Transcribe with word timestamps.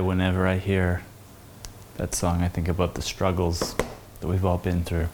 Whenever 0.00 0.46
I 0.46 0.58
hear 0.58 1.02
that 1.98 2.14
song. 2.14 2.42
I 2.42 2.48
think 2.48 2.68
about 2.68 2.94
the 2.94 3.02
struggles 3.02 3.74
that 4.20 4.28
we've 4.28 4.44
all 4.44 4.58
been 4.58 4.84
through. 4.84 5.08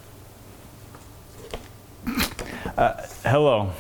Uh, 2.76 3.06
hello. 3.24 3.72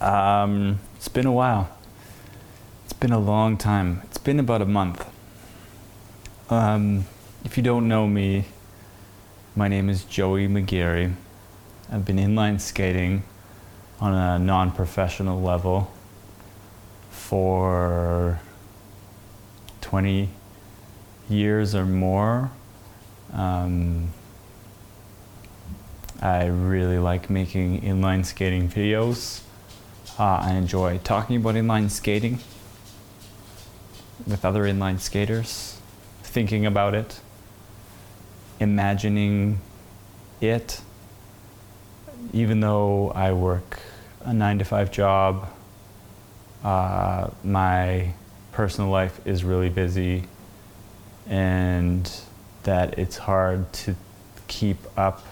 Um, 0.00 0.80
it's 0.96 1.08
been 1.08 1.26
a 1.26 1.32
while. 1.32 1.68
It's 2.84 2.92
been 2.92 3.12
a 3.12 3.20
long 3.20 3.56
time. 3.56 4.02
It's 4.04 4.18
been 4.18 4.40
about 4.40 4.62
a 4.62 4.66
month. 4.66 5.08
Um, 6.50 7.06
if 7.44 7.56
you 7.56 7.62
don't 7.62 7.86
know 7.86 8.08
me, 8.08 8.46
my 9.54 9.68
name 9.68 9.88
is 9.88 10.04
Joey 10.04 10.48
McGarry. 10.48 11.14
I've 11.90 12.04
been 12.04 12.16
inline 12.16 12.60
skating 12.60 13.22
on 14.00 14.12
a 14.12 14.38
non 14.40 14.72
professional 14.72 15.40
level 15.40 15.92
for 17.10 18.40
20 19.94 20.28
years 21.28 21.72
or 21.72 21.86
more. 21.86 22.50
Um, 23.32 24.08
I 26.20 26.46
really 26.46 26.98
like 26.98 27.30
making 27.30 27.82
inline 27.82 28.26
skating 28.26 28.68
videos. 28.68 29.42
Uh, 30.18 30.40
I 30.42 30.54
enjoy 30.54 30.98
talking 31.04 31.36
about 31.36 31.54
inline 31.54 31.88
skating 31.92 32.40
with 34.26 34.44
other 34.44 34.64
inline 34.64 34.98
skaters, 34.98 35.78
thinking 36.24 36.66
about 36.66 36.96
it, 36.96 37.20
imagining 38.58 39.60
it. 40.40 40.80
Even 42.32 42.58
though 42.58 43.12
I 43.14 43.32
work 43.32 43.78
a 44.24 44.34
nine 44.34 44.58
to 44.58 44.64
five 44.64 44.90
job, 44.90 45.48
uh, 46.64 47.30
my 47.44 48.12
personal 48.54 48.88
life 48.88 49.20
is 49.26 49.42
really 49.42 49.68
busy, 49.68 50.24
and 51.26 52.10
that 52.62 52.98
it's 52.98 53.16
hard 53.16 53.70
to 53.72 53.96
keep 54.46 54.78
up 54.96 55.26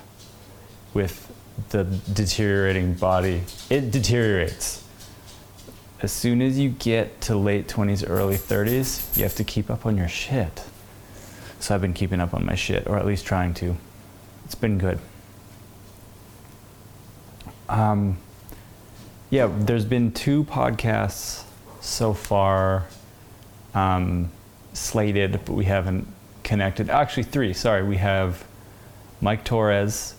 with 0.92 1.32
the 1.70 1.84
deteriorating 2.12 2.94
body. 2.94 3.42
It 3.70 3.90
deteriorates. 3.92 4.84
As 6.00 6.10
soon 6.10 6.42
as 6.42 6.58
you 6.58 6.70
get 6.70 7.20
to 7.22 7.36
late 7.36 7.68
20s, 7.68 8.04
early 8.08 8.34
30s, 8.34 9.16
you 9.16 9.22
have 9.22 9.36
to 9.36 9.44
keep 9.44 9.70
up 9.70 9.86
on 9.86 9.96
your 9.96 10.08
shit. 10.08 10.64
So 11.60 11.76
I've 11.76 11.80
been 11.80 11.94
keeping 11.94 12.18
up 12.18 12.34
on 12.34 12.44
my 12.44 12.56
shit, 12.56 12.88
or 12.88 12.98
at 12.98 13.06
least 13.06 13.24
trying 13.24 13.54
to. 13.54 13.76
It's 14.44 14.56
been 14.56 14.78
good. 14.78 14.98
Um, 17.68 18.18
yeah, 19.30 19.48
there's 19.60 19.84
been 19.84 20.10
two 20.10 20.42
podcasts 20.42 21.44
so 21.80 22.12
far 22.12 22.86
um, 23.74 24.30
slated, 24.72 25.32
but 25.44 25.50
we 25.50 25.64
haven't 25.64 26.06
connected. 26.42 26.90
Actually, 26.90 27.24
three. 27.24 27.52
Sorry, 27.52 27.82
we 27.82 27.96
have 27.96 28.44
Mike 29.20 29.44
Torres 29.44 30.14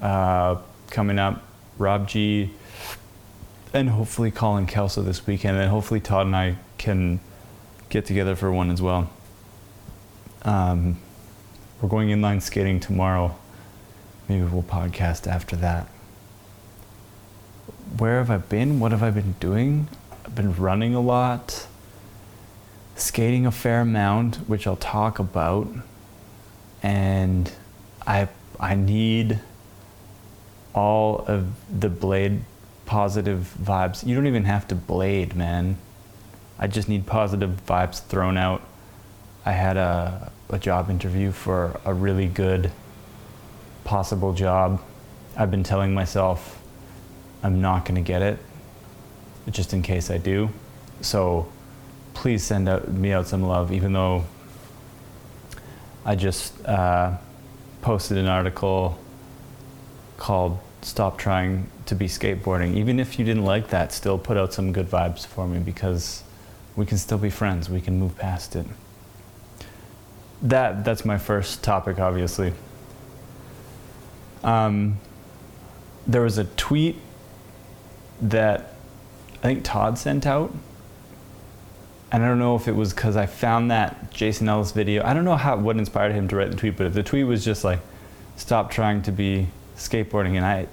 uh, 0.00 0.56
coming 0.90 1.18
up, 1.18 1.42
Rob 1.78 2.08
G, 2.08 2.50
and 3.72 3.90
hopefully 3.90 4.30
Colin 4.30 4.66
Kelso 4.66 5.02
this 5.02 5.26
weekend, 5.26 5.58
and 5.58 5.70
hopefully 5.70 6.00
Todd 6.00 6.26
and 6.26 6.36
I 6.36 6.56
can 6.78 7.20
get 7.88 8.06
together 8.06 8.36
for 8.36 8.50
one 8.52 8.70
as 8.70 8.80
well. 8.80 9.10
Um, 10.42 10.98
we're 11.80 11.88
going 11.88 12.08
inline 12.08 12.42
skating 12.42 12.80
tomorrow. 12.80 13.36
Maybe 14.28 14.44
we'll 14.44 14.62
podcast 14.62 15.26
after 15.26 15.56
that. 15.56 15.86
Where 17.98 18.18
have 18.18 18.30
I 18.30 18.36
been? 18.36 18.80
What 18.80 18.92
have 18.92 19.02
I 19.02 19.10
been 19.10 19.36
doing? 19.40 19.88
I've 20.24 20.34
been 20.34 20.54
running 20.54 20.94
a 20.94 21.00
lot, 21.00 21.66
skating 22.98 23.46
a 23.46 23.50
fair 23.50 23.80
amount, 23.80 24.36
which 24.48 24.66
I'll 24.66 24.76
talk 24.76 25.18
about, 25.18 25.68
and 26.82 27.50
I 28.06 28.28
I 28.60 28.74
need 28.74 29.40
all 30.74 31.24
of 31.26 31.46
the 31.80 31.88
blade 31.88 32.42
positive 32.86 33.54
vibes. 33.60 34.06
You 34.06 34.14
don't 34.14 34.26
even 34.26 34.44
have 34.44 34.66
to 34.68 34.74
blade, 34.74 35.36
man. 35.36 35.76
I 36.58 36.66
just 36.66 36.88
need 36.88 37.06
positive 37.06 37.64
vibes 37.66 38.02
thrown 38.02 38.36
out. 38.36 38.62
I 39.44 39.52
had 39.52 39.76
a, 39.76 40.32
a 40.50 40.58
job 40.58 40.90
interview 40.90 41.30
for 41.30 41.80
a 41.84 41.94
really 41.94 42.26
good 42.26 42.72
possible 43.84 44.32
job. 44.32 44.82
I've 45.36 45.50
been 45.50 45.62
telling 45.62 45.94
myself 45.94 46.60
I'm 47.42 47.60
not 47.60 47.84
going 47.84 47.94
to 47.94 48.06
get 48.06 48.22
it, 48.22 48.38
just 49.50 49.72
in 49.72 49.82
case 49.82 50.10
I 50.10 50.18
do. 50.18 50.50
So 51.00 51.46
please 52.18 52.42
send 52.42 52.68
out, 52.68 52.88
me 52.88 53.12
out 53.12 53.28
some 53.28 53.44
love, 53.44 53.70
even 53.72 53.92
though 53.92 54.24
I 56.04 56.16
just 56.16 56.52
uh, 56.66 57.16
posted 57.80 58.18
an 58.18 58.26
article 58.26 58.98
called 60.16 60.58
Stop 60.82 61.16
Trying 61.16 61.70
to 61.86 61.94
Be 61.94 62.06
Skateboarding. 62.06 62.74
Even 62.74 62.98
if 62.98 63.20
you 63.20 63.24
didn't 63.24 63.44
like 63.44 63.68
that, 63.68 63.92
still 63.92 64.18
put 64.18 64.36
out 64.36 64.52
some 64.52 64.72
good 64.72 64.90
vibes 64.90 65.24
for 65.24 65.46
me 65.46 65.60
because 65.60 66.24
we 66.74 66.84
can 66.84 66.98
still 66.98 67.18
be 67.18 67.30
friends. 67.30 67.70
We 67.70 67.80
can 67.80 68.00
move 68.00 68.18
past 68.18 68.56
it. 68.56 68.66
That, 70.42 70.84
that's 70.84 71.04
my 71.04 71.18
first 71.18 71.62
topic, 71.62 72.00
obviously. 72.00 72.52
Um, 74.42 74.98
there 76.04 76.22
was 76.22 76.36
a 76.36 76.44
tweet 76.44 76.96
that 78.20 78.74
I 79.36 79.42
think 79.42 79.62
Todd 79.62 79.98
sent 79.98 80.26
out. 80.26 80.52
And 82.10 82.24
I 82.24 82.28
don't 82.28 82.38
know 82.38 82.56
if 82.56 82.68
it 82.68 82.74
was 82.74 82.94
because 82.94 83.16
I 83.16 83.26
found 83.26 83.70
that 83.70 84.10
Jason 84.10 84.48
Ellis 84.48 84.72
video. 84.72 85.04
I 85.04 85.12
don't 85.12 85.24
know 85.24 85.36
how 85.36 85.56
what 85.56 85.76
inspired 85.76 86.12
him 86.12 86.28
to 86.28 86.36
write 86.36 86.50
the 86.50 86.56
tweet, 86.56 86.76
but 86.76 86.86
if 86.86 86.94
the 86.94 87.02
tweet 87.02 87.26
was 87.26 87.44
just 87.44 87.64
like, 87.64 87.80
"Stop 88.36 88.70
trying 88.70 89.02
to 89.02 89.12
be 89.12 89.48
skateboarding." 89.76 90.36
And 90.36 90.44
I, 90.44 90.60
it 90.60 90.68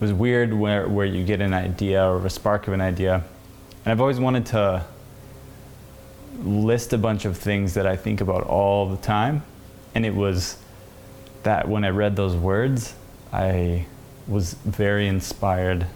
was 0.00 0.12
weird 0.12 0.52
where 0.52 0.86
where 0.88 1.06
you 1.06 1.24
get 1.24 1.40
an 1.40 1.54
idea 1.54 2.04
or 2.06 2.24
a 2.24 2.30
spark 2.30 2.68
of 2.68 2.74
an 2.74 2.80
idea. 2.80 3.24
And 3.84 3.92
I've 3.92 4.00
always 4.00 4.20
wanted 4.20 4.46
to 4.46 4.84
list 6.42 6.92
a 6.92 6.98
bunch 6.98 7.24
of 7.24 7.38
things 7.38 7.74
that 7.74 7.86
I 7.86 7.96
think 7.96 8.20
about 8.20 8.44
all 8.44 8.88
the 8.88 8.98
time, 8.98 9.42
and 9.94 10.04
it 10.04 10.14
was 10.14 10.58
that 11.42 11.68
when 11.68 11.84
I 11.84 11.88
read 11.88 12.16
those 12.16 12.36
words, 12.36 12.94
I 13.32 13.86
was 14.26 14.54
very 14.54 15.06
inspired 15.06 15.86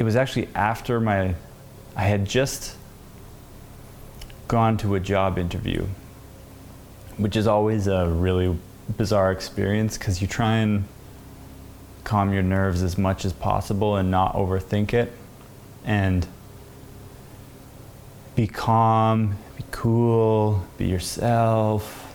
it 0.00 0.02
was 0.02 0.16
actually 0.16 0.48
after 0.54 0.98
my 0.98 1.34
I 1.94 2.04
had 2.04 2.24
just 2.24 2.74
gone 4.50 4.76
to 4.76 4.96
a 4.96 5.00
job 5.00 5.38
interview, 5.38 5.86
which 7.18 7.36
is 7.36 7.46
always 7.46 7.86
a 7.86 8.08
really 8.08 8.58
bizarre 8.96 9.30
experience 9.30 9.96
because 9.96 10.20
you 10.20 10.26
try 10.26 10.56
and 10.56 10.82
calm 12.02 12.32
your 12.32 12.42
nerves 12.42 12.82
as 12.82 12.98
much 12.98 13.24
as 13.24 13.32
possible 13.32 13.94
and 13.94 14.10
not 14.10 14.34
overthink 14.34 14.92
it 14.92 15.12
and 15.84 16.26
be 18.34 18.48
calm, 18.48 19.36
be 19.56 19.62
cool, 19.70 20.66
be 20.78 20.86
yourself, 20.86 22.12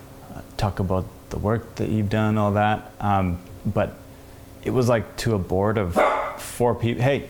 talk 0.58 0.80
about 0.80 1.06
the 1.30 1.40
work 1.40 1.76
that 1.76 1.88
you've 1.88 2.10
done, 2.10 2.38
all 2.38 2.52
that. 2.52 2.92
Um, 3.00 3.40
but 3.66 3.98
it 4.62 4.72
was 4.72 4.90
like 4.90 5.16
to 5.18 5.36
a 5.36 5.40
board 5.40 5.78
of 5.78 5.96
four 6.38 6.76
people. 6.76 7.02
Hey, 7.02 7.30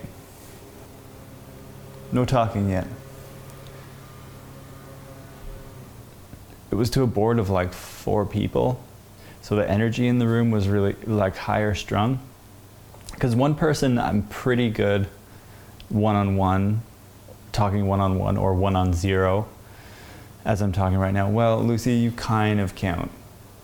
no 2.11 2.25
talking 2.25 2.71
yet. 2.71 2.87
It 6.71 6.75
was 6.75 6.89
to 6.91 7.03
a 7.03 7.07
board 7.07 7.39
of 7.39 7.50
like 7.50 7.73
four 7.73 8.25
people. 8.25 8.83
So 9.41 9.56
the 9.56 9.69
energy 9.69 10.07
in 10.07 10.19
the 10.19 10.27
room 10.27 10.51
was 10.51 10.67
really 10.67 10.95
like 11.06 11.38
higher 11.38 11.75
strung. 11.75 12.19
Because 13.12 13.35
one 13.35 13.56
person, 13.56 13.97
I'm 13.97 14.23
pretty 14.23 14.69
good 14.69 15.07
one 15.89 16.15
on 16.15 16.35
one, 16.35 16.81
talking 17.51 17.85
one 17.88 18.01
on 18.01 18.17
one 18.17 18.38
or 18.38 18.53
one 18.53 18.75
on 18.75 18.94
zero, 18.94 19.47
as 20.44 20.62
I'm 20.62 20.71
talking 20.71 20.97
right 20.97 21.13
now. 21.13 21.29
Well, 21.29 21.63
Lucy, 21.63 21.94
you 21.94 22.12
kind 22.12 22.59
of 22.59 22.75
count, 22.75 23.12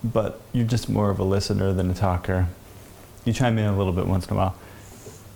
but 0.03 0.39
you're 0.53 0.67
just 0.67 0.87
more 0.87 1.09
of 1.09 1.19
a 1.19 1.23
listener 1.23 1.73
than 1.73 1.89
a 1.89 1.93
talker. 1.93 2.47
You 3.25 3.33
chime 3.33 3.57
in 3.57 3.65
a 3.65 3.77
little 3.77 3.93
bit 3.93 4.07
once 4.07 4.27
in 4.27 4.33
a 4.33 4.37
while 4.37 4.55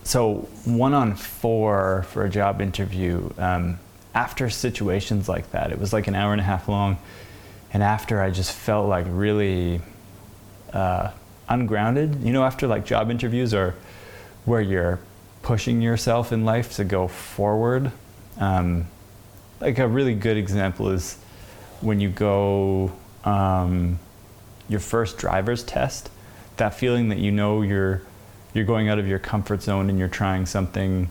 so 0.06 0.48
one 0.66 0.94
on 0.94 1.16
four 1.16 2.06
for 2.10 2.24
a 2.24 2.30
job 2.30 2.62
interview 2.62 3.28
um, 3.40 3.80
after 4.14 4.50
situations 4.50 5.28
like 5.28 5.52
that 5.52 5.72
it 5.72 5.80
was 5.80 5.92
like 5.92 6.08
an 6.08 6.16
hour 6.16 6.32
and 6.32 6.40
a 6.40 6.44
half 6.44 6.70
long 6.70 6.98
and 7.76 7.84
after 7.84 8.22
i 8.22 8.32
just 8.32 8.54
felt 8.54 8.88
like 8.88 9.06
really 9.10 9.82
uh, 10.72 11.12
ungrounded 11.50 12.24
you 12.24 12.32
know 12.32 12.46
after 12.46 12.68
like 12.68 12.86
job 12.86 13.12
interviews 13.12 13.54
or 13.54 13.76
where 14.46 14.62
you're 14.62 14.98
pushing 15.42 15.82
yourself 15.82 16.32
in 16.32 16.46
life 16.46 16.74
to 16.78 16.86
go 16.86 17.08
forward 17.08 17.92
um, 18.40 18.88
like 19.60 19.78
a 19.78 19.88
really 19.88 20.16
good 20.16 20.38
example 20.38 20.90
is 20.90 21.18
when 21.82 22.00
you 22.00 22.10
go 22.10 22.90
um, 23.26 24.00
your 24.70 24.80
first 24.80 25.18
driver's 25.18 25.62
test 25.62 26.10
that 26.56 26.74
feeling 26.74 27.10
that 27.10 27.18
you 27.18 27.32
know 27.32 27.62
you're 27.62 28.02
you're 28.54 28.64
going 28.64 28.88
out 28.88 28.98
of 29.00 29.06
your 29.06 29.20
comfort 29.20 29.62
zone 29.62 29.90
and 29.90 30.00
you're 30.00 30.08
trying 30.08 30.46
something 30.46 31.10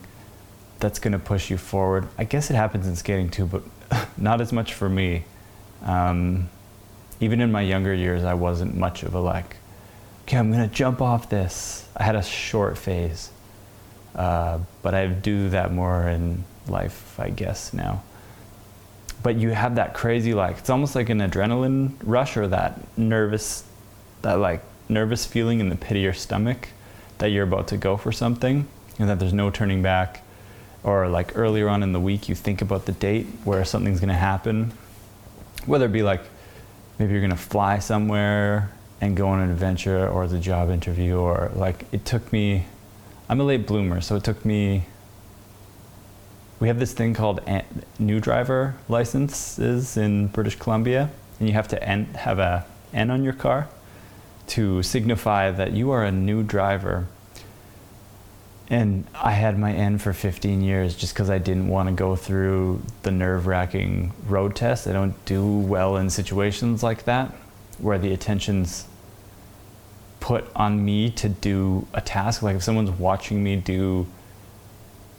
that's 0.81 0.99
going 0.99 1.13
to 1.13 1.19
push 1.19 1.51
you 1.51 1.59
forward. 1.59 2.09
I 2.17 2.25
guess 2.25 2.51
it 2.51 2.55
happens 2.55 2.87
in 2.87 2.97
skating 2.97 3.29
too, 3.29 3.45
but 3.45 3.63
not 4.17 4.41
as 4.41 4.51
much 4.51 4.73
for 4.73 4.89
me. 4.89 5.25
Um, 5.85 6.49
even 7.21 7.41
in 7.41 7.53
my 7.53 7.63
younger 7.63 7.95
years, 7.95 8.25
I 8.25 8.35
wasn't 8.35 8.77
much 8.77 9.03
of 9.03 9.15
a 9.15 9.21
like, 9.21 9.57
okay, 10.23 10.39
I'm 10.39 10.51
gonna 10.51 10.69
jump 10.69 11.01
off 11.01 11.29
this. 11.29 11.89
I 11.97 12.03
had 12.03 12.17
a 12.17 12.23
short 12.23 12.77
phase, 12.79 13.31
uh, 14.15 14.59
but 14.83 14.95
I 14.95 15.07
do 15.07 15.49
that 15.51 15.73
more 15.73 16.09
in 16.09 16.45
life, 16.67 17.19
I 17.19 17.31
guess 17.31 17.73
now. 17.73 18.03
But 19.23 19.37
you 19.37 19.51
have 19.51 19.77
that 19.77 19.95
crazy 19.95 20.35
like 20.35 20.59
it's 20.59 20.71
almost 20.71 20.95
like 20.95 21.09
an 21.09 21.21
adrenaline 21.21 21.95
rush 22.03 22.37
or 22.37 22.49
that 22.49 22.81
nervous, 22.99 23.65
that 24.23 24.35
like 24.35 24.63
nervous 24.89 25.25
feeling 25.25 25.61
in 25.61 25.69
the 25.69 25.77
pit 25.77 25.97
of 25.97 26.03
your 26.03 26.13
stomach 26.13 26.69
that 27.19 27.29
you're 27.29 27.45
about 27.45 27.69
to 27.69 27.77
go 27.77 27.97
for 27.97 28.13
something 28.13 28.67
and 28.99 29.09
that 29.09 29.19
there's 29.19 29.33
no 29.33 29.51
turning 29.51 29.83
back. 29.83 30.23
Or 30.83 31.09
like 31.09 31.37
earlier 31.37 31.69
on 31.71 31.83
in 31.83 31.93
the 31.93 32.01
week, 32.01 32.29
you 32.29 32.35
think 32.35 32.61
about 32.61 32.85
the 32.85 32.93
date 32.93 33.27
where 33.45 33.65
something's 33.65 34.01
gonna 34.01 34.13
happen, 34.13 34.73
whether 35.65 35.87
it 35.87 35.93
be 35.93 36.03
like 36.03 36.21
maybe 36.99 37.13
you're 37.13 37.21
gonna 37.21 37.37
fly 37.37 37.79
somewhere 37.79 38.71
and 39.01 39.17
go 39.17 39.29
on 39.29 39.41
an 39.41 39.51
adventure 39.51 40.09
or 40.09 40.27
the 40.27 40.39
job 40.39 40.71
interview 40.71 41.17
or 41.17 41.51
like 41.55 41.85
it 41.93 42.05
took 42.05 42.33
me 42.33 42.65
i'm 43.29 43.41
a 43.41 43.45
late 43.45 43.67
bloomer 43.67 44.01
so 44.01 44.17
it 44.17 44.25
took 44.25 44.45
me 44.45 44.85
we 46.61 46.69
have 46.69 46.79
this 46.79 46.93
thing 46.93 47.13
called 47.13 47.41
new 47.99 48.21
driver 48.21 48.75
licenses 48.89 49.97
in 49.97 50.27
british 50.29 50.57
columbia 50.57 51.11
and 51.39 51.49
you 51.49 51.55
have 51.55 51.69
to 51.69 51.85
have 52.15 52.39
a 52.39 52.65
n 52.93 53.11
on 53.11 53.25
your 53.25 53.33
car 53.33 53.69
to 54.47 54.83
signify 54.83 55.51
that 55.51 55.73
you 55.73 55.91
are 55.91 56.05
a 56.05 56.13
new 56.13 56.43
driver 56.43 57.07
and 58.69 59.07
I 59.15 59.33
had 59.33 59.59
my 59.59 59.73
N 59.73 59.99
for 59.99 60.13
15 60.13 60.63
years 60.63 60.95
just 60.95 61.13
because 61.15 61.29
I 61.29 61.39
didn't 61.39 61.69
want 61.69 61.89
to 61.89 61.95
go 61.95 62.17
through 62.17 62.83
the 63.03 63.11
nerve 63.11 63.47
wracking 63.47 64.13
road 64.27 64.57
test. 64.57 64.87
I 64.87 64.93
don't 64.93 65.23
do 65.27 65.47
well 65.47 65.97
in 65.97 66.09
situations 66.09 66.83
like 66.83 67.05
that 67.05 67.33
where 67.79 67.99
the 67.99 68.13
attention's 68.13 68.87
put 70.21 70.47
on 70.57 70.83
me 70.83 71.11
to 71.11 71.29
do 71.29 71.87
a 71.93 72.01
task. 72.01 72.41
Like 72.41 72.57
if 72.57 72.63
someone's 72.63 72.91
watching 72.91 73.45
me 73.45 73.57
do, 73.57 74.07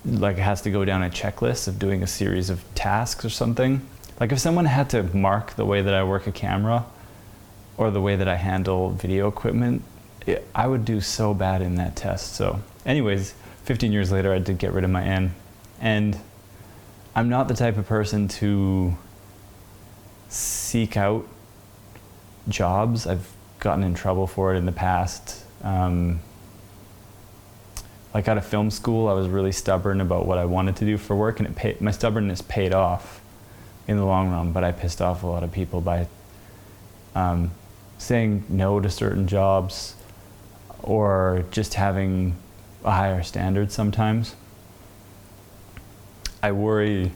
like, 0.04 0.38
has 0.38 0.64
to 0.64 0.72
go 0.72 0.84
down 0.84 1.04
a 1.04 1.10
checklist 1.10 1.68
of 1.68 1.78
doing 1.78 2.02
a 2.02 2.08
series 2.08 2.50
of 2.50 2.64
tasks 2.74 3.24
or 3.24 3.30
something. 3.30 3.88
Like 4.20 4.32
if 4.32 4.40
someone 4.40 4.66
had 4.66 4.90
to 4.92 5.04
mark 5.04 5.56
the 5.56 5.66
way 5.66 5.84
that 5.84 5.94
I 5.94 6.04
work 6.04 6.26
a 6.26 6.32
camera 6.32 6.86
or 7.78 7.92
the 7.92 8.02
way 8.02 8.16
that 8.16 8.28
I 8.28 8.38
handle 8.38 8.90
video 8.90 9.28
equipment, 9.28 9.84
it, 10.26 10.48
I 10.56 10.66
would 10.66 10.86
do 10.86 11.02
so 11.02 11.36
bad 11.36 11.62
in 11.62 11.76
that 11.76 11.96
test. 11.96 12.34
So 12.34 12.62
anyways, 12.86 13.34
15 13.64 13.92
years 13.92 14.12
later, 14.12 14.34
I 14.34 14.40
did 14.40 14.58
get 14.58 14.74
rid 14.74 14.84
of 14.84 14.90
my 14.90 15.04
N. 15.04 15.34
And 15.80 16.20
I'm 17.16 17.30
not 17.30 17.48
the 17.48 17.54
type 17.54 17.78
of 17.78 17.88
person 17.88 18.28
to 18.28 18.96
seek 20.30 20.98
out 20.98 21.28
jobs. 22.48 23.08
I've 23.08 23.32
gotten 23.60 23.84
in 23.84 23.94
trouble 23.94 24.28
for 24.28 24.54
it 24.54 24.58
in 24.58 24.66
the 24.66 24.72
past. 24.72 25.44
Um, 25.64 26.20
like 28.14 28.28
out 28.28 28.38
of 28.38 28.46
film 28.46 28.70
school, 28.72 29.08
I 29.08 29.14
was 29.14 29.28
really 29.28 29.52
stubborn 29.52 30.00
about 30.00 30.26
what 30.26 30.38
I 30.38 30.46
wanted 30.46 30.78
to 30.78 30.86
do 30.86 30.98
for 30.98 31.16
work, 31.16 31.40
and 31.40 31.58
it 31.58 31.82
my 31.82 31.92
stubbornness 31.92 32.42
paid 32.42 32.74
off 32.74 33.22
in 33.88 33.98
the 33.98 34.06
long 34.06 34.30
run. 34.32 34.52
But 34.52 34.64
I 34.64 34.72
pissed 34.72 35.02
off 35.02 35.24
a 35.24 35.28
lot 35.28 35.44
of 35.44 35.52
people 35.52 35.82
by 35.82 36.08
um, 37.14 37.52
saying 37.98 38.46
no 38.48 38.80
to 38.80 38.90
certain 38.90 39.28
jobs 39.28 39.96
or 40.82 41.44
just 41.52 41.74
having 41.74 42.36
a 42.86 42.92
higher 42.92 43.24
standard 43.24 43.72
sometimes. 43.72 44.36
I 46.42 46.52
worry 46.52 47.12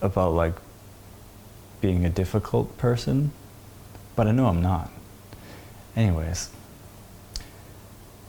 about 0.00 0.32
like 0.32 0.54
being 1.80 2.04
a 2.06 2.10
difficult 2.10 2.76
person, 2.78 3.30
but 4.16 4.26
I 4.26 4.32
know 4.32 4.46
I'm 4.46 4.62
not. 4.62 4.90
Anyways, 5.94 6.50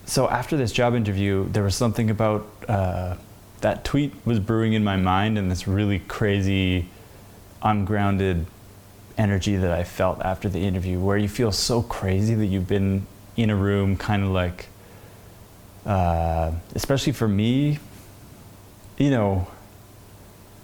so 0.06 0.30
after 0.30 0.57
this 0.57 0.74
job 0.74 0.94
interview, 0.94 1.48
there 1.50 1.63
was 1.63 1.75
something 1.75 2.10
about 2.10 2.46
uh, 2.68 3.16
that 3.62 3.86
tweet 3.86 4.13
was 4.25 4.40
brewing 4.40 4.74
in 4.74 4.84
my 4.84 4.98
mind 4.98 5.38
and 5.38 5.50
this 5.50 5.68
really 5.68 6.00
crazy, 6.00 6.90
ungrounded 7.63 8.46
energy 9.18 9.56
that 9.56 9.72
I 9.72 9.86
felt 9.86 10.22
after 10.22 10.50
the 10.50 10.60
interview, 10.60 11.00
where 11.00 11.18
you 11.18 11.30
feel 11.30 11.54
so 11.54 11.81
crazy 11.81 12.36
that 12.36 12.48
you've 12.48 12.68
been 12.68 13.07
in 13.38 13.50
a 13.50 13.56
room, 13.56 13.96
kind 13.96 14.22
of 14.22 14.30
like 14.30 14.68
uh, 15.86 16.52
especially 16.74 17.14
for 17.14 17.28
me, 17.28 17.80
you 18.98 19.10
know, 19.10 19.48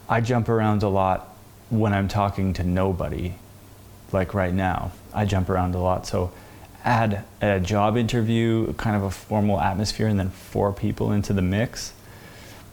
I 0.10 0.22
jump 0.22 0.50
around 0.50 0.84
a 0.84 0.90
lot 0.90 1.36
when 1.70 1.94
I'm 1.94 2.08
talking 2.08 2.54
to 2.54 2.64
nobody, 2.64 3.34
like 4.12 4.34
right 4.34 4.54
now. 4.54 4.92
I 5.14 5.26
jump 5.26 5.50
around 5.50 5.76
a 5.76 5.80
lot. 5.80 6.08
So 6.08 6.32
add 6.84 7.24
a 7.42 7.60
job 7.60 7.98
interview, 7.98 8.74
kind 8.74 8.96
of 8.96 9.04
a 9.04 9.12
formal 9.12 9.60
atmosphere, 9.60 10.08
and 10.08 10.20
then 10.20 10.30
four 10.30 10.74
people 10.74 11.12
into 11.12 11.34
the 11.34 11.42
mix. 11.42 11.94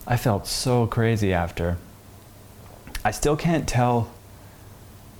I 0.06 0.16
felt 0.16 0.46
so 0.46 0.87
crazy 0.87 1.32
after. 1.32 1.76
I 3.04 3.11
still 3.11 3.37
can't 3.37 3.68
tell 3.68 4.11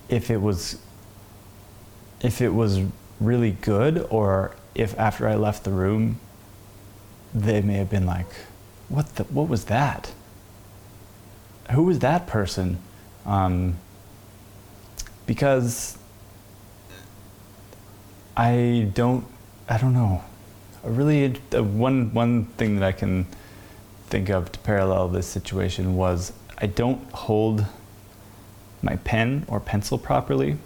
if 0.09 0.31
it 0.31 0.41
was 0.41 0.79
if 2.21 2.41
it 2.41 2.49
was 2.49 2.81
really 3.21 3.53
good 3.53 4.05
or 4.11 4.57
if 4.75 4.99
after 4.99 5.29
I 5.29 5.37
left 5.37 5.65
the 5.65 5.71
room 5.71 6.19
they 7.43 7.61
may 7.61 7.75
have 7.75 7.91
been 7.91 8.07
like, 8.07 8.27
what, 8.89 9.17
the, 9.17 9.25
what 9.25 9.49
was 9.49 9.65
that? 9.67 10.13
Who 11.73 11.85
was 11.85 11.99
that 11.99 12.27
person? 12.27 12.79
Um, 13.27 13.77
because 15.27 15.99
I 18.37 18.91
don't, 18.95 19.27
I 19.69 19.77
don't 19.79 19.93
know. 19.93 20.23
really, 20.83 21.35
uh, 21.55 21.63
one, 21.63 22.15
one 22.15 22.47
thing 22.57 22.77
that 22.77 22.87
I 22.87 22.93
can 22.93 23.27
think 24.07 24.31
of 24.31 24.51
to 24.53 24.59
parallel 24.61 25.09
this 25.09 25.27
situation 25.27 25.97
was 25.97 26.33
I 26.57 26.67
don't 26.67 27.11
hold 27.13 27.67
my 28.81 28.97
pen 28.97 29.45
or 29.49 29.61
pencil 29.61 29.99
properly. 29.99 30.57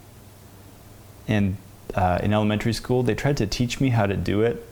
And 1.26 1.56
uh, 1.94 2.20
in 2.22 2.32
elementary 2.32 2.72
school, 2.72 3.02
they 3.02 3.14
tried 3.14 3.36
to 3.38 3.46
teach 3.46 3.80
me 3.80 3.88
how 3.88 4.06
to 4.06 4.16
do 4.16 4.42
it 4.42 4.64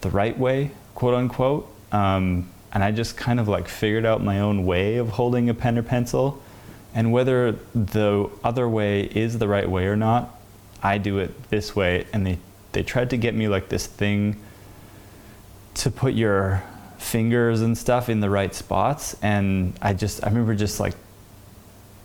the 0.00 0.10
right 0.10 0.38
way, 0.38 0.70
quote 0.98 1.14
unquote. 1.14 1.72
Um, 1.92 2.50
and 2.72 2.82
I 2.82 2.90
just 2.90 3.16
kind 3.16 3.38
of 3.38 3.46
like 3.46 3.68
figured 3.68 4.04
out 4.04 4.20
my 4.20 4.40
own 4.40 4.66
way 4.66 4.96
of 4.96 5.10
holding 5.10 5.48
a 5.48 5.54
pen 5.54 5.78
or 5.78 5.84
pencil. 5.84 6.42
And 6.92 7.12
whether 7.12 7.52
the 7.72 8.28
other 8.42 8.68
way 8.68 9.02
is 9.02 9.38
the 9.38 9.46
right 9.46 9.70
way 9.70 9.86
or 9.86 9.94
not, 9.94 10.36
I 10.82 10.98
do 10.98 11.18
it 11.18 11.50
this 11.50 11.76
way. 11.76 12.04
And 12.12 12.26
they, 12.26 12.38
they 12.72 12.82
tried 12.82 13.10
to 13.10 13.16
get 13.16 13.36
me 13.36 13.46
like 13.46 13.68
this 13.68 13.86
thing 13.86 14.42
to 15.74 15.88
put 15.88 16.14
your 16.14 16.64
fingers 16.98 17.60
and 17.60 17.78
stuff 17.78 18.08
in 18.08 18.18
the 18.18 18.28
right 18.28 18.52
spots. 18.52 19.16
And 19.22 19.78
I 19.80 19.92
just, 19.92 20.24
I 20.24 20.30
remember 20.30 20.56
just 20.56 20.80
like 20.80 20.94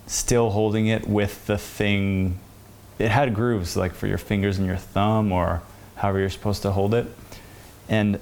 still 0.05 0.51
holding 0.51 0.85
it 0.85 1.07
with 1.07 1.47
the 1.47 1.57
thing. 1.57 2.37
It 2.99 3.09
had 3.09 3.33
grooves 3.33 3.75
like 3.75 3.95
for 3.95 4.05
your 4.05 4.19
fingers 4.19 4.59
and 4.59 4.67
your 4.67 4.77
thumb 4.77 5.31
or 5.31 5.63
however 5.95 6.19
you're 6.19 6.29
supposed 6.29 6.61
to 6.61 6.69
hold 6.69 6.93
it. 6.93 7.07
And 7.89 8.19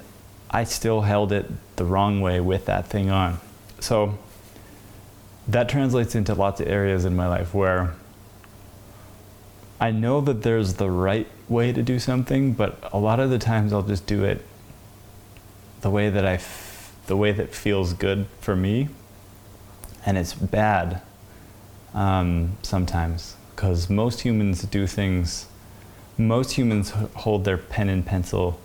I 0.52 0.66
still 0.66 1.02
held 1.02 1.32
it 1.32 1.50
the 1.78 1.86
wrong 1.86 2.20
way 2.20 2.42
with 2.42 2.66
that 2.66 2.88
thing 2.88 3.10
on. 3.10 3.40
So 3.80 4.20
that 5.48 5.70
translates 5.70 6.14
into 6.14 6.36
lots 6.36 6.60
of 6.60 6.68
areas 6.68 7.06
in 7.06 7.16
my 7.16 7.28
life 7.28 7.54
where 7.54 7.96
I 9.80 9.92
know 9.92 10.22
that 10.22 10.44
there's 10.44 10.76
the 10.76 10.92
right 10.92 11.28
way 11.50 11.72
to 11.72 11.82
do 11.82 11.98
something, 11.98 12.54
but 12.54 12.78
a 12.92 13.00
lot 13.00 13.20
of 13.20 13.30
the 13.30 13.40
times 13.40 13.74
I'll 13.74 13.82
just 13.82 14.06
do 14.06 14.24
it 14.26 14.46
the 15.80 15.90
way 15.90 16.10
that 16.10 16.26
I, 16.26 16.34
f- 16.34 16.96
the 17.08 17.18
way 17.18 17.32
that 17.32 17.56
feels 17.56 17.94
good 17.94 18.28
for 18.40 18.56
me, 18.56 18.90
and 20.06 20.18
it's 20.18 20.34
bad 20.34 21.02
um, 21.96 22.58
sometimes 22.62 23.36
because 23.56 23.90
most 23.90 24.22
humans 24.22 24.62
do 24.64 24.86
things. 24.86 25.48
Most 26.18 26.52
humans 26.52 26.92
hold 27.16 27.46
their 27.46 27.58
pen 27.58 27.90
and 27.90 28.06
pencil 28.06 28.60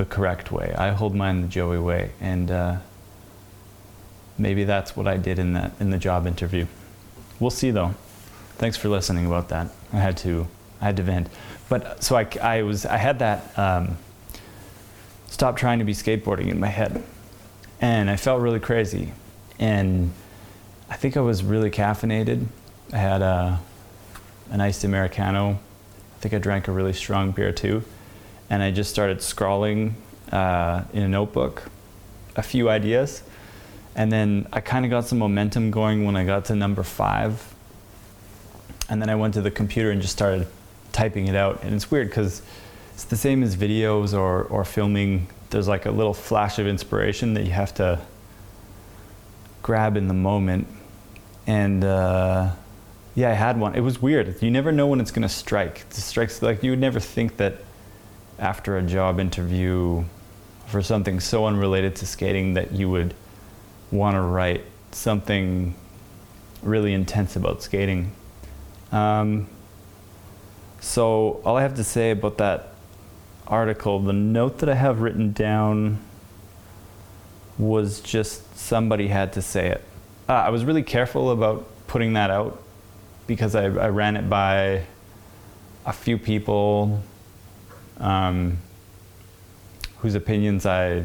the 0.00 0.06
correct 0.06 0.50
way. 0.50 0.74
I 0.78 0.92
hold 0.92 1.14
mine 1.14 1.42
the 1.42 1.48
Joey 1.48 1.78
way, 1.78 2.12
and 2.22 2.50
uh, 2.50 2.76
maybe 4.38 4.64
that's 4.64 4.96
what 4.96 5.06
I 5.06 5.18
did 5.18 5.38
in 5.38 5.52
that 5.52 5.72
in 5.78 5.90
the 5.90 5.98
job 5.98 6.26
interview. 6.26 6.66
We'll 7.38 7.50
see 7.50 7.70
though. 7.70 7.94
Thanks 8.56 8.78
for 8.78 8.88
listening 8.88 9.26
about 9.26 9.50
that. 9.50 9.68
I 9.92 9.98
had 9.98 10.16
to 10.18 10.48
I 10.80 10.86
had 10.86 10.96
to 10.96 11.02
vent, 11.02 11.28
but 11.68 12.02
so 12.02 12.16
I, 12.16 12.26
I 12.40 12.62
was 12.62 12.86
I 12.86 12.96
had 12.96 13.18
that 13.18 13.58
um, 13.58 13.98
stop 15.26 15.58
trying 15.58 15.80
to 15.80 15.84
be 15.84 15.92
skateboarding 15.92 16.48
in 16.48 16.58
my 16.58 16.68
head, 16.68 17.02
and 17.82 18.08
I 18.08 18.16
felt 18.16 18.40
really 18.40 18.60
crazy, 18.60 19.12
and 19.58 20.12
I 20.88 20.96
think 20.96 21.18
I 21.18 21.20
was 21.20 21.44
really 21.44 21.70
caffeinated. 21.70 22.46
I 22.90 22.96
had 22.96 23.20
a 23.20 23.60
an 24.50 24.62
iced 24.62 24.82
americano. 24.82 25.58
I 26.16 26.20
think 26.20 26.32
I 26.32 26.38
drank 26.38 26.68
a 26.68 26.72
really 26.72 26.94
strong 26.94 27.32
beer 27.32 27.52
too 27.52 27.82
and 28.50 28.62
I 28.62 28.72
just 28.72 28.90
started 28.90 29.22
scrawling 29.22 29.94
uh, 30.32 30.82
in 30.92 31.02
a 31.02 31.08
notebook 31.08 31.62
a 32.36 32.42
few 32.42 32.68
ideas. 32.68 33.22
And 33.94 34.10
then 34.12 34.48
I 34.52 34.60
kind 34.60 34.84
of 34.84 34.90
got 34.90 35.06
some 35.06 35.18
momentum 35.18 35.70
going 35.70 36.04
when 36.04 36.16
I 36.16 36.24
got 36.24 36.46
to 36.46 36.54
number 36.54 36.82
five. 36.82 37.54
And 38.88 39.00
then 39.00 39.08
I 39.08 39.14
went 39.14 39.34
to 39.34 39.40
the 39.40 39.50
computer 39.50 39.90
and 39.90 40.02
just 40.02 40.12
started 40.12 40.48
typing 40.92 41.28
it 41.28 41.36
out. 41.36 41.62
And 41.62 41.74
it's 41.74 41.90
weird 41.90 42.08
because 42.08 42.42
it's 42.94 43.04
the 43.04 43.16
same 43.16 43.42
as 43.42 43.56
videos 43.56 44.18
or, 44.18 44.44
or 44.44 44.64
filming. 44.64 45.28
There's 45.50 45.68
like 45.68 45.86
a 45.86 45.90
little 45.90 46.14
flash 46.14 46.58
of 46.58 46.66
inspiration 46.66 47.34
that 47.34 47.44
you 47.44 47.52
have 47.52 47.74
to 47.74 48.00
grab 49.62 49.96
in 49.96 50.08
the 50.08 50.14
moment. 50.14 50.66
And 51.46 51.84
uh, 51.84 52.52
yeah, 53.14 53.30
I 53.30 53.34
had 53.34 53.58
one. 53.58 53.74
It 53.74 53.80
was 53.80 54.00
weird. 54.02 54.40
You 54.42 54.50
never 54.50 54.72
know 54.72 54.86
when 54.86 55.00
it's 55.00 55.10
going 55.10 55.22
to 55.22 55.28
strike. 55.28 55.84
It 55.90 55.94
strikes 55.94 56.42
like 56.42 56.62
you 56.62 56.70
would 56.70 56.80
never 56.80 57.00
think 57.00 57.36
that 57.36 57.58
after 58.40 58.76
a 58.78 58.82
job 58.82 59.20
interview 59.20 60.02
for 60.66 60.82
something 60.82 61.20
so 61.20 61.46
unrelated 61.46 61.94
to 61.96 62.06
skating 62.06 62.54
that 62.54 62.72
you 62.72 62.88
would 62.88 63.14
want 63.92 64.14
to 64.14 64.20
write 64.20 64.64
something 64.92 65.74
really 66.62 66.92
intense 66.92 67.36
about 67.36 67.62
skating. 67.62 68.12
Um, 68.92 69.48
so 70.80 71.40
all 71.44 71.56
I 71.56 71.62
have 71.62 71.74
to 71.76 71.84
say 71.84 72.12
about 72.12 72.38
that 72.38 72.74
article, 73.46 74.00
the 74.00 74.12
note 74.12 74.58
that 74.58 74.68
I 74.68 74.74
have 74.74 75.00
written 75.00 75.32
down 75.32 75.98
was 77.58 78.00
just 78.00 78.56
somebody 78.56 79.08
had 79.08 79.34
to 79.34 79.42
say 79.42 79.68
it. 79.68 79.84
Uh, 80.28 80.32
I 80.34 80.48
was 80.50 80.64
really 80.64 80.82
careful 80.82 81.30
about 81.30 81.66
putting 81.86 82.14
that 82.14 82.30
out 82.30 82.62
because 83.26 83.54
I, 83.54 83.64
I 83.64 83.88
ran 83.88 84.16
it 84.16 84.30
by 84.30 84.84
a 85.84 85.92
few 85.92 86.16
people 86.16 87.02
um, 88.00 88.58
whose 89.98 90.14
opinions 90.14 90.66
I 90.66 91.04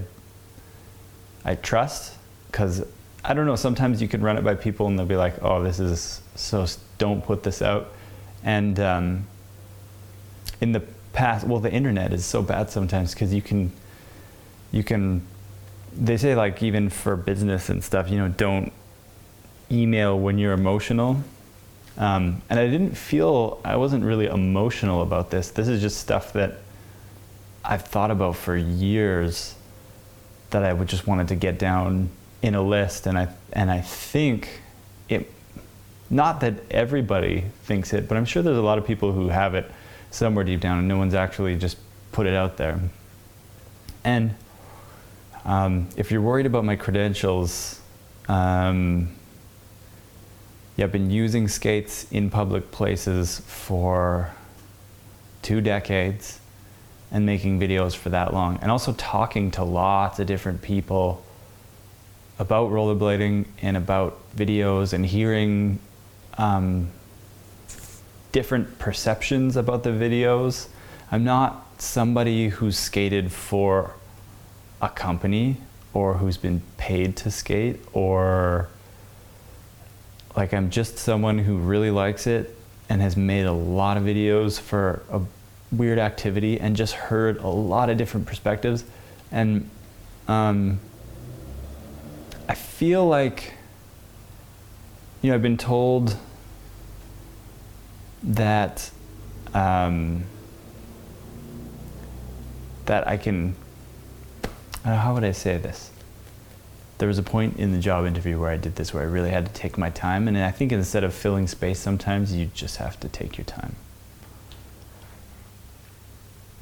I 1.44 1.56
trust 1.56 2.16
because 2.48 2.84
I 3.24 3.34
don't 3.34 3.46
know. 3.46 3.56
Sometimes 3.56 4.02
you 4.02 4.08
can 4.08 4.22
run 4.22 4.38
it 4.38 4.44
by 4.44 4.56
people 4.56 4.88
and 4.88 4.98
they'll 4.98 5.06
be 5.06 5.16
like, 5.16 5.36
"Oh, 5.42 5.64
this 5.64 5.80
is 5.80 6.22
so. 6.36 6.66
Don't 6.98 7.24
put 7.24 7.44
this 7.44 7.62
out." 7.62 7.92
And 8.44 8.80
um, 8.80 9.28
in 10.62 10.72
the 10.72 10.82
past, 11.14 11.46
well, 11.46 11.60
the 11.60 11.72
internet 11.72 12.14
is 12.14 12.26
so 12.26 12.42
bad 12.42 12.70
sometimes 12.70 13.14
because 13.14 13.34
you 13.34 13.42
can 13.42 13.72
you 14.72 14.84
can. 14.84 15.22
They 15.96 16.18
say 16.18 16.36
like 16.36 16.62
even 16.64 16.90
for 16.90 17.16
business 17.16 17.70
and 17.70 17.84
stuff, 17.84 18.10
you 18.10 18.18
know, 18.18 18.28
don't 18.30 18.72
email 19.72 20.20
when 20.20 20.38
you're 20.38 20.54
emotional. 20.54 21.24
Um, 21.98 22.42
and 22.50 22.60
I 22.60 22.68
didn't 22.68 22.96
feel 22.96 23.62
I 23.64 23.78
wasn't 23.78 24.04
really 24.04 24.26
emotional 24.26 25.02
about 25.02 25.30
this. 25.30 25.50
This 25.52 25.68
is 25.68 25.82
just 25.82 25.98
stuff 25.98 26.34
that 26.34 26.60
I've 27.68 27.84
thought 27.84 28.12
about 28.12 28.36
for 28.36 28.56
years 28.56 29.56
that 30.52 30.64
I 30.64 30.72
would 30.72 30.88
just 30.88 31.08
wanted 31.08 31.30
to 31.30 31.36
get 31.36 31.58
down 31.58 32.10
in 32.42 32.56
a 32.56 32.62
list 32.62 33.08
and 33.08 33.18
I 33.18 33.30
and 33.54 33.72
I 33.72 33.82
think 33.82 34.62
it 35.10 35.32
not 36.10 36.42
that 36.42 36.54
everybody 36.70 37.46
thinks 37.64 37.92
it, 37.94 38.08
but 38.08 38.18
I'm 38.18 38.26
sure 38.26 38.44
there's 38.44 38.58
a 38.58 38.62
lot 38.62 38.78
of 38.78 38.86
people 38.86 39.12
who 39.12 39.30
have 39.30 39.56
it 39.56 39.70
somewhere 40.12 40.44
deep 40.44 40.62
down 40.62 40.78
and 40.78 40.88
no 40.88 40.98
one's 40.98 41.16
actually 41.16 41.56
just 41.56 41.78
put 42.12 42.28
it 42.28 42.34
out 42.34 42.58
there. 42.58 42.80
And 44.04 44.36
um, 45.44 45.90
if 45.98 46.12
you're 46.12 46.22
worried 46.22 46.46
about 46.46 46.64
my 46.64 46.76
credentials, 46.76 47.82
um, 48.28 49.16
yeah, 50.78 50.86
I've 50.86 50.92
been 50.92 51.10
using 51.10 51.48
skates 51.48 52.06
in 52.12 52.30
public 52.30 52.70
places 52.72 53.40
for 53.48 54.32
two 55.42 55.62
decades 55.62 56.40
and 57.16 57.26
making 57.26 57.62
videos 57.62 57.96
for 57.96 58.10
that 58.10 58.34
long, 58.34 58.60
and 58.62 58.70
also 58.70 58.92
talking 58.92 59.50
to 59.50 59.64
lots 59.64 60.20
of 60.20 60.28
different 60.28 60.62
people 60.62 61.24
about 62.40 62.70
rollerblading 62.70 63.46
and 63.62 63.78
about 63.78 64.20
videos 64.36 64.92
and 64.92 65.06
hearing 65.06 65.80
um, 66.38 66.90
different 68.34 68.78
perceptions 68.80 69.56
about 69.56 69.84
the 69.84 69.92
videos. 69.92 70.68
I'm 71.10 71.24
not 71.24 71.66
somebody 71.78 72.50
who's 72.50 72.78
skated 72.78 73.32
for 73.32 73.94
a 74.82 74.90
company 74.90 75.56
or 75.94 76.16
who's 76.16 76.36
been 76.36 76.62
paid 76.76 77.16
to 77.16 77.32
skate 77.32 77.80
or 77.94 78.68
like 80.36 80.54
I'm 80.54 80.70
just 80.70 80.98
someone 80.98 81.40
who 81.40 81.60
really 81.60 81.92
likes 81.92 82.28
it 82.28 82.54
and 82.90 83.02
has 83.02 83.16
made 83.16 83.46
a 83.46 83.54
lot 83.54 83.96
of 83.96 84.04
videos 84.04 84.60
for 84.60 85.02
a 85.10 85.22
weird 85.78 86.00
activity 86.00 86.60
and 86.60 86.76
just 86.76 86.94
heard 86.94 87.38
a 87.38 87.48
lot 87.48 87.90
of 87.90 87.98
different 87.98 88.26
perspectives. 88.26 88.84
And 89.32 89.70
um, 90.28 90.80
I 92.48 92.56
feel 92.56 93.06
like 93.08 93.54
you 95.22 95.30
know 95.30 95.36
I've 95.36 95.42
been 95.42 95.58
told 95.58 96.18
that 98.24 98.92
um, 99.54 100.26
that 102.86 103.08
I 103.08 103.18
can 103.18 103.56
uh, 104.84 104.96
how 104.98 105.14
would 105.16 105.24
I 105.24 105.32
say 105.32 105.58
this? 105.58 105.92
There 106.98 107.08
was 107.08 107.18
a 107.18 107.24
point 107.24 107.58
in 107.58 107.72
the 107.72 107.80
job 107.80 108.06
interview 108.06 108.40
where 108.40 108.52
I 108.52 108.58
did 108.58 108.76
this 108.76 108.94
where 108.94 109.04
I 109.04 109.08
really 109.08 109.32
had 109.32 109.46
to 109.48 109.52
take 109.52 109.78
my 109.78 109.90
time. 109.90 110.28
And 110.28 110.38
I 110.38 110.52
think 110.52 110.72
instead 110.72 111.04
of 111.04 111.14
filling 111.14 111.48
space 111.48 111.80
sometimes 111.80 112.34
you 112.34 112.46
just 112.54 112.78
have 112.78 113.00
to 113.02 113.10
take 113.10 113.38
your 113.38 113.46
time 113.46 113.76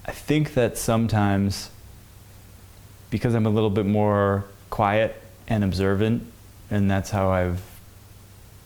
I 0.05 0.11
think 0.11 0.53
that 0.53 0.77
sometimes 0.77 1.69
because 3.09 3.35
I'm 3.35 3.45
a 3.45 3.49
little 3.49 3.69
bit 3.69 3.85
more 3.85 4.45
quiet 4.71 5.21
and 5.47 5.63
observant, 5.63 6.25
and 6.71 6.89
that's 6.89 7.11
how 7.11 7.29
I've 7.29 7.61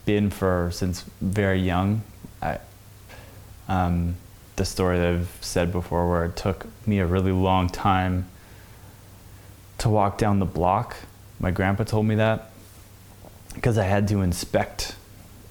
been 0.06 0.29
for 0.29 0.70
since 0.72 1.03
very 1.20 1.60
young. 1.60 2.01
I, 2.41 2.60
um, 3.67 4.15
the 4.56 4.63
story 4.63 4.98
that 4.98 5.08
I've 5.08 5.38
said 5.41 5.74
before, 5.74 6.10
where 6.10 6.24
it 6.24 6.38
took 6.38 6.65
me 6.88 7.00
a 7.00 7.06
really 7.06 7.34
long 7.34 7.67
time 7.67 8.27
to 9.79 9.89
walk 9.89 10.17
down 10.17 10.39
the 10.39 10.46
block. 10.46 10.96
My 11.39 11.51
grandpa 11.51 11.84
told 11.84 12.06
me 12.06 12.15
that 12.15 12.51
because 13.53 13.77
I 13.77 13.84
had 13.84 14.08
to 14.08 14.22
inspect 14.22 14.96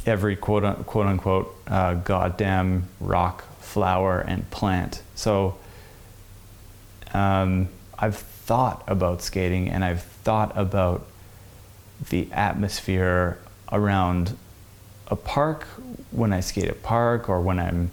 every 0.07 0.37
quote 0.37 0.87
quote 0.87 1.07
unquote 1.07 1.55
uh, 1.67 1.95
goddamn 1.95 2.89
rock, 2.99 3.45
flower, 3.61 4.21
and 4.21 4.49
plant. 4.51 5.03
So 5.15 5.59
um, 7.15 7.69
I've 7.99 8.17
thought 8.17 8.85
about 8.87 9.23
skating 9.23 9.69
and 9.69 9.85
I've 9.85 10.03
thought 10.03 10.57
about 10.57 11.07
the 12.11 12.31
atmosphere 12.33 13.39
around 13.73 14.37
a 15.09 15.17
park 15.17 15.65
when 16.11 16.33
I 16.33 16.41
skate 16.41 16.69
at 16.69 16.83
park 16.83 17.29
or 17.29 17.41
when 17.41 17.59
I'm 17.59 17.91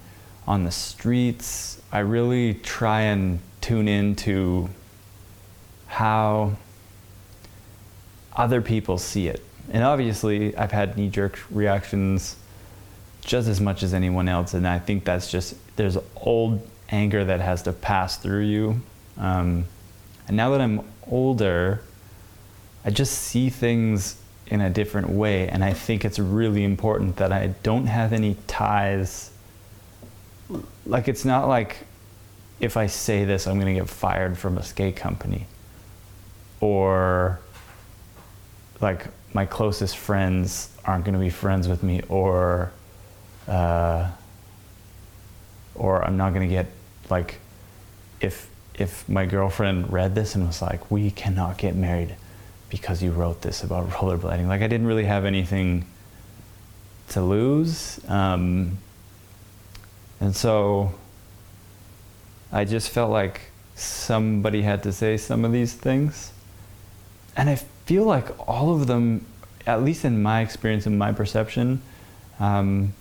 on 0.47 0.63
the 0.63 0.71
streets. 0.71 1.81
I 1.91 1.99
really 1.99 2.55
try 2.55 3.01
and 3.01 3.39
tune 3.61 3.87
into 3.87 4.69
how 5.87 6.53
other 8.35 8.61
people 8.61 8.97
see 8.97 9.27
it. 9.27 9.43
And 9.71 9.83
obviously, 9.83 10.55
I've 10.57 10.71
had 10.71 10.97
knee 10.97 11.09
jerk 11.09 11.39
reactions 11.49 12.35
just 13.21 13.47
as 13.47 13.61
much 13.61 13.83
as 13.83 13.93
anyone 13.93 14.27
else. 14.27 14.53
And 14.53 14.67
I 14.67 14.79
think 14.79 15.05
that's 15.05 15.31
just, 15.31 15.55
there's 15.77 15.97
old 16.17 16.67
anger 16.89 17.23
that 17.23 17.39
has 17.39 17.63
to 17.63 17.71
pass 17.71 18.17
through 18.17 18.41
you 18.41 18.81
um, 19.17 19.65
and 20.27 20.37
now 20.37 20.51
that 20.51 20.61
I'm 20.61 20.81
older, 21.07 21.81
I 22.85 22.89
just 22.89 23.17
see 23.17 23.49
things 23.49 24.17
in 24.47 24.61
a 24.61 24.69
different 24.69 25.09
way. 25.09 25.47
And 25.47 25.63
I 25.63 25.73
think 25.73 26.05
it's 26.05 26.19
really 26.19 26.63
important 26.63 27.17
that 27.17 27.31
I 27.31 27.47
don't 27.63 27.87
have 27.87 28.13
any 28.13 28.35
ties. 28.47 29.31
Like, 30.85 31.07
it's 31.07 31.25
not 31.25 31.47
like 31.47 31.77
if 32.59 32.77
I 32.77 32.87
say 32.87 33.25
this, 33.25 33.47
I'm 33.47 33.59
going 33.59 33.73
to 33.73 33.79
get 33.81 33.89
fired 33.89 34.37
from 34.37 34.57
a 34.57 34.63
skate 34.63 34.95
company. 34.95 35.47
Or 36.59 37.39
like 38.79 39.07
my 39.33 39.45
closest 39.45 39.97
friends 39.97 40.69
aren't 40.85 41.05
going 41.05 41.13
to 41.13 41.19
be 41.19 41.29
friends 41.29 41.67
with 41.67 41.83
me. 41.83 42.01
Or, 42.09 42.71
uh, 43.47 44.09
or 45.75 46.03
I'm 46.03 46.17
not 46.17 46.33
going 46.33 46.47
to 46.47 46.53
get 46.53 46.67
like, 47.09 47.39
if 48.19 48.49
if 48.75 49.07
my 49.07 49.25
girlfriend 49.25 49.91
read 49.91 50.15
this 50.15 50.35
and 50.35 50.47
was 50.47 50.61
like, 50.61 50.89
"We 50.89 51.11
cannot 51.11 51.57
get 51.57 51.75
married 51.75 52.15
because 52.69 53.03
you 53.03 53.11
wrote 53.11 53.41
this 53.41 53.63
about 53.63 53.89
rollerblading," 53.97 54.47
like 54.47 54.61
I 54.61 54.67
didn't 54.67 54.87
really 54.87 55.05
have 55.05 55.25
anything 55.25 55.85
to 57.09 57.21
lose, 57.21 57.99
um, 58.09 58.77
and 60.19 60.35
so 60.35 60.93
I 62.51 62.65
just 62.65 62.89
felt 62.89 63.11
like 63.11 63.41
somebody 63.75 64.61
had 64.61 64.83
to 64.83 64.91
say 64.91 65.17
some 65.17 65.45
of 65.45 65.51
these 65.51 65.73
things, 65.73 66.31
and 67.35 67.49
I 67.49 67.55
feel 67.85 68.03
like 68.03 68.27
all 68.47 68.73
of 68.73 68.87
them, 68.87 69.25
at 69.67 69.83
least 69.83 70.05
in 70.05 70.21
my 70.21 70.41
experience 70.41 70.85
and 70.85 70.97
my 70.97 71.11
perception, 71.11 71.81
um, 72.39 72.93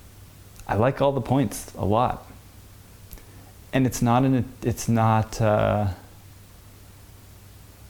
I 0.67 0.77
like 0.77 1.01
all 1.01 1.13
the 1.13 1.21
points 1.21 1.73
a 1.77 1.85
lot 1.85 2.32
and 3.73 3.87
it's 3.87 4.03
not 4.03 4.25
an 4.25 4.45
it's 4.63 4.89
not 4.89 5.41
uh, 5.41 5.89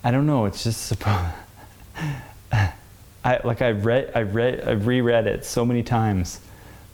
I 0.05 0.11
don't 0.11 0.27
know 0.27 0.47
it's 0.47 0.65
just 0.65 0.93
I 3.25 3.41
like 3.45 3.63
I 3.63 3.71
read 3.71 4.13
I 4.15 4.23
read 4.23 4.67
I 4.67 4.73
reread 4.73 5.27
it 5.27 5.45
so 5.45 5.65
many 5.65 5.83
times 5.83 6.41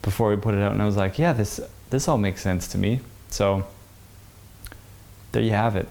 before 0.02 0.30
we 0.30 0.37
put 0.37 0.54
it 0.54 0.62
out, 0.62 0.73
and 0.73 0.83
I 0.83 0.87
was 0.87 0.97
like, 0.97 1.18
yeah, 1.18 1.33
this 1.33 1.61
this 1.90 2.09
all 2.09 2.18
makes 2.18 2.42
sense 2.42 2.68
to 2.68 2.78
me. 2.78 3.00
So 3.30 3.66
there 5.33 5.42
you 5.42 5.50
have 5.50 5.76
it. 5.76 5.88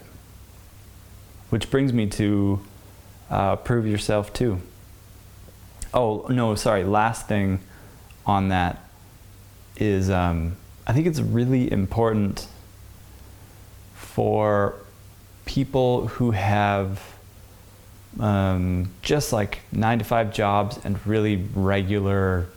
Which 1.49 1.69
brings 1.71 1.93
me 1.93 2.07
to 2.07 2.59
uh, 3.29 3.55
prove 3.57 3.87
yourself 3.87 4.33
too. 4.33 4.61
Oh 5.93 6.25
no, 6.29 6.55
sorry. 6.55 6.83
Last 6.83 7.27
thing 7.27 7.59
on 8.25 8.49
that 8.49 8.83
is 9.75 10.09
um, 10.09 10.57
I 10.85 10.93
think 10.93 11.07
it's 11.07 11.19
really 11.19 11.71
important 11.71 12.47
for 14.17 14.73
people 15.45 16.07
who 16.07 16.31
have 16.31 16.99
um, 18.19 18.89
just 19.03 19.31
like 19.31 19.59
nine 19.71 19.99
to 19.99 20.05
five 20.05 20.33
jobs 20.33 20.79
and 20.83 20.97
really 21.05 21.35
regular 21.53 22.47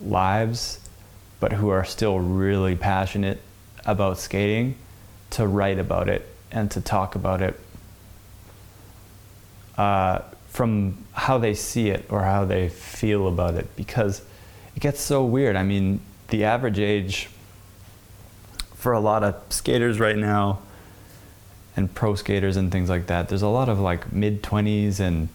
lives, 0.00 0.78
but 1.40 1.52
who 1.52 1.68
are 1.68 1.84
still 1.84 2.20
really 2.20 2.76
passionate 2.76 3.40
about 3.84 4.20
skating, 4.20 4.76
to 5.30 5.48
write 5.48 5.80
about 5.80 6.08
it 6.08 6.28
and 6.52 6.70
to 6.70 6.80
talk 6.80 7.16
about 7.16 7.42
it 7.42 7.58
uh, 9.76 10.20
from 10.46 10.96
how 11.12 11.38
they 11.38 11.54
see 11.54 11.88
it 11.88 12.06
or 12.08 12.22
how 12.22 12.44
they 12.44 12.68
feel 12.68 13.26
about 13.26 13.54
it 13.54 13.66
because 13.74 14.22
it 14.76 14.80
gets 14.80 15.00
so 15.00 15.24
weird. 15.24 15.56
I 15.56 15.64
mean, 15.64 15.98
the 16.28 16.44
average 16.44 16.78
age 16.78 17.30
for 18.76 18.92
a 18.92 19.00
lot 19.00 19.24
of 19.24 19.34
skaters 19.50 19.98
right 19.98 20.16
now 20.16 20.60
and 21.76 21.92
pro 21.94 22.14
skaters 22.14 22.56
and 22.56 22.70
things 22.70 22.88
like 22.88 23.06
that, 23.06 23.28
there's 23.28 23.42
a 23.42 23.48
lot 23.48 23.68
of 23.68 23.80
like 23.80 24.12
mid 24.12 24.42
20s 24.42 25.00
and 25.00 25.28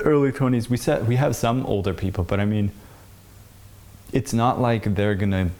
early 0.00 0.32
20s. 0.32 0.68
We 0.68 0.76
said 0.76 1.08
we 1.08 1.16
have 1.16 1.34
some 1.36 1.64
older 1.66 1.94
people, 1.94 2.24
but 2.24 2.40
I 2.40 2.44
mean, 2.44 2.72
it's 4.12 4.32
not 4.32 4.60
like 4.60 4.94
they're 4.94 5.14
gonna 5.14 5.50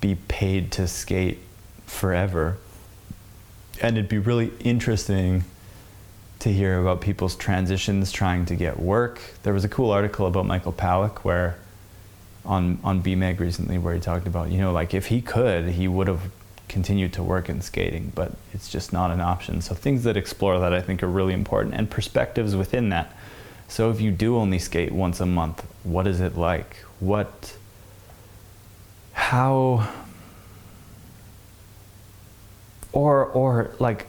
be 0.00 0.14
paid 0.14 0.72
to 0.72 0.88
skate 0.88 1.38
forever. 1.86 2.56
And 3.80 3.96
it'd 3.96 4.08
be 4.08 4.18
really 4.18 4.52
interesting 4.60 5.44
to 6.40 6.52
hear 6.52 6.80
about 6.80 7.00
people's 7.00 7.36
transitions 7.36 8.10
trying 8.10 8.46
to 8.46 8.56
get 8.56 8.80
work. 8.80 9.20
There 9.42 9.52
was 9.52 9.64
a 9.64 9.68
cool 9.68 9.90
article 9.90 10.26
about 10.26 10.46
Michael 10.46 10.72
Pawlik 10.72 11.18
where 11.18 11.56
on 12.44 12.78
on 12.82 13.00
Be-Mag 13.00 13.40
recently 13.40 13.78
where 13.78 13.94
he 13.94 14.00
talked 14.00 14.26
about, 14.26 14.50
you 14.50 14.58
know, 14.58 14.72
like 14.72 14.94
if 14.94 15.06
he 15.06 15.22
could, 15.22 15.68
he 15.68 15.86
would 15.86 16.08
have 16.08 16.30
continued 16.72 17.12
to 17.12 17.22
work 17.22 17.48
in 17.48 17.60
skating, 17.60 18.10
but 18.14 18.32
it's 18.54 18.68
just 18.70 18.92
not 18.92 19.10
an 19.10 19.20
option. 19.20 19.60
So 19.60 19.74
things 19.74 20.04
that 20.04 20.16
explore 20.16 20.58
that 20.58 20.72
I 20.72 20.80
think 20.80 21.02
are 21.02 21.08
really 21.08 21.34
important 21.34 21.74
and 21.74 21.88
perspectives 21.88 22.56
within 22.56 22.88
that. 22.88 23.14
So 23.68 23.90
if 23.90 24.00
you 24.00 24.10
do 24.10 24.36
only 24.36 24.58
skate 24.58 24.90
once 24.90 25.20
a 25.20 25.26
month, 25.26 25.64
what 25.84 26.06
is 26.06 26.20
it 26.20 26.36
like? 26.36 26.76
What 26.98 27.56
how 29.12 29.88
or 32.92 33.26
or 33.26 33.74
like 33.78 34.06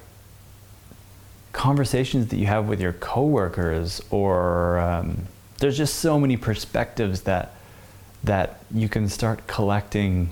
conversations 1.52 2.28
that 2.28 2.38
you 2.38 2.46
have 2.46 2.68
with 2.68 2.80
your 2.80 2.94
coworkers 2.94 4.02
or 4.10 4.80
um, 4.80 5.28
there's 5.58 5.78
just 5.78 5.96
so 5.96 6.20
many 6.20 6.38
perspectives 6.38 7.22
that 7.22 7.56
that 8.24 8.60
you 8.74 8.88
can 8.88 9.10
start 9.10 9.48
collecting 9.48 10.30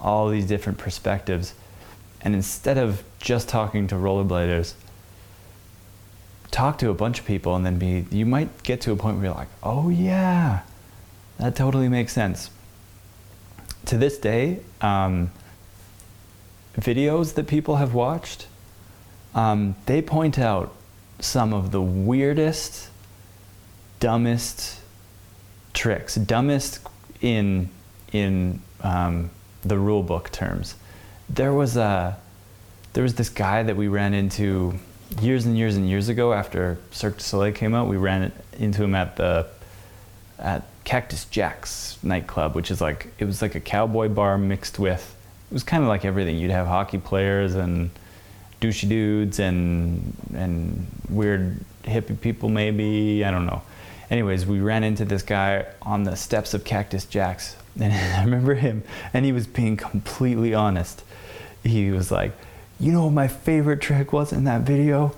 all 0.00 0.28
these 0.28 0.46
different 0.46 0.78
perspectives. 0.78 1.54
And 2.20 2.34
instead 2.34 2.78
of 2.78 3.04
just 3.20 3.48
talking 3.48 3.86
to 3.88 3.94
rollerbladers 3.94 4.74
talk 6.50 6.78
to 6.78 6.90
a 6.90 6.94
bunch 6.94 7.20
of 7.20 7.26
people 7.26 7.54
and 7.54 7.64
then 7.64 7.78
be 7.78 8.06
you 8.10 8.24
might 8.24 8.62
get 8.62 8.80
to 8.80 8.92
a 8.92 8.96
point 8.96 9.16
where 9.16 9.26
you're 9.26 9.34
like 9.34 9.48
oh 9.62 9.88
yeah 9.88 10.60
that 11.38 11.54
totally 11.54 11.88
makes 11.88 12.12
sense. 12.12 12.50
To 13.86 13.96
this 13.96 14.18
day 14.18 14.60
um, 14.80 15.30
videos 16.76 17.34
that 17.34 17.46
people 17.46 17.76
have 17.76 17.94
watched 17.94 18.46
um, 19.34 19.76
they 19.86 20.02
point 20.02 20.38
out 20.38 20.74
some 21.20 21.52
of 21.52 21.70
the 21.70 21.82
weirdest 21.82 22.90
dumbest 24.00 24.80
tricks 25.74 26.14
dumbest 26.16 26.80
in 27.20 27.68
in 28.12 28.60
um, 28.80 29.30
the 29.62 29.78
rule 29.78 30.02
book 30.02 30.30
terms. 30.30 30.74
There 31.28 31.52
was 31.52 31.76
a 31.76 32.18
there 32.94 33.02
was 33.02 33.14
this 33.14 33.28
guy 33.28 33.62
that 33.62 33.76
we 33.76 33.88
ran 33.88 34.14
into 34.14 34.78
years 35.20 35.46
and 35.46 35.56
years 35.56 35.76
and 35.76 35.88
years 35.88 36.08
ago 36.08 36.32
after 36.32 36.78
Cirque 36.90 37.18
du 37.18 37.22
Soleil 37.22 37.52
came 37.52 37.74
out. 37.74 37.88
We 37.88 37.96
ran 37.96 38.32
into 38.58 38.82
him 38.82 38.94
at 38.94 39.16
the 39.16 39.46
at 40.38 40.64
Cactus 40.84 41.26
Jack's 41.26 41.98
nightclub, 42.02 42.54
which 42.54 42.70
is 42.70 42.80
like 42.80 43.12
it 43.18 43.24
was 43.24 43.42
like 43.42 43.54
a 43.54 43.60
cowboy 43.60 44.08
bar 44.08 44.38
mixed 44.38 44.78
with 44.78 45.14
it 45.50 45.54
was 45.54 45.62
kind 45.62 45.82
of 45.82 45.88
like 45.88 46.04
everything. 46.04 46.36
You'd 46.36 46.50
have 46.50 46.66
hockey 46.66 46.98
players 46.98 47.54
and 47.54 47.90
douchey 48.60 48.88
dudes 48.88 49.38
and 49.38 50.14
and 50.34 50.86
weird 51.08 51.60
hippie 51.84 52.20
people 52.20 52.48
maybe 52.48 53.24
I 53.24 53.30
don't 53.30 53.46
know. 53.46 53.62
Anyways, 54.10 54.46
we 54.46 54.60
ran 54.60 54.84
into 54.84 55.04
this 55.04 55.22
guy 55.22 55.66
on 55.82 56.04
the 56.04 56.16
steps 56.16 56.54
of 56.54 56.64
Cactus 56.64 57.04
Jack's 57.04 57.56
and 57.80 57.92
I 57.92 58.24
remember 58.24 58.54
him, 58.54 58.82
and 59.14 59.24
he 59.24 59.32
was 59.32 59.46
being 59.46 59.76
completely 59.76 60.52
honest. 60.52 61.04
He 61.62 61.90
was 61.90 62.10
like, 62.10 62.32
You 62.80 62.90
know 62.92 63.04
what 63.04 63.12
my 63.12 63.28
favorite 63.28 63.80
trick 63.80 64.12
was 64.12 64.32
in 64.32 64.44
that 64.44 64.62
video? 64.62 65.14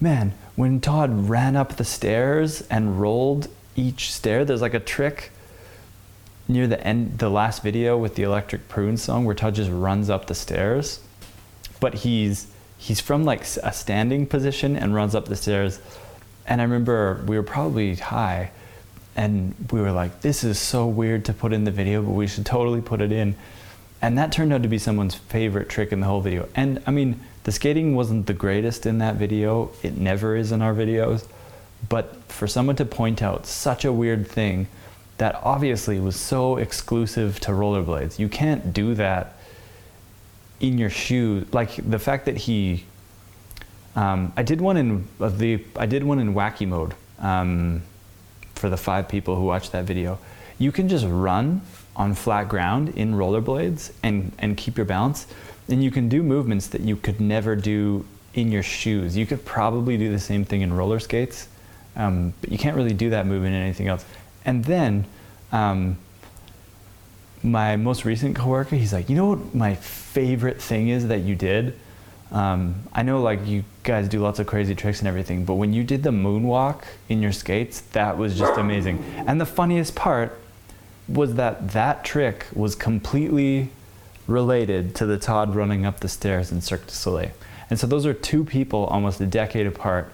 Man, 0.00 0.34
when 0.56 0.80
Todd 0.80 1.28
ran 1.28 1.54
up 1.54 1.76
the 1.76 1.84
stairs 1.84 2.62
and 2.62 3.00
rolled 3.00 3.48
each 3.76 4.12
stair, 4.12 4.44
there's 4.44 4.62
like 4.62 4.74
a 4.74 4.80
trick 4.80 5.30
near 6.48 6.66
the 6.66 6.84
end, 6.84 7.18
the 7.18 7.30
last 7.30 7.62
video 7.62 7.96
with 7.96 8.16
the 8.16 8.24
Electric 8.24 8.68
Prune 8.68 8.96
song 8.96 9.24
where 9.24 9.34
Todd 9.34 9.54
just 9.54 9.70
runs 9.70 10.10
up 10.10 10.26
the 10.26 10.34
stairs. 10.34 11.00
But 11.78 11.94
he's 11.94 12.48
he's 12.78 13.00
from 13.00 13.24
like 13.24 13.42
a 13.62 13.72
standing 13.72 14.26
position 14.26 14.76
and 14.76 14.92
runs 14.92 15.14
up 15.14 15.26
the 15.26 15.36
stairs. 15.36 15.78
And 16.46 16.60
I 16.60 16.64
remember 16.64 17.22
we 17.26 17.36
were 17.36 17.42
probably 17.42 17.94
high 17.96 18.50
and 19.14 19.54
we 19.70 19.80
were 19.80 19.92
like, 19.92 20.22
this 20.22 20.42
is 20.42 20.58
so 20.58 20.86
weird 20.86 21.24
to 21.26 21.32
put 21.32 21.52
in 21.52 21.64
the 21.64 21.70
video, 21.70 22.02
but 22.02 22.12
we 22.12 22.26
should 22.26 22.46
totally 22.46 22.80
put 22.80 23.00
it 23.00 23.12
in. 23.12 23.34
And 24.00 24.18
that 24.18 24.32
turned 24.32 24.52
out 24.52 24.62
to 24.62 24.68
be 24.68 24.78
someone's 24.78 25.14
favorite 25.14 25.68
trick 25.68 25.92
in 25.92 26.00
the 26.00 26.06
whole 26.06 26.20
video. 26.20 26.48
And 26.54 26.82
I 26.86 26.90
mean, 26.90 27.20
the 27.44 27.52
skating 27.52 27.94
wasn't 27.94 28.26
the 28.26 28.32
greatest 28.32 28.86
in 28.86 28.98
that 28.98 29.16
video. 29.16 29.70
It 29.82 29.96
never 29.96 30.34
is 30.34 30.50
in 30.50 30.62
our 30.62 30.74
videos. 30.74 31.26
But 31.88 32.16
for 32.28 32.46
someone 32.46 32.76
to 32.76 32.84
point 32.84 33.22
out 33.22 33.46
such 33.46 33.84
a 33.84 33.92
weird 33.92 34.26
thing 34.26 34.68
that 35.18 35.38
obviously 35.42 36.00
was 36.00 36.16
so 36.16 36.56
exclusive 36.56 37.38
to 37.40 37.50
rollerblades, 37.50 38.18
you 38.18 38.28
can't 38.28 38.72
do 38.72 38.94
that 38.94 39.36
in 40.60 40.78
your 40.78 40.90
shoe. 40.90 41.46
Like 41.52 41.88
the 41.88 41.98
fact 41.98 42.26
that 42.26 42.36
he, 42.36 42.84
um, 43.94 44.32
I 44.36 44.42
did 44.42 44.60
one 44.60 44.76
in 44.76 45.08
the, 45.18 45.64
I 45.76 45.86
did 45.86 46.04
one 46.04 46.18
in 46.18 46.34
wacky 46.34 46.66
mode. 46.66 46.94
Um, 47.18 47.82
for 48.62 48.70
the 48.70 48.76
five 48.76 49.08
people 49.08 49.34
who 49.34 49.42
watched 49.42 49.72
that 49.72 49.84
video, 49.84 50.18
you 50.58 50.70
can 50.70 50.88
just 50.88 51.04
run 51.08 51.60
on 51.96 52.14
flat 52.14 52.48
ground 52.48 52.90
in 52.90 53.14
rollerblades 53.14 53.92
and, 54.04 54.30
and 54.38 54.56
keep 54.56 54.76
your 54.76 54.86
balance. 54.86 55.26
And 55.68 55.82
you 55.82 55.90
can 55.90 56.08
do 56.08 56.22
movements 56.22 56.68
that 56.68 56.80
you 56.80 56.96
could 56.96 57.20
never 57.20 57.56
do 57.56 58.04
in 58.34 58.52
your 58.52 58.62
shoes. 58.62 59.16
You 59.16 59.26
could 59.26 59.44
probably 59.44 59.96
do 59.96 60.12
the 60.12 60.18
same 60.18 60.44
thing 60.44 60.60
in 60.60 60.72
roller 60.72 61.00
skates, 61.00 61.48
um, 61.96 62.32
but 62.40 62.52
you 62.52 62.58
can't 62.58 62.76
really 62.76 62.94
do 62.94 63.10
that 63.10 63.26
movement 63.26 63.54
in 63.54 63.60
anything 63.60 63.88
else. 63.88 64.04
And 64.44 64.64
then 64.64 65.06
um, 65.50 65.98
my 67.42 67.76
most 67.76 68.04
recent 68.04 68.36
coworker, 68.36 68.76
he's 68.76 68.92
like, 68.92 69.08
you 69.08 69.16
know 69.16 69.26
what 69.26 69.54
my 69.54 69.74
favorite 69.74 70.62
thing 70.62 70.88
is 70.88 71.08
that 71.08 71.20
you 71.20 71.34
did? 71.34 71.78
Um, 72.32 72.76
I 72.94 73.02
know 73.02 73.20
like 73.20 73.46
you 73.46 73.62
guys 73.82 74.08
do 74.08 74.20
lots 74.20 74.38
of 74.38 74.46
crazy 74.46 74.74
tricks 74.74 75.00
and 75.00 75.08
everything, 75.08 75.44
but 75.44 75.54
when 75.54 75.72
you 75.74 75.84
did 75.84 76.02
the 76.02 76.10
moonwalk 76.10 76.82
in 77.08 77.20
your 77.20 77.32
skates, 77.32 77.82
that 77.92 78.16
was 78.16 78.38
just 78.38 78.58
amazing. 78.58 79.04
And 79.26 79.40
the 79.40 79.46
funniest 79.46 79.94
part 79.94 80.38
was 81.08 81.34
that 81.34 81.72
that 81.72 82.04
trick 82.04 82.46
was 82.54 82.74
completely 82.74 83.68
related 84.26 84.94
to 84.94 85.06
the 85.06 85.18
Todd 85.18 85.54
running 85.54 85.84
up 85.84 86.00
the 86.00 86.08
stairs 86.08 86.50
in 86.50 86.62
Cirque 86.62 86.86
du 86.86 86.92
Soleil. 86.92 87.32
And 87.68 87.78
so 87.78 87.86
those 87.86 88.06
are 88.06 88.14
two 88.14 88.44
people 88.44 88.86
almost 88.86 89.20
a 89.20 89.26
decade 89.26 89.66
apart 89.66 90.10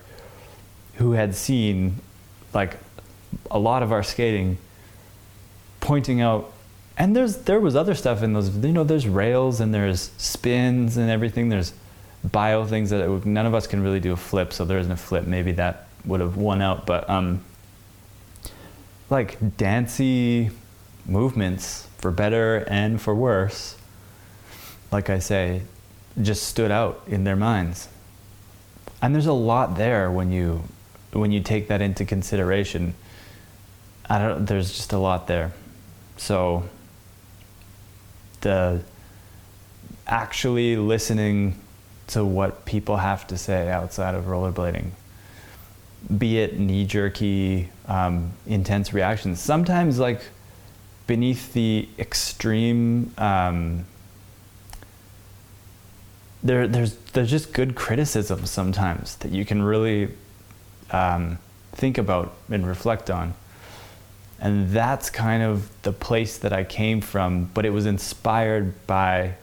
who 0.95 1.13
had 1.13 1.37
seen 1.37 1.97
like 2.53 2.77
a 3.51 3.59
lot 3.59 3.83
of 3.83 3.93
our 3.93 4.03
skating 4.03 4.59
pointing 5.81 6.21
out 6.21 6.53
and 6.97 7.15
there's 7.15 7.37
there 7.39 7.61
was 7.61 7.77
other 7.77 7.95
stuff 7.95 8.23
in 8.23 8.33
those 8.33 8.57
you 8.57 8.73
know 8.73 8.83
there's 8.83 9.07
rails 9.07 9.61
and 9.61 9.73
there's 9.73 10.11
spins 10.19 10.97
and 10.97 11.09
everything 11.09 11.49
there's 11.49 11.73
bio 12.25 12.65
things 12.65 12.91
that 12.91 13.27
none 13.27 13.47
of 13.47 13.55
us 13.55 13.67
can 13.67 13.83
really 13.83 14.01
do 14.01 14.13
a 14.13 14.17
flip, 14.17 14.53
so 14.53 14.65
there 14.65 14.79
isn't 14.79 14.93
a 14.93 14.97
flip. 14.97 15.27
Maybe 15.27 15.53
that 15.53 15.89
would 16.05 16.21
have 16.21 16.37
won 16.37 16.63
out, 16.63 16.87
but 16.87 17.09
um, 17.09 17.45
like 19.11 19.57
dancey 19.57 20.51
movements 21.07 21.87
for 21.99 22.11
better 22.11 22.65
and 22.69 23.01
for 23.01 23.15
worse, 23.15 23.77
like 24.91 25.11
I 25.11 25.19
say, 25.19 25.63
just 26.21 26.45
stood 26.45 26.71
out 26.71 27.03
in 27.07 27.25
their 27.25 27.37
minds. 27.37 27.89
And 29.01 29.15
there's 29.15 29.27
a 29.27 29.33
lot 29.33 29.77
there 29.77 30.11
when 30.11 30.33
you 30.33 30.65
when 31.13 31.33
you 31.33 31.41
take 31.41 31.69
that 31.69 31.81
into 31.81 32.05
consideration, 32.05 32.95
I 34.09 34.19
don't. 34.19 34.47
There's 34.47 34.75
just 34.75 34.93
a 34.93 34.99
lot 34.99 35.27
there. 35.27 35.53
So 36.17 36.69
the 38.41 38.83
actually 40.07 40.77
listening 40.77 41.59
to 42.09 42.25
what 42.25 42.65
people 42.65 42.97
have 42.97 43.27
to 43.29 43.39
say 43.39 43.71
outside 43.71 44.15
of 44.15 44.25
rollerblading, 44.25 44.91
be 46.17 46.39
it 46.39 46.59
knee 46.59 46.85
jerky, 46.85 47.69
um, 47.87 48.33
intense 48.47 48.93
reactions. 48.93 49.41
Sometimes, 49.41 49.99
like 49.99 50.23
beneath 51.07 51.53
the 51.53 51.89
extreme, 51.99 53.13
um, 53.19 53.87
there, 56.43 56.67
there's 56.67 56.97
there's 57.13 57.31
just 57.31 57.53
good 57.53 57.75
criticism 57.75 58.47
sometimes 58.47 59.17
that 59.17 59.33
you 59.33 59.45
can 59.45 59.63
really 59.63 60.11
um, 60.91 61.39
think 61.73 61.99
about 61.99 62.35
and 62.51 62.67
reflect 62.67 63.11
on. 63.11 63.35
And 64.41 64.71
that's 64.71 65.11
kind 65.11 65.43
of 65.43 65.71
the 65.83 65.93
place 65.93 66.39
that 66.39 66.53
I 66.53 66.63
came 66.63 67.01
from, 67.01 67.51
but 67.55 67.67
it 67.67 67.71
was 67.71 67.87
inspired 67.87 68.87
by 68.87 69.35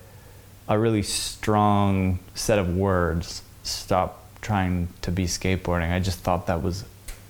a 0.67 0.80
really 0.80 1.04
strong 1.04 2.19
set 2.34 2.60
of 2.60 2.75
words. 2.75 3.41
Stop 3.63 4.23
trying 4.41 4.88
to 5.01 5.12
be 5.12 5.25
skateboarding. 5.25 5.91
I 5.91 5.99
just 5.99 6.19
thought 6.19 6.47
that 6.47 6.62
was 6.62 6.84
a 6.84 6.86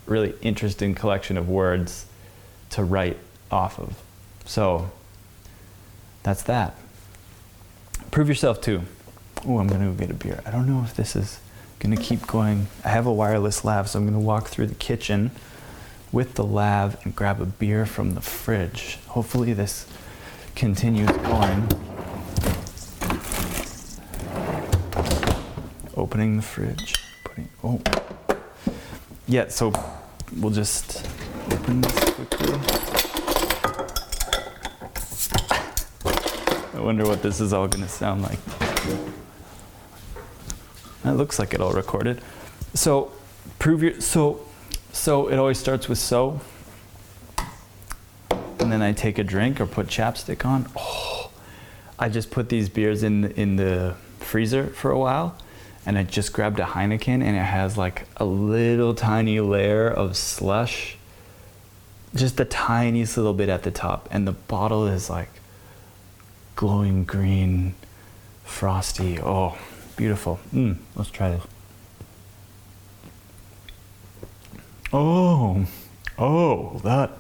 really 0.06 0.34
interesting 0.42 0.96
collection 0.96 1.38
of 1.38 1.50
words 1.50 2.06
to 2.72 2.84
write 2.84 3.18
off 3.52 3.80
of. 3.80 4.02
So 4.46 4.92
that's 6.24 6.44
that. 6.44 6.78
Prove 8.12 8.28
yourself 8.28 8.62
too. 8.62 8.82
Oh, 9.48 9.60
I'm 9.60 9.68
gonna 9.68 9.86
go 9.86 9.94
get 9.94 10.10
a 10.10 10.14
beer. 10.14 10.42
I 10.46 10.52
don't 10.52 10.68
know 10.68 10.84
if 10.84 10.96
this 10.96 11.16
is 11.16 11.40
gonna 11.80 11.98
keep 11.98 12.26
going. 12.28 12.68
I 12.84 12.90
have 12.90 13.06
a 13.06 13.14
wireless 13.14 13.64
lav, 13.64 13.90
so 13.90 14.00
I'm 14.00 14.06
gonna 14.06 14.20
walk 14.20 14.48
through 14.48 14.68
the 14.68 14.76
kitchen 14.76 15.32
with 16.12 16.36
the 16.36 16.44
lav 16.44 16.98
and 17.04 17.16
grab 17.16 17.42
a 17.42 17.46
beer 17.46 17.86
from 17.86 18.16
the 18.16 18.22
fridge. 18.22 18.98
Hopefully, 19.08 19.54
this 19.54 19.86
continues 20.56 21.12
going. 21.12 21.68
Opening 25.98 26.36
the 26.36 26.42
fridge. 26.42 26.96
Putting 27.24 27.48
oh 27.64 27.82
yeah. 29.28 29.48
So 29.48 29.72
we'll 30.38 30.52
just 30.52 31.08
open 31.52 31.80
this 31.80 32.14
quickly. 32.14 32.54
I 36.74 36.80
wonder 36.82 37.06
what 37.06 37.22
this 37.22 37.40
is 37.40 37.54
all 37.54 37.70
gonna 37.70 37.88
sound 37.88 38.24
like. 38.24 38.40
That 41.04 41.16
looks 41.16 41.40
like 41.40 41.54
it 41.54 41.62
all 41.62 41.72
recorded. 41.72 42.22
So 42.74 43.14
prove 43.58 43.82
your 43.82 44.02
so 44.02 44.46
so 44.92 45.30
it 45.30 45.38
always 45.38 45.58
starts 45.58 45.88
with 45.88 45.98
so. 45.98 46.42
And 48.60 48.70
then 48.70 48.82
I 48.82 48.92
take 48.92 49.18
a 49.18 49.24
drink 49.24 49.62
or 49.62 49.66
put 49.66 49.88
chapstick 49.88 50.46
on. 50.46 50.68
Oh, 50.76 51.32
I 51.98 52.10
just 52.10 52.32
put 52.32 52.50
these 52.50 52.68
beers 52.68 53.02
in 53.02 53.32
in 53.32 53.56
the 53.56 53.96
freezer 54.20 54.68
for 54.68 54.92
a 54.92 55.00
while 55.00 55.38
and 55.86 55.98
I 55.98 56.04
just 56.04 56.34
grabbed 56.34 56.60
a 56.60 56.64
Heineken 56.64 57.24
and 57.24 57.36
it 57.36 57.44
has 57.44 57.78
like 57.78 58.08
a 58.18 58.26
little 58.26 58.94
tiny 58.96 59.40
layer 59.40 59.90
of 59.90 60.18
slush. 60.18 60.98
Just 62.16 62.38
the 62.38 62.46
tiniest 62.46 63.18
little 63.18 63.34
bit 63.34 63.50
at 63.50 63.64
the 63.64 63.72
top 63.72 64.08
and 64.12 64.28
the 64.28 64.32
bottle 64.32 64.88
is 64.88 65.10
like 65.10 65.30
glowing 66.56 67.04
green, 67.04 67.76
frosty. 68.44 69.20
Oh, 69.20 69.58
beautiful. 69.96 70.40
Mm, 70.54 70.78
let's 70.96 71.12
try 71.12 71.32
this. 71.32 71.44
Oh, 74.92 75.66
oh, 76.18 76.80
that 76.84 77.12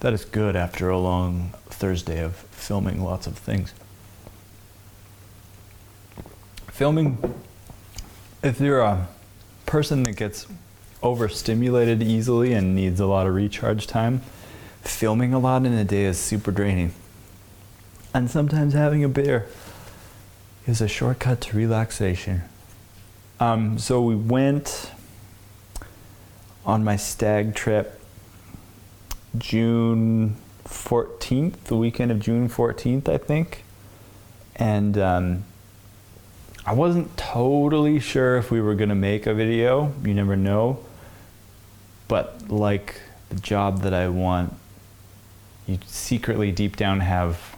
that 0.00 0.12
is 0.12 0.24
good 0.24 0.54
after 0.54 0.88
a 0.88 0.98
long 0.98 1.52
Thursday 1.68 2.22
of 2.22 2.36
filming 2.36 3.02
lots 3.02 3.26
of 3.26 3.36
things. 3.36 3.74
Filming, 6.76 7.16
if 8.42 8.60
you're 8.60 8.82
a 8.82 9.08
person 9.64 10.02
that 10.02 10.12
gets 10.12 10.46
overstimulated 11.02 12.02
easily 12.02 12.52
and 12.52 12.74
needs 12.74 13.00
a 13.00 13.06
lot 13.06 13.26
of 13.26 13.34
recharge 13.34 13.86
time, 13.86 14.20
filming 14.82 15.32
a 15.32 15.38
lot 15.38 15.64
in 15.64 15.72
a 15.72 15.84
day 15.84 16.04
is 16.04 16.18
super 16.18 16.50
draining. 16.50 16.92
And 18.12 18.30
sometimes 18.30 18.74
having 18.74 19.02
a 19.02 19.08
beer 19.08 19.46
is 20.66 20.82
a 20.82 20.86
shortcut 20.86 21.40
to 21.40 21.56
relaxation. 21.56 22.42
Um, 23.40 23.78
so 23.78 24.02
we 24.02 24.14
went 24.14 24.90
on 26.66 26.84
my 26.84 26.96
stag 26.96 27.54
trip 27.54 27.98
June 29.38 30.36
14th, 30.66 31.54
the 31.64 31.76
weekend 31.76 32.10
of 32.10 32.20
June 32.20 32.50
14th, 32.50 33.08
I 33.08 33.16
think. 33.16 33.64
And 34.56 34.98
um, 34.98 35.44
I 36.66 36.72
wasn't 36.72 37.16
totally 37.16 38.00
sure 38.00 38.36
if 38.36 38.50
we 38.50 38.60
were 38.60 38.74
going 38.74 38.88
to 38.88 38.96
make 38.96 39.28
a 39.28 39.34
video. 39.34 39.94
You 40.04 40.14
never 40.14 40.34
know. 40.34 40.80
But 42.08 42.50
like 42.50 43.00
the 43.28 43.36
job 43.36 43.82
that 43.82 43.94
I 43.94 44.08
want, 44.08 44.52
you 45.68 45.78
secretly 45.86 46.50
deep 46.50 46.74
down 46.74 47.00
have 47.00 47.56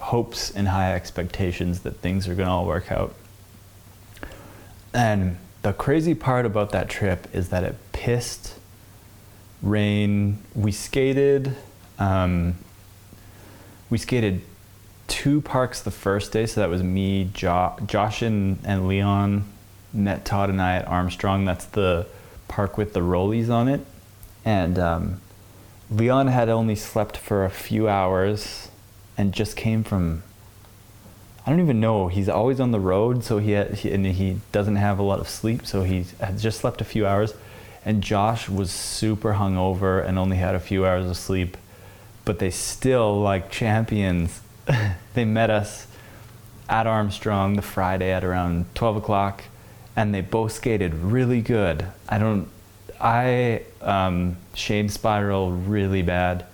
hopes 0.00 0.50
and 0.50 0.66
high 0.66 0.92
expectations 0.94 1.80
that 1.80 1.98
things 1.98 2.26
are 2.26 2.34
going 2.34 2.48
to 2.48 2.52
all 2.52 2.66
work 2.66 2.90
out. 2.90 3.14
And 4.92 5.38
the 5.62 5.72
crazy 5.72 6.14
part 6.14 6.44
about 6.44 6.70
that 6.72 6.88
trip 6.88 7.28
is 7.32 7.50
that 7.50 7.62
it 7.62 7.76
pissed, 7.92 8.58
rain. 9.62 10.38
We 10.56 10.72
skated. 10.72 11.54
Um, 12.00 12.56
we 13.88 13.98
skated 13.98 14.42
two 15.12 15.42
parks 15.42 15.82
the 15.82 15.90
first 15.90 16.32
day, 16.32 16.46
so 16.46 16.62
that 16.62 16.70
was 16.70 16.82
me, 16.82 17.28
jo- 17.34 17.76
Josh, 17.84 18.22
and, 18.22 18.58
and 18.64 18.88
Leon 18.88 19.44
met 19.92 20.24
Todd 20.24 20.48
and 20.48 20.60
I 20.60 20.76
at 20.76 20.88
Armstrong. 20.88 21.44
That's 21.44 21.66
the 21.66 22.06
park 22.48 22.78
with 22.78 22.94
the 22.94 23.00
rollies 23.00 23.50
on 23.50 23.68
it. 23.68 23.84
And 24.42 24.78
um, 24.78 25.20
Leon 25.90 26.28
had 26.28 26.48
only 26.48 26.74
slept 26.74 27.18
for 27.18 27.44
a 27.44 27.50
few 27.50 27.90
hours 27.90 28.70
and 29.18 29.34
just 29.34 29.54
came 29.54 29.84
from 29.84 30.22
I 31.44 31.50
don't 31.50 31.60
even 31.60 31.80
know. 31.80 32.06
He's 32.06 32.28
always 32.28 32.60
on 32.60 32.70
the 32.70 32.78
road, 32.78 33.24
so 33.24 33.38
he, 33.38 33.50
had, 33.50 33.74
he, 33.74 33.90
and 33.90 34.06
he 34.06 34.38
doesn't 34.52 34.76
have 34.76 34.98
a 35.00 35.02
lot 35.02 35.18
of 35.18 35.28
sleep. 35.28 35.66
So 35.66 35.82
he 35.82 36.06
had 36.20 36.38
just 36.38 36.60
slept 36.60 36.80
a 36.80 36.84
few 36.84 37.04
hours, 37.04 37.34
and 37.84 38.00
Josh 38.00 38.48
was 38.48 38.70
super 38.70 39.34
hungover 39.34 40.06
and 40.06 40.20
only 40.20 40.36
had 40.36 40.54
a 40.54 40.60
few 40.60 40.86
hours 40.86 41.04
of 41.10 41.16
sleep. 41.16 41.56
But 42.24 42.38
they 42.38 42.50
still 42.50 43.20
like 43.20 43.50
champions. 43.50 44.40
they 45.14 45.24
met 45.24 45.50
us 45.50 45.86
at 46.68 46.86
Armstrong 46.86 47.54
the 47.54 47.62
Friday 47.62 48.10
at 48.10 48.24
around 48.24 48.66
12 48.74 48.96
o'clock, 48.96 49.44
and 49.96 50.14
they 50.14 50.20
both 50.20 50.52
skated 50.52 50.94
really 50.94 51.40
good. 51.40 51.86
I 52.08 52.18
don't. 52.18 52.48
I 53.00 53.62
um, 53.80 54.36
shame 54.54 54.88
spiral 54.88 55.50
really 55.50 56.02
bad 56.02 56.46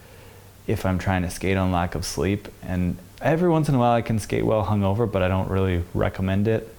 if 0.67 0.87
I'm 0.87 0.99
trying 0.99 1.23
to 1.23 1.31
skate 1.31 1.57
on 1.57 1.73
lack 1.73 1.95
of 1.95 2.05
sleep, 2.05 2.49
and 2.63 2.97
every 3.21 3.49
once 3.49 3.69
in 3.69 3.75
a 3.75 3.79
while 3.79 3.93
I 3.93 4.03
can 4.03 4.19
skate 4.19 4.45
well 4.45 4.65
hungover, 4.65 5.11
but 5.11 5.23
I 5.23 5.29
don't 5.29 5.51
really 5.51 5.85
recommend 5.95 6.49
it. 6.49 6.75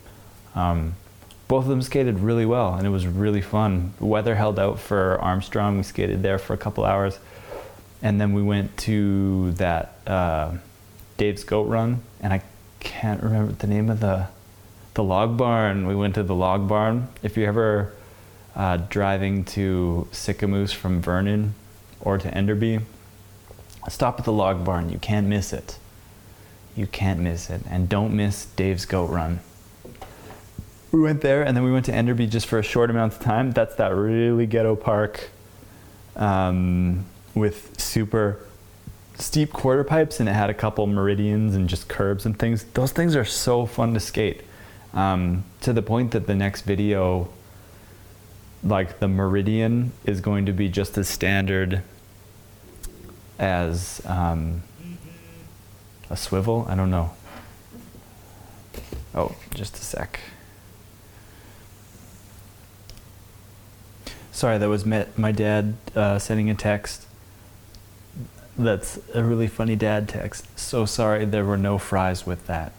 Um, 0.55 0.95
both 1.47 1.63
of 1.63 1.69
them 1.69 1.81
skated 1.81 2.19
really 2.19 2.45
well, 2.45 2.75
and 2.75 2.85
it 2.85 2.89
was 2.91 3.07
really 3.07 3.41
fun. 3.41 3.93
The 3.97 4.05
weather 4.05 4.35
held 4.35 4.59
out 4.59 4.79
for 4.79 5.19
Armstrong. 5.19 5.77
We 5.77 5.83
skated 5.83 6.21
there 6.21 6.37
for 6.37 6.53
a 6.53 6.57
couple 6.57 6.85
hours, 6.85 7.17
and 8.01 8.19
then 8.19 8.33
we 8.33 8.43
went 8.43 8.75
to 8.79 9.51
that 9.53 9.97
uh, 10.05 10.51
Dave's 11.19 11.43
Goat 11.43 11.67
Run, 11.67 12.01
and 12.19 12.34
I 12.34 12.41
can't 12.79 13.21
remember 13.21 13.51
the 13.51 13.67
name 13.67 13.91
of 13.91 13.99
the 13.99 14.27
the 14.95 15.03
log 15.03 15.38
barn. 15.38 15.86
We 15.86 15.95
went 15.95 16.15
to 16.15 16.23
the 16.23 16.34
log 16.34 16.67
barn. 16.67 17.10
If 17.21 17.38
you're 17.38 17.47
ever 17.47 17.93
uh, 18.55 18.77
driving 18.77 19.45
to 19.45 20.08
Sicamous 20.12 20.73
from 20.73 20.99
Vernon 20.99 21.53
or 22.01 22.17
to 22.17 22.27
Enderby, 22.36 22.82
stop 23.88 24.17
at 24.17 24.25
the 24.25 24.34
log 24.34 24.65
barn. 24.65 24.89
You 24.89 24.97
can't 24.97 25.27
miss 25.27 25.53
it 25.53 25.77
you 26.79 26.88
can't 26.88 27.19
miss 27.19 27.49
it. 27.49 27.62
And 27.69 27.89
don't 27.89 28.15
miss 28.15 28.45
Dave's 28.45 28.86
Goat 28.86 29.10
Run. 29.10 29.41
We 30.91 30.99
went 31.01 31.21
there 31.21 31.43
and 31.43 31.55
then 31.55 31.63
we 31.63 31.71
went 31.71 31.86
to 31.86 31.91
Enderby 31.91 32.29
just 32.29 32.47
for 32.47 32.58
a 32.58 32.63
short 32.63 32.89
amount 32.89 33.13
of 33.13 33.19
time. 33.19 33.51
That's 33.51 33.75
that 33.75 33.93
really 33.93 34.47
ghetto 34.47 34.75
park 34.75 35.29
um, 36.15 37.05
with 37.36 37.79
super 37.79 38.39
steep 39.19 39.51
quarter 39.51 39.84
pipes 39.84 40.19
and 40.19 40.29
it 40.29 40.34
had 40.34 40.49
a 40.49 40.53
couple 40.53 40.88
meridians 40.88 41.55
and 41.55 41.67
just 41.67 41.88
curbs 41.88 42.25
and 42.25 42.38
things. 42.38 42.63
Those 42.73 42.91
things 42.91 43.15
are 43.15 43.25
so 43.25 43.65
fun 43.65 43.93
to 43.93 43.99
skate. 43.99 44.41
Um, 44.93 45.45
to 45.62 45.73
the 45.73 45.82
point 45.82 46.12
that 46.12 46.25
the 46.25 46.36
next 46.36 46.62
video, 46.62 47.29
like 48.63 48.99
the 48.99 49.08
meridian, 49.08 49.91
is 50.05 50.21
going 50.21 50.45
to 50.47 50.53
be 50.53 50.69
just 50.69 50.97
as 50.97 51.08
standard 51.08 51.84
as 53.38 54.01
um, 54.05 54.63
a 56.10 56.17
swivel? 56.17 56.65
I 56.67 56.75
don't 56.75 56.89
know. 56.89 57.12
Oh, 59.13 59.36
just 59.53 59.75
a 59.75 59.82
sec. 59.82 60.19
Sorry, 64.32 64.58
that 64.58 64.69
was 64.69 64.86
my, 64.86 65.32
dad 65.34 65.75
uh, 65.95 66.17
sending 66.17 66.49
a 66.49 66.55
text. 66.55 67.05
That's 68.59 68.99
a 69.13 69.23
really 69.23 69.47
funny 69.47 69.77
dad 69.77 70.09
text. 70.09 70.45
So 70.59 70.85
sorry 70.85 71.23
there 71.23 71.45
were 71.45 71.55
no 71.55 71.77
fries 71.77 72.25
with 72.25 72.45
that. 72.47 72.73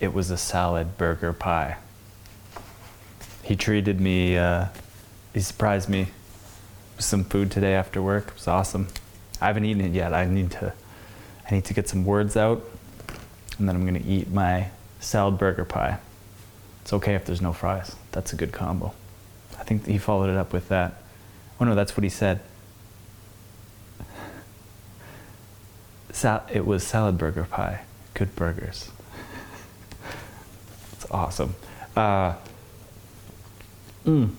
It 0.00 0.12
was 0.12 0.30
a 0.30 0.36
salad 0.36 0.98
burger 0.98 1.32
pie. 1.32 1.78
He 3.42 3.56
treated 3.56 4.02
me, 4.02 4.36
uh, 4.36 4.66
he 5.32 5.40
surprised 5.40 5.88
me 5.88 6.08
with 6.96 7.06
some 7.06 7.24
food 7.24 7.50
today 7.50 7.72
after 7.72 8.02
work. 8.02 8.28
It 8.28 8.34
was 8.34 8.46
awesome. 8.46 8.88
I 9.40 9.46
haven't 9.46 9.64
eaten 9.64 9.82
it 9.82 9.92
yet. 9.92 10.12
I 10.12 10.26
need 10.26 10.50
to 10.50 10.74
I 11.50 11.54
need 11.54 11.64
to 11.64 11.72
get 11.72 11.88
some 11.88 12.04
words 12.04 12.36
out 12.36 12.62
and 13.58 13.66
then 13.66 13.76
I'm 13.76 13.94
to 13.94 14.06
eat 14.06 14.28
my 14.28 14.68
salad 15.00 15.38
burger 15.38 15.64
pie. 15.64 16.00
It's 16.82 16.92
okay 16.92 17.14
if 17.14 17.24
there's 17.24 17.40
no 17.40 17.54
fries. 17.54 17.96
That's 18.12 18.34
a 18.34 18.36
good 18.36 18.52
combo. 18.52 18.92
I 19.58 19.64
think 19.64 19.86
he 19.86 19.96
followed 19.96 20.28
it 20.28 20.36
up 20.36 20.52
with 20.52 20.68
that. 20.68 21.00
Oh 21.58 21.64
no, 21.64 21.74
that's 21.74 21.96
what 21.96 22.04
he 22.04 22.10
said. 22.10 22.40
It 26.24 26.66
was 26.66 26.82
salad 26.82 27.18
burger 27.18 27.44
pie. 27.44 27.82
Good 28.14 28.34
burgers. 28.34 28.90
it's 30.92 31.10
awesome. 31.10 31.54
Uh, 31.96 32.34
mm. 34.04 34.30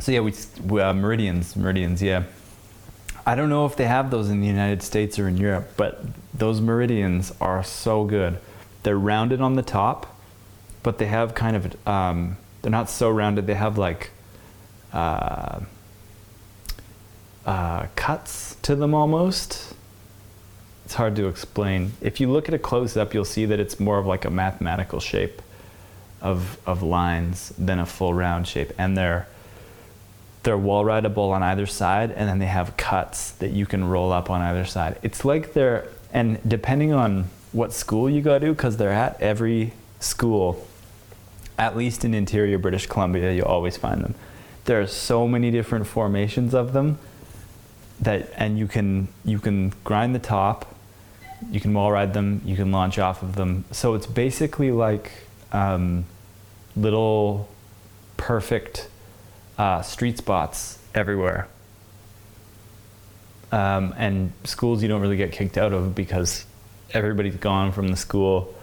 So 0.00 0.12
yeah, 0.12 0.20
we, 0.20 0.34
we 0.64 0.80
uh, 0.80 0.92
meridians, 0.92 1.56
meridians. 1.56 2.02
Yeah. 2.02 2.24
I 3.26 3.34
don't 3.34 3.48
know 3.48 3.64
if 3.64 3.76
they 3.76 3.86
have 3.86 4.10
those 4.10 4.28
in 4.28 4.40
the 4.40 4.46
United 4.46 4.82
States 4.82 5.18
or 5.18 5.28
in 5.28 5.36
Europe, 5.36 5.72
but 5.76 6.04
those 6.34 6.60
meridians 6.60 7.32
are 7.40 7.62
so 7.62 8.04
good. 8.04 8.38
They're 8.82 8.98
rounded 8.98 9.40
on 9.40 9.54
the 9.54 9.62
top, 9.62 10.18
but 10.82 10.98
they 10.98 11.06
have 11.06 11.34
kind 11.34 11.56
of 11.56 11.88
um, 11.88 12.36
they're 12.60 12.70
not 12.70 12.90
so 12.90 13.10
rounded. 13.10 13.46
They 13.46 13.54
have 13.54 13.78
like 13.78 14.10
uh, 14.92 15.60
uh, 17.46 17.86
cuts 17.96 18.56
to 18.62 18.74
them 18.74 18.94
almost. 18.94 19.74
It's 20.84 20.94
hard 20.94 21.16
to 21.16 21.28
explain. 21.28 21.92
If 22.00 22.20
you 22.20 22.30
look 22.30 22.48
at 22.48 22.54
a 22.54 22.58
close 22.58 22.96
up, 22.96 23.14
you'll 23.14 23.24
see 23.24 23.46
that 23.46 23.58
it's 23.58 23.80
more 23.80 23.98
of 23.98 24.06
like 24.06 24.24
a 24.24 24.30
mathematical 24.30 25.00
shape 25.00 25.40
of 26.20 26.58
of 26.66 26.82
lines 26.82 27.52
than 27.58 27.78
a 27.78 27.86
full 27.86 28.14
round 28.14 28.46
shape, 28.46 28.72
and 28.78 28.96
they're 28.96 29.26
they're 30.42 30.58
wall 30.58 30.84
rideable 30.84 31.32
on 31.32 31.42
either 31.42 31.66
side, 31.66 32.10
and 32.12 32.28
then 32.28 32.38
they 32.38 32.46
have 32.46 32.76
cuts 32.76 33.30
that 33.32 33.50
you 33.50 33.66
can 33.66 33.84
roll 33.84 34.12
up 34.12 34.30
on 34.30 34.42
either 34.42 34.64
side. 34.66 34.98
It's 35.02 35.24
like 35.24 35.54
they're, 35.54 35.88
and 36.12 36.38
depending 36.46 36.92
on 36.92 37.24
what 37.52 37.72
school 37.72 38.10
you 38.10 38.20
go 38.20 38.38
to, 38.38 38.52
because 38.52 38.76
they're 38.76 38.92
at 38.92 39.20
every 39.22 39.72
school, 40.00 40.66
at 41.58 41.76
least 41.76 42.04
in 42.04 42.12
interior 42.12 42.58
British 42.58 42.86
Columbia, 42.86 43.32
you'll 43.32 43.46
always 43.46 43.78
find 43.78 44.02
them. 44.02 44.14
There 44.66 44.80
are 44.82 44.86
so 44.86 45.26
many 45.26 45.50
different 45.50 45.86
formations 45.86 46.54
of 46.54 46.74
them 46.74 46.98
that, 48.00 48.30
and 48.36 48.58
you 48.58 48.66
can 48.66 49.08
you 49.24 49.38
can 49.38 49.72
grind 49.82 50.14
the 50.14 50.18
top, 50.18 50.73
you 51.50 51.60
can 51.60 51.72
wall 51.74 51.90
ride 51.92 52.14
them, 52.14 52.40
you 52.44 52.56
can 52.56 52.72
launch 52.72 52.98
off 52.98 53.22
of 53.22 53.36
them. 53.36 53.64
So 53.70 53.94
it's 53.94 54.06
basically 54.06 54.70
like 54.70 55.12
um, 55.52 56.04
little 56.76 57.48
perfect 58.16 58.88
uh, 59.58 59.82
street 59.82 60.18
spots 60.18 60.78
everywhere. 60.94 61.48
Um, 63.52 63.94
and 63.96 64.32
schools 64.44 64.82
you 64.82 64.88
don't 64.88 65.00
really 65.00 65.16
get 65.16 65.32
kicked 65.32 65.56
out 65.56 65.72
of 65.72 65.94
because 65.94 66.44
everybody's 66.92 67.36
gone 67.36 67.72
from 67.72 67.88
the 67.88 67.96
school 67.96 68.54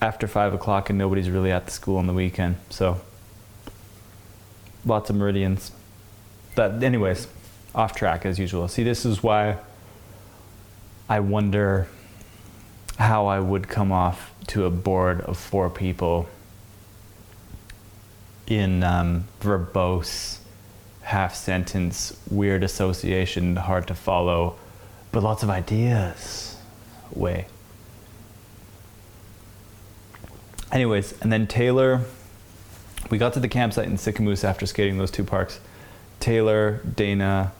after 0.00 0.26
five 0.26 0.52
o'clock 0.54 0.90
and 0.90 0.98
nobody's 0.98 1.30
really 1.30 1.52
at 1.52 1.66
the 1.66 1.70
school 1.70 1.98
on 1.98 2.06
the 2.06 2.12
weekend. 2.12 2.56
So 2.70 3.00
lots 4.84 5.10
of 5.10 5.16
meridians. 5.16 5.70
But 6.56 6.82
anyways, 6.82 7.28
off 7.74 7.94
track 7.94 8.26
as 8.26 8.38
usual. 8.38 8.66
See, 8.68 8.82
this 8.82 9.04
is 9.06 9.22
why 9.22 9.58
I 11.12 11.20
wonder 11.20 11.88
how 12.98 13.26
I 13.26 13.38
would 13.38 13.68
come 13.68 13.92
off 13.92 14.32
to 14.46 14.64
a 14.64 14.70
board 14.70 15.20
of 15.20 15.36
four 15.36 15.68
people 15.68 16.26
in 18.46 18.82
um, 18.82 19.24
verbose, 19.38 20.38
half 21.02 21.34
sentence, 21.34 22.16
weird 22.30 22.64
association, 22.64 23.56
hard 23.56 23.88
to 23.88 23.94
follow, 23.94 24.56
but 25.10 25.22
lots 25.22 25.42
of 25.42 25.50
ideas 25.50 26.56
way. 27.14 27.44
Anyways, 30.72 31.12
and 31.20 31.30
then 31.30 31.46
Taylor, 31.46 32.06
we 33.10 33.18
got 33.18 33.34
to 33.34 33.40
the 33.40 33.48
campsite 33.48 33.86
in 33.86 33.98
Sicamous 33.98 34.44
after 34.44 34.64
skating 34.64 34.96
those 34.96 35.10
two 35.10 35.24
parks. 35.24 35.60
Taylor, 36.20 36.80
Dana, 36.96 37.52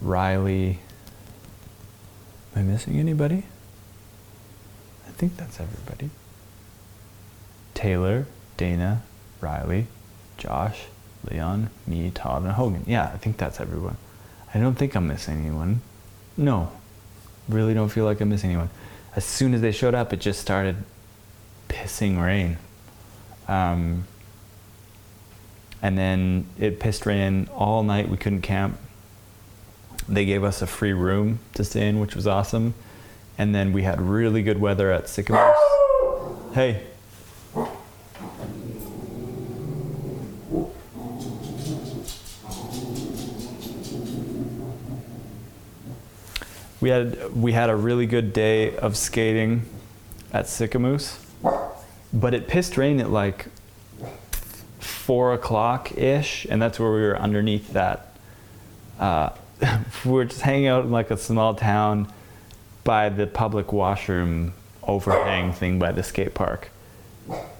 Riley. 0.00 0.78
Am 2.54 2.62
I 2.62 2.62
missing 2.62 2.98
anybody? 2.98 3.44
I 5.06 5.10
think 5.10 5.36
that's 5.36 5.60
everybody. 5.60 6.10
Taylor, 7.74 8.26
Dana, 8.56 9.02
Riley, 9.40 9.86
Josh, 10.36 10.86
Leon, 11.30 11.70
me, 11.86 12.10
Todd, 12.10 12.42
and 12.42 12.52
Hogan. 12.52 12.84
Yeah, 12.86 13.10
I 13.12 13.18
think 13.18 13.36
that's 13.36 13.60
everyone. 13.60 13.96
I 14.54 14.58
don't 14.58 14.74
think 14.74 14.94
I'm 14.94 15.06
missing 15.06 15.40
anyone. 15.40 15.80
No, 16.36 16.72
really 17.48 17.74
don't 17.74 17.88
feel 17.88 18.04
like 18.04 18.20
I'm 18.20 18.28
missing 18.28 18.50
anyone. 18.50 18.70
As 19.14 19.24
soon 19.24 19.54
as 19.54 19.60
they 19.60 19.72
showed 19.72 19.94
up, 19.94 20.12
it 20.12 20.20
just 20.20 20.40
started 20.40 20.76
pissing 21.68 22.22
rain. 22.22 22.58
Um, 23.46 24.06
and 25.82 25.96
then 25.96 26.46
it 26.58 26.80
pissed 26.80 27.06
rain 27.06 27.48
all 27.54 27.82
night. 27.82 28.08
We 28.08 28.16
couldn't 28.16 28.42
camp. 28.42 28.78
They 30.06 30.24
gave 30.24 30.44
us 30.44 30.60
a 30.60 30.66
free 30.66 30.92
room 30.92 31.38
to 31.54 31.64
stay 31.64 31.88
in, 31.88 32.00
which 32.00 32.14
was 32.14 32.26
awesome. 32.26 32.74
And 33.38 33.54
then 33.54 33.72
we 33.72 33.82
had 33.82 34.00
really 34.00 34.42
good 34.42 34.60
weather 34.60 34.90
at 34.92 35.04
Sicamous. 35.04 35.54
Hey, 36.52 36.82
we 46.80 46.90
had 46.90 47.34
we 47.34 47.52
had 47.52 47.70
a 47.70 47.76
really 47.76 48.06
good 48.06 48.32
day 48.32 48.76
of 48.76 48.96
skating 48.96 49.62
at 50.32 50.46
Sicamous, 50.46 51.18
but 52.12 52.34
it 52.34 52.48
pissed 52.48 52.76
rain 52.76 53.00
at 53.00 53.10
like 53.10 53.46
four 54.78 55.32
o'clock 55.32 55.96
ish, 55.96 56.46
and 56.48 56.60
that's 56.60 56.78
where 56.78 56.92
we 56.92 57.00
were 57.00 57.18
underneath 57.18 57.72
that. 57.72 58.14
Uh, 58.98 59.30
were 60.04 60.24
just 60.24 60.40
hanging 60.40 60.66
out 60.66 60.84
in 60.84 60.90
like 60.90 61.10
a 61.10 61.16
small 61.16 61.54
town 61.54 62.12
by 62.84 63.08
the 63.08 63.26
public 63.26 63.72
washroom 63.72 64.52
overhang 64.82 65.52
thing 65.52 65.78
by 65.78 65.92
the 65.92 66.02
skate 66.02 66.34
park. 66.34 66.70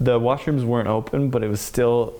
The 0.01 0.19
washrooms 0.19 0.65
weren't 0.65 0.89
open, 0.89 1.31
but 1.31 1.43
it 1.45 1.49
was 1.49 1.61
still. 1.61 2.15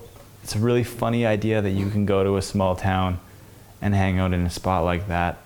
It's 0.45 0.55
a 0.55 0.59
really 0.59 0.85
funny 0.85 1.27
idea 1.27 1.61
that 1.61 1.71
you 1.71 1.91
can 1.91 2.07
go 2.07 2.23
to 2.23 2.37
a 2.37 2.43
small 2.43 2.77
town 2.77 3.19
and 3.83 3.95
hang 3.95 4.19
out 4.19 4.33
in 4.33 4.47
a 4.47 4.51
spot 4.51 4.85
like 4.85 5.09
that 5.09 5.39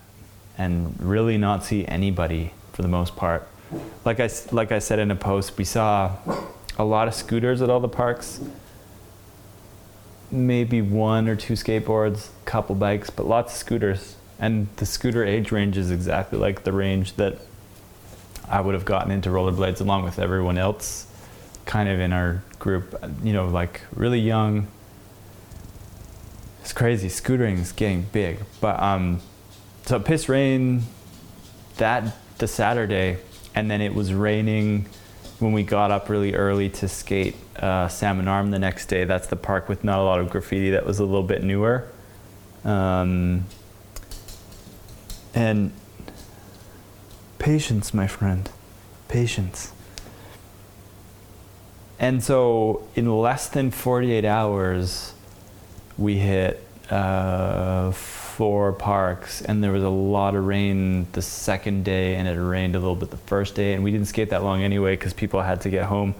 and 0.58 0.94
really 1.00 1.38
not 1.38 1.64
see 1.64 1.86
anybody 1.86 2.52
for 2.72 2.82
the 2.82 2.88
most 2.88 3.16
part. 3.16 3.48
Like 4.04 4.20
I, 4.20 4.28
like 4.52 4.70
I 4.70 4.78
said 4.78 4.98
in 4.98 5.10
a 5.10 5.16
post, 5.16 5.56
we 5.56 5.64
saw 5.64 6.16
a 6.78 6.84
lot 6.84 7.08
of 7.08 7.14
scooters 7.14 7.62
at 7.62 7.70
all 7.70 7.80
the 7.80 7.88
parks. 7.88 8.40
Maybe 10.30 10.82
one 10.82 11.28
or 11.28 11.36
two 11.36 11.54
skateboards, 11.54 12.28
couple 12.44 12.74
bikes, 12.74 13.10
but 13.10 13.26
lots 13.26 13.52
of 13.52 13.58
scooters. 13.58 14.16
And 14.42 14.66
the 14.74 14.87
scooter 14.87 15.24
age 15.24 15.52
range 15.52 15.78
is 15.78 15.92
exactly 15.92 16.37
like 16.37 16.64
the 16.64 16.72
range 16.72 17.14
that 17.14 17.38
I 18.48 18.61
would 18.61 18.74
have 18.74 18.85
gotten 18.85 19.12
into 19.12 19.28
rollerblades 19.31 19.81
along 19.81 20.02
with 20.02 20.18
everyone 20.18 20.59
else 20.59 21.07
kind 21.64 21.88
of 21.88 22.00
in 22.00 22.12
our 22.12 22.42
group, 22.59 22.92
you 23.22 23.33
know, 23.33 23.46
like 23.46 23.83
really 23.94 24.18
young. 24.18 24.66
It's 26.61 26.72
crazy. 26.72 27.07
Scootering 27.07 27.61
is 27.61 27.70
getting 27.70 28.02
big. 28.11 28.38
But 28.61 28.83
um, 28.83 29.20
so 29.87 29.98
it 29.98 30.05
pissed 30.05 30.28
rain 30.28 30.83
that 31.76 32.16
the 32.38 32.48
Saturday, 32.48 33.18
and 33.55 33.70
then 33.70 33.81
it 33.81 33.94
was 33.94 34.12
raining 34.12 34.87
when 35.38 35.52
we 35.52 35.62
got 35.62 35.92
up 35.92 36.09
really 36.09 36.35
early 36.35 36.68
to 36.68 36.88
skate 36.88 37.37
uh, 37.61 37.87
Salmon 37.87 38.26
Arm 38.26 38.50
the 38.50 38.59
next 38.59 38.87
day. 38.87 39.05
That's 39.05 39.28
the 39.28 39.37
park 39.37 39.68
with 39.68 39.85
not 39.85 40.00
a 40.00 40.02
lot 40.02 40.18
of 40.18 40.31
graffiti. 40.31 40.70
That 40.70 40.85
was 40.85 40.98
a 40.98 41.05
little 41.05 41.22
bit 41.22 41.44
newer. 41.44 41.87
Um, 42.64 43.44
and 45.34 45.72
patience, 47.38 47.92
my 47.92 48.06
friend, 48.06 48.48
patience. 49.08 49.72
And 51.98 52.22
so, 52.22 52.88
in 52.94 53.16
less 53.16 53.48
than 53.48 53.70
48 53.70 54.24
hours, 54.24 55.14
we 55.96 56.16
hit 56.16 56.64
uh, 56.90 57.92
four 57.92 58.72
parks, 58.72 59.40
and 59.42 59.62
there 59.62 59.72
was 59.72 59.84
a 59.84 59.88
lot 59.88 60.34
of 60.34 60.44
rain 60.44 61.06
the 61.12 61.22
second 61.22 61.84
day, 61.84 62.16
and 62.16 62.26
it 62.26 62.40
rained 62.40 62.74
a 62.74 62.78
little 62.78 62.96
bit 62.96 63.10
the 63.10 63.16
first 63.16 63.54
day, 63.54 63.74
and 63.74 63.84
we 63.84 63.90
didn't 63.90 64.08
skate 64.08 64.30
that 64.30 64.42
long 64.42 64.62
anyway 64.62 64.94
because 64.96 65.12
people 65.12 65.42
had 65.42 65.60
to 65.60 65.70
get 65.70 65.84
home. 65.84 66.14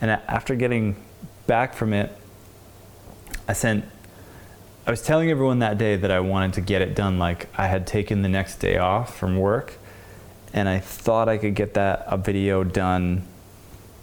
And 0.00 0.10
after 0.10 0.54
getting 0.56 0.96
back 1.46 1.74
from 1.74 1.92
it, 1.92 2.12
I 3.48 3.52
sent. 3.54 3.84
I 4.86 4.90
was 4.90 5.00
telling 5.00 5.30
everyone 5.30 5.60
that 5.60 5.78
day 5.78 5.96
that 5.96 6.10
I 6.10 6.20
wanted 6.20 6.52
to 6.54 6.60
get 6.60 6.82
it 6.82 6.94
done. 6.94 7.18
Like 7.18 7.48
I 7.58 7.68
had 7.68 7.86
taken 7.86 8.20
the 8.20 8.28
next 8.28 8.56
day 8.56 8.76
off 8.76 9.16
from 9.16 9.38
work, 9.38 9.78
and 10.52 10.68
I 10.68 10.78
thought 10.78 11.26
I 11.26 11.38
could 11.38 11.54
get 11.54 11.72
that 11.74 12.04
a 12.06 12.18
video 12.18 12.64
done 12.64 13.26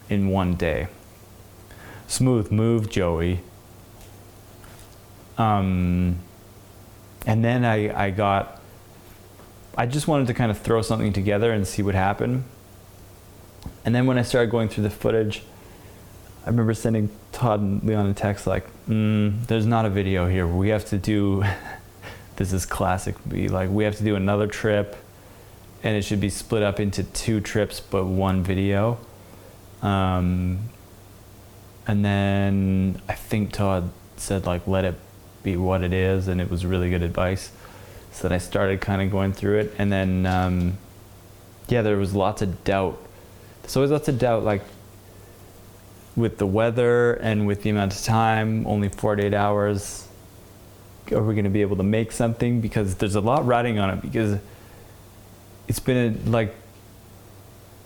in 0.10 0.30
one 0.30 0.56
day. 0.56 0.88
Smooth 2.08 2.52
move, 2.52 2.89
Joey. 2.89 3.41
Um, 5.38 6.17
and 7.28 7.46
then 7.46 7.63
I, 7.63 8.06
I 8.08 8.10
got. 8.10 8.60
I 9.78 9.86
just 9.86 10.08
wanted 10.08 10.28
to 10.28 10.34
kind 10.34 10.50
of 10.50 10.58
throw 10.58 10.82
something 10.82 11.13
together 11.13 11.52
and 11.52 11.65
see 11.65 11.84
what 11.84 11.94
happened. 11.94 12.44
And 13.86 13.94
then 13.94 14.08
when 14.08 14.17
I 14.17 14.24
started 14.24 14.50
going 14.50 14.67
through 14.67 14.84
the 14.84 14.89
footage, 14.89 15.44
I 16.43 16.49
remember 16.49 16.73
sending 16.73 17.10
Todd 17.32 17.60
and 17.60 17.84
Leon 17.84 18.08
a 18.08 18.13
text 18.13 18.47
like, 18.47 18.65
mm, 18.88 19.45
"There's 19.45 19.65
not 19.65 19.86
a 19.86 19.89
video 19.89 20.27
here. 20.27 20.47
We 20.47 20.69
have 20.69 20.86
to 20.86 20.97
do. 20.97 21.43
this 22.38 22.51
is 22.51 22.65
classic. 22.65 23.15
Be 23.27 23.47
like, 23.47 23.69
we 23.69 23.84
have 23.84 23.95
to 23.97 24.04
do 24.04 24.15
another 24.15 24.47
trip, 24.47 24.95
and 25.84 25.95
it 25.95 26.04
should 26.04 26.19
be 26.19 26.30
split 26.30 26.63
up 26.63 26.80
into 26.80 27.04
two 27.04 27.41
trips, 27.41 27.80
but 27.80 28.06
one 28.06 28.43
video." 28.43 28.97
Um, 29.84 30.69
and 31.88 32.06
then 32.06 33.01
I 33.08 33.13
think 33.13 33.51
Todd 33.51 33.91
said 34.17 34.45
like, 34.47 34.65
"Let 34.65 34.84
it 34.84 34.95
be 35.43 35.58
what 35.58 35.84
it 35.84 35.93
is," 35.93 36.27
and 36.27 36.41
it 36.41 36.49
was 36.49 36.65
really 36.65 36.89
good 36.89 37.04
advice. 37.04 37.51
So 38.12 38.27
then 38.27 38.36
I 38.36 38.39
started 38.39 38.82
kind 38.82 39.01
of 39.01 39.12
going 39.12 39.34
through 39.34 39.60
it, 39.60 39.75
and 39.77 39.91
then 39.91 40.25
um, 40.25 40.77
yeah, 41.67 41.84
there 41.84 41.97
was 41.97 42.15
lots 42.15 42.41
of 42.41 42.63
doubt. 42.63 42.99
There's 43.62 43.75
always 43.75 43.91
lots 43.91 44.08
of 44.08 44.17
doubt, 44.17 44.43
like 44.43 44.63
with 46.15 46.38
the 46.38 46.47
weather 46.47 47.13
and 47.13 47.47
with 47.47 47.63
the 47.63 47.69
amount 47.69 47.93
of 47.95 48.02
time, 48.04 48.65
only 48.67 48.89
48 48.89 49.34
hours, 49.34 50.08
are 51.12 51.24
we 51.24 51.34
going 51.34 51.45
to 51.45 51.50
be 51.50 51.62
able 51.62 51.78
to 51.78 51.84
make 51.84 52.12
something? 52.12 52.62
Because 52.62 52.95
there's 52.95 53.15
a 53.15 53.21
lot 53.21 53.45
riding 53.45 53.80
on 53.80 53.89
it. 53.89 54.02
Because 54.02 54.39
it's 55.67 55.80
been 55.80 56.15
a, 56.26 56.30
like, 56.30 56.56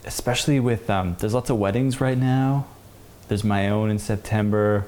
especially 0.05 0.59
with 0.59 0.89
um, 0.89 1.15
there's 1.19 1.33
lots 1.33 1.49
of 1.49 1.57
weddings 1.57 2.01
right 2.01 2.17
now. 2.17 2.67
There's 3.27 3.43
my 3.43 3.69
own 3.69 3.89
in 3.89 3.97
September, 3.97 4.87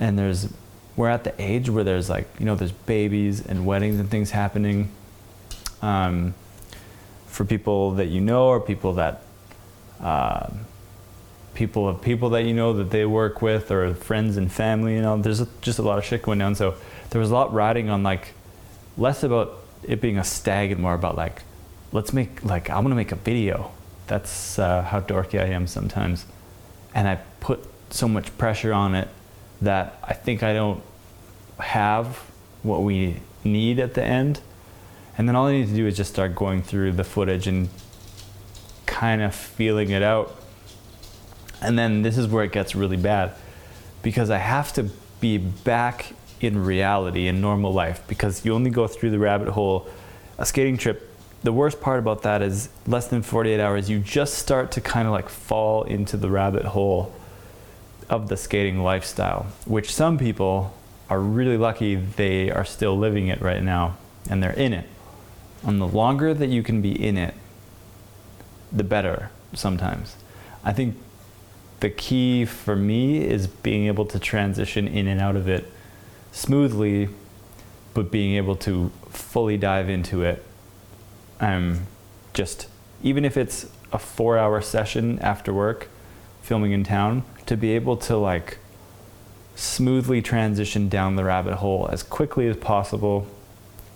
and 0.00 0.18
there's 0.18 0.52
we're 0.96 1.10
at 1.10 1.24
the 1.24 1.34
age 1.42 1.68
where 1.68 1.84
there's 1.84 2.08
like 2.08 2.28
you 2.38 2.46
know 2.46 2.54
there's 2.54 2.72
babies 2.72 3.44
and 3.44 3.66
weddings 3.66 4.00
and 4.00 4.10
things 4.10 4.30
happening. 4.30 4.90
Um, 5.82 6.34
for 7.26 7.44
people 7.44 7.92
that 7.92 8.06
you 8.06 8.20
know 8.20 8.46
or 8.46 8.60
people 8.60 8.94
that. 8.94 9.22
Uh, 10.00 10.48
people 11.54 11.88
of 11.88 12.02
people 12.02 12.30
that 12.30 12.44
you 12.44 12.52
know 12.52 12.72
that 12.72 12.90
they 12.90 13.04
work 13.04 13.40
with 13.40 13.70
or 13.70 13.94
friends 13.94 14.36
and 14.36 14.50
family 14.50 14.94
you 14.94 15.02
know 15.02 15.16
there's 15.20 15.42
just 15.60 15.78
a 15.78 15.82
lot 15.82 15.98
of 15.98 16.04
shit 16.04 16.22
going 16.22 16.38
down. 16.38 16.54
So 16.54 16.74
there 17.10 17.20
was 17.20 17.30
a 17.30 17.34
lot 17.34 17.52
riding 17.52 17.88
on 17.90 18.02
like 18.02 18.34
less 18.98 19.22
about 19.22 19.58
it 19.82 20.00
being 20.00 20.18
a 20.18 20.24
stag 20.24 20.72
and 20.72 20.80
more 20.80 20.94
about 20.94 21.16
like 21.16 21.42
let's 21.92 22.12
make 22.12 22.44
like 22.44 22.70
i'm 22.70 22.82
gonna 22.82 22.94
make 22.94 23.12
a 23.12 23.16
video. 23.16 23.70
That's 24.06 24.58
uh, 24.58 24.82
how 24.82 25.00
dorky 25.00 25.40
i 25.40 25.46
am 25.46 25.66
sometimes. 25.66 26.26
And 26.94 27.08
i 27.08 27.16
put 27.40 27.64
so 27.90 28.08
much 28.08 28.36
pressure 28.38 28.72
on 28.72 28.94
it 28.94 29.08
that 29.62 29.98
i 30.02 30.12
think 30.12 30.42
i 30.42 30.52
don't 30.52 30.82
have 31.58 32.16
what 32.62 32.82
we 32.82 33.20
need 33.44 33.78
at 33.78 33.94
the 33.94 34.02
end. 34.02 34.40
And 35.16 35.28
then 35.28 35.36
all 35.36 35.46
i 35.46 35.52
need 35.52 35.68
to 35.68 35.74
do 35.74 35.86
is 35.86 35.96
just 35.96 36.12
start 36.12 36.34
going 36.34 36.62
through 36.62 36.92
the 36.92 37.04
footage 37.04 37.46
and 37.46 37.68
kind 38.86 39.22
of 39.22 39.34
feeling 39.34 39.90
it 39.90 40.02
out 40.02 40.36
and 41.64 41.78
then 41.78 42.02
this 42.02 42.18
is 42.18 42.26
where 42.26 42.44
it 42.44 42.52
gets 42.52 42.74
really 42.74 42.96
bad 42.96 43.32
because 44.02 44.30
I 44.30 44.38
have 44.38 44.72
to 44.74 44.90
be 45.20 45.38
back 45.38 46.12
in 46.40 46.64
reality 46.64 47.26
in 47.26 47.40
normal 47.40 47.72
life 47.72 48.02
because 48.06 48.44
you 48.44 48.54
only 48.54 48.70
go 48.70 48.86
through 48.86 49.10
the 49.10 49.18
rabbit 49.18 49.48
hole. 49.48 49.88
A 50.36 50.44
skating 50.44 50.76
trip, 50.76 51.10
the 51.42 51.52
worst 51.52 51.80
part 51.80 51.98
about 51.98 52.22
that 52.22 52.42
is 52.42 52.68
less 52.86 53.08
than 53.08 53.22
48 53.22 53.60
hours, 53.60 53.88
you 53.88 53.98
just 53.98 54.34
start 54.34 54.70
to 54.72 54.80
kind 54.80 55.06
of 55.06 55.12
like 55.12 55.28
fall 55.28 55.84
into 55.84 56.16
the 56.16 56.28
rabbit 56.28 56.66
hole 56.66 57.12
of 58.10 58.28
the 58.28 58.36
skating 58.36 58.82
lifestyle, 58.82 59.46
which 59.64 59.94
some 59.94 60.18
people 60.18 60.74
are 61.08 61.20
really 61.20 61.56
lucky 61.56 61.94
they 61.94 62.50
are 62.50 62.64
still 62.64 62.96
living 62.96 63.28
it 63.28 63.40
right 63.40 63.62
now 63.62 63.96
and 64.28 64.42
they're 64.42 64.52
in 64.52 64.72
it. 64.72 64.88
And 65.62 65.80
the 65.80 65.88
longer 65.88 66.34
that 66.34 66.48
you 66.48 66.62
can 66.62 66.82
be 66.82 66.92
in 66.92 67.16
it, 67.16 67.34
the 68.70 68.84
better 68.84 69.30
sometimes. 69.54 70.16
I 70.62 70.72
think 70.72 70.96
the 71.84 71.90
key 71.90 72.46
for 72.46 72.74
me 72.74 73.22
is 73.22 73.46
being 73.46 73.88
able 73.88 74.06
to 74.06 74.18
transition 74.18 74.88
in 74.88 75.06
and 75.06 75.20
out 75.20 75.36
of 75.36 75.46
it 75.46 75.70
smoothly, 76.32 77.10
but 77.92 78.10
being 78.10 78.36
able 78.36 78.56
to 78.56 78.90
fully 79.10 79.58
dive 79.58 79.90
into 79.90 80.22
it. 80.22 80.42
Um, 81.40 81.80
just 82.32 82.68
even 83.02 83.22
if 83.26 83.36
it's 83.36 83.66
a 83.92 83.98
four 83.98 84.38
hour 84.38 84.62
session 84.62 85.18
after 85.18 85.52
work, 85.52 85.90
filming 86.40 86.72
in 86.72 86.84
town, 86.84 87.22
to 87.44 87.54
be 87.54 87.72
able 87.72 87.98
to 87.98 88.16
like 88.16 88.56
smoothly 89.54 90.22
transition 90.22 90.88
down 90.88 91.16
the 91.16 91.24
rabbit 91.24 91.56
hole 91.56 91.86
as 91.92 92.02
quickly 92.02 92.48
as 92.48 92.56
possible, 92.56 93.26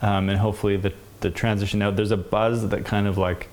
um, 0.03 0.29
and 0.29 0.41
hopefully 0.41 0.77
the 0.77 0.93
the 1.21 1.31
transition 1.31 1.81
out. 1.81 1.97
There's 1.97 2.11
a 2.11 2.19
buzz 2.19 2.69
that 2.69 2.85
kind 2.85 3.07
of 3.07 3.17
like 3.17 3.49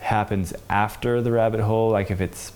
happens 0.00 0.52
after 0.68 1.22
the 1.22 1.30
rabbit 1.30 1.60
hole, 1.60 1.90
like 1.90 2.10
if 2.10 2.20
it's 2.20 2.50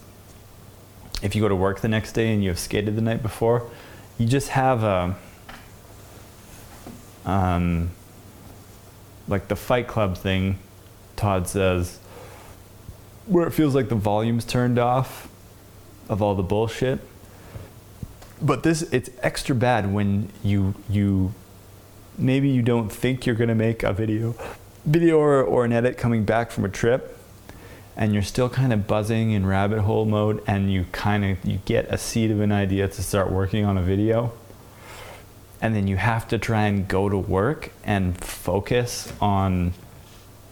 if 1.23 1.35
you 1.35 1.43
go 1.43 1.49
to 1.49 1.57
work 1.57 1.81
the 1.81 1.89
next 1.89 2.13
day 2.13 2.33
and 2.33 2.43
you 2.43 2.49
have 2.49 2.59
skated 2.59 2.97
the 2.97 3.03
night 3.03 3.23
before, 3.23 3.71
you 4.19 4.27
just 4.27 4.51
have 4.51 4.83
a 4.83 5.17
um, 7.25 7.91
like 9.29 9.49
the 9.49 9.57
Fight 9.57 9.87
Club 9.87 10.17
thing. 10.17 10.59
Todd 11.17 11.47
says 11.47 11.99
where 13.27 13.47
it 13.47 13.53
feels 13.53 13.75
like 13.75 13.89
the 13.89 13.95
volume's 13.95 14.45
turned 14.45 14.79
off 14.79 15.29
of 16.09 16.23
all 16.23 16.35
the 16.35 16.43
bullshit. 16.43 16.99
But 18.43 18.63
this 18.63 18.83
it's 18.83 19.11
extra 19.23 19.55
bad 19.55 19.93
when 19.93 20.31
you 20.43 20.75
you 20.89 21.35
maybe 22.16 22.49
you 22.49 22.62
don't 22.62 22.91
think 22.91 23.27
you're 23.27 23.37
gonna 23.37 23.55
make 23.55 23.83
a 23.83 23.93
video 23.93 24.35
video 24.87 25.18
or, 25.18 25.43
or 25.43 25.64
an 25.64 25.73
edit 25.73 25.99
coming 25.99 26.25
back 26.25 26.51
from 26.51 26.64
a 26.64 26.68
trip 26.68 27.20
and 28.01 28.14
you're 28.14 28.22
still 28.22 28.48
kind 28.48 28.72
of 28.72 28.86
buzzing 28.86 29.30
in 29.30 29.44
rabbit 29.44 29.82
hole 29.82 30.07
mode 30.07 30.42
and 30.46 30.72
you 30.72 30.86
kind 30.90 31.22
of 31.24 31.44
you 31.44 31.61
get 31.66 31.84
a 31.90 31.98
seed 31.98 32.30
of 32.30 32.40
an 32.40 32.51
idea 32.51 32.88
to 32.88 33.03
start 33.03 33.30
working 33.30 33.64
on 33.64 33.76
a 33.76 33.82
video 33.82 34.32
and 35.61 35.76
then 35.76 35.86
you 35.86 35.96
have 35.96 36.26
to 36.26 36.38
try 36.38 36.62
and 36.62 36.88
go 36.88 37.11
to 37.11 37.18
work 37.18 37.70
and 37.84 38.18
focus 38.24 39.12
on 39.20 39.74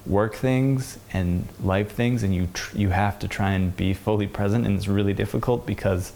work 0.05 0.35
things 0.35 0.99
and 1.13 1.49
life 1.63 1.91
things 1.91 2.23
and 2.23 2.35
you 2.35 2.47
tr- 2.53 2.77
you 2.77 2.91
have 2.91 3.19
to 3.19 3.27
try 3.27 3.53
and 3.53 3.75
be 3.77 3.95
fully 3.95 4.27
present 4.27 4.67
and 4.67 4.77
it's 4.77 4.87
really 4.87 5.15
difficult 5.15 5.67
because 5.67 6.13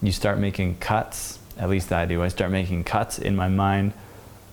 you 0.00 0.10
start 0.10 0.38
making 0.38 0.76
cuts 0.78 1.38
at 1.58 1.68
least 1.68 1.92
I 1.92 2.06
do 2.06 2.22
I 2.22 2.28
start 2.28 2.50
making 2.50 2.84
cuts 2.84 3.18
in 3.18 3.36
my 3.36 3.48
mind. 3.48 3.92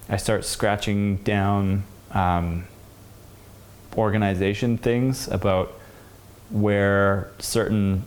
I 0.09 0.17
start 0.17 0.43
scratching 0.43 1.17
down 1.17 1.84
um, 2.11 2.67
organization 3.95 4.78
things 4.78 5.28
about 5.30 5.79
where 6.50 7.32
certain 7.39 8.04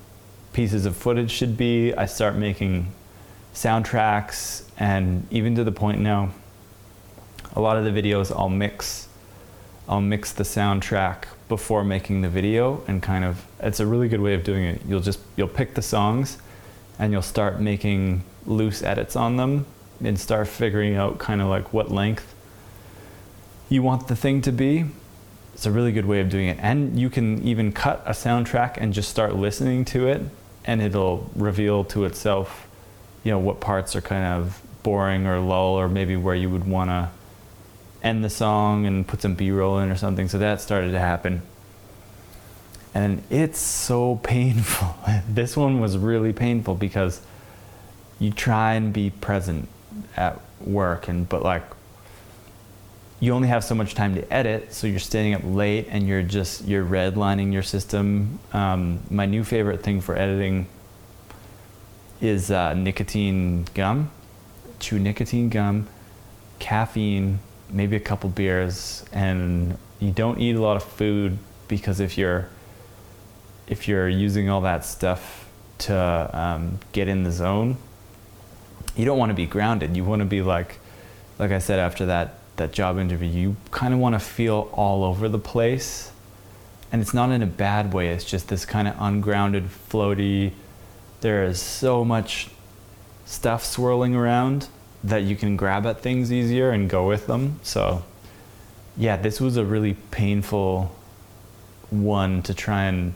pieces 0.52 0.86
of 0.86 0.96
footage 0.96 1.30
should 1.30 1.56
be. 1.56 1.94
I 1.94 2.06
start 2.06 2.36
making 2.36 2.92
soundtracks, 3.54 4.64
and 4.78 5.26
even 5.30 5.54
to 5.56 5.64
the 5.64 5.72
point 5.72 6.00
now, 6.00 6.30
a 7.54 7.60
lot 7.60 7.76
of 7.76 7.84
the 7.84 7.90
videos 7.90 8.34
I'll 8.34 8.48
mix. 8.48 9.08
I'll 9.88 10.00
mix 10.00 10.32
the 10.32 10.44
soundtrack 10.44 11.24
before 11.48 11.84
making 11.84 12.22
the 12.22 12.28
video, 12.28 12.82
and 12.86 13.02
kind 13.02 13.24
of 13.24 13.44
it's 13.60 13.80
a 13.80 13.86
really 13.86 14.08
good 14.08 14.20
way 14.20 14.34
of 14.34 14.44
doing 14.44 14.64
it. 14.64 14.80
You'll 14.86 15.00
just 15.00 15.20
you'll 15.36 15.48
pick 15.48 15.74
the 15.74 15.82
songs, 15.82 16.38
and 16.98 17.12
you'll 17.12 17.22
start 17.22 17.60
making 17.60 18.22
loose 18.46 18.82
edits 18.82 19.16
on 19.16 19.36
them, 19.36 19.66
and 20.02 20.18
start 20.18 20.48
figuring 20.48 20.96
out 20.96 21.18
kind 21.18 21.40
of 21.40 21.48
like 21.48 21.72
what 21.72 21.90
length 21.90 22.34
you 23.68 23.82
want 23.82 24.08
the 24.08 24.16
thing 24.16 24.42
to 24.42 24.52
be 24.52 24.84
it's 25.62 25.66
a 25.68 25.70
really 25.70 25.92
good 25.92 26.06
way 26.06 26.18
of 26.18 26.28
doing 26.28 26.48
it. 26.48 26.58
And 26.60 26.98
you 26.98 27.08
can 27.08 27.40
even 27.46 27.70
cut 27.70 28.02
a 28.04 28.10
soundtrack 28.10 28.78
and 28.78 28.92
just 28.92 29.08
start 29.08 29.36
listening 29.36 29.84
to 29.86 30.08
it, 30.08 30.20
and 30.64 30.82
it'll 30.82 31.30
reveal 31.36 31.84
to 31.84 32.04
itself, 32.04 32.66
you 33.22 33.30
know, 33.30 33.38
what 33.38 33.60
parts 33.60 33.94
are 33.94 34.00
kind 34.00 34.24
of 34.24 34.60
boring 34.82 35.24
or 35.24 35.38
lull, 35.38 35.74
or 35.74 35.88
maybe 35.88 36.16
where 36.16 36.34
you 36.34 36.50
would 36.50 36.66
want 36.66 36.90
to 36.90 37.10
end 38.02 38.24
the 38.24 38.28
song 38.28 38.86
and 38.86 39.06
put 39.06 39.22
some 39.22 39.36
B-roll 39.36 39.78
in 39.78 39.88
or 39.88 39.94
something. 39.94 40.26
So 40.26 40.38
that 40.38 40.60
started 40.60 40.90
to 40.90 40.98
happen. 40.98 41.42
And 42.92 43.22
it's 43.30 43.60
so 43.60 44.16
painful. 44.24 44.96
this 45.28 45.56
one 45.56 45.78
was 45.78 45.96
really 45.96 46.32
painful 46.32 46.74
because 46.74 47.20
you 48.18 48.32
try 48.32 48.74
and 48.74 48.92
be 48.92 49.10
present 49.10 49.68
at 50.16 50.40
work 50.60 51.06
and 51.06 51.28
but 51.28 51.44
like 51.44 51.62
you 53.22 53.32
only 53.32 53.46
have 53.46 53.62
so 53.62 53.76
much 53.76 53.94
time 53.94 54.16
to 54.16 54.32
edit, 54.32 54.74
so 54.74 54.88
you're 54.88 54.98
staying 54.98 55.32
up 55.32 55.42
late 55.44 55.86
and 55.88 56.08
you're 56.08 56.24
just 56.24 56.64
you're 56.64 56.84
redlining 56.84 57.52
your 57.52 57.62
system. 57.62 58.40
Um, 58.52 58.98
my 59.10 59.26
new 59.26 59.44
favorite 59.44 59.84
thing 59.84 60.00
for 60.00 60.16
editing 60.16 60.66
is 62.20 62.50
uh, 62.50 62.74
nicotine 62.74 63.64
gum. 63.74 64.10
chew 64.80 64.98
nicotine 64.98 65.50
gum, 65.50 65.86
caffeine, 66.58 67.38
maybe 67.70 67.94
a 67.94 68.00
couple 68.00 68.28
beers, 68.28 69.04
and 69.12 69.78
you 70.00 70.10
don't 70.10 70.40
eat 70.40 70.56
a 70.56 70.60
lot 70.60 70.76
of 70.76 70.82
food 70.82 71.38
because 71.68 72.00
if 72.00 72.18
you're 72.18 72.48
if 73.68 73.86
you're 73.86 74.08
using 74.08 74.50
all 74.50 74.62
that 74.62 74.84
stuff 74.84 75.48
to 75.78 75.96
um, 76.36 76.80
get 76.90 77.06
in 77.06 77.22
the 77.22 77.30
zone, 77.30 77.76
you 78.96 79.04
don't 79.04 79.18
want 79.18 79.30
to 79.30 79.34
be 79.34 79.46
grounded. 79.46 79.96
You 79.96 80.02
want 80.02 80.22
to 80.22 80.26
be 80.26 80.42
like, 80.42 80.80
like 81.38 81.52
I 81.52 81.60
said 81.60 81.78
after 81.78 82.06
that 82.06 82.41
that 82.62 82.72
job 82.72 82.96
interview, 82.98 83.28
you 83.28 83.56
kind 83.72 83.92
of 83.92 83.98
want 83.98 84.14
to 84.14 84.20
feel 84.20 84.70
all 84.72 85.02
over 85.02 85.28
the 85.28 85.38
place, 85.38 86.12
and 86.92 87.02
it's 87.02 87.12
not 87.12 87.30
in 87.30 87.42
a 87.42 87.46
bad 87.46 87.92
way. 87.92 88.08
It's 88.08 88.24
just 88.24 88.48
this 88.48 88.64
kind 88.64 88.86
of 88.86 88.94
ungrounded, 89.00 89.64
floaty. 89.64 90.52
There 91.22 91.44
is 91.44 91.60
so 91.60 92.04
much 92.04 92.50
stuff 93.24 93.64
swirling 93.64 94.14
around 94.14 94.68
that 95.02 95.22
you 95.22 95.34
can 95.34 95.56
grab 95.56 95.86
at 95.86 96.00
things 96.00 96.32
easier 96.32 96.70
and 96.70 96.88
go 96.88 97.08
with 97.08 97.26
them. 97.26 97.58
So, 97.62 98.04
yeah, 98.96 99.16
this 99.16 99.40
was 99.40 99.56
a 99.56 99.64
really 99.64 99.94
painful 100.12 100.94
one 101.90 102.42
to 102.42 102.54
try 102.54 102.84
and 102.84 103.14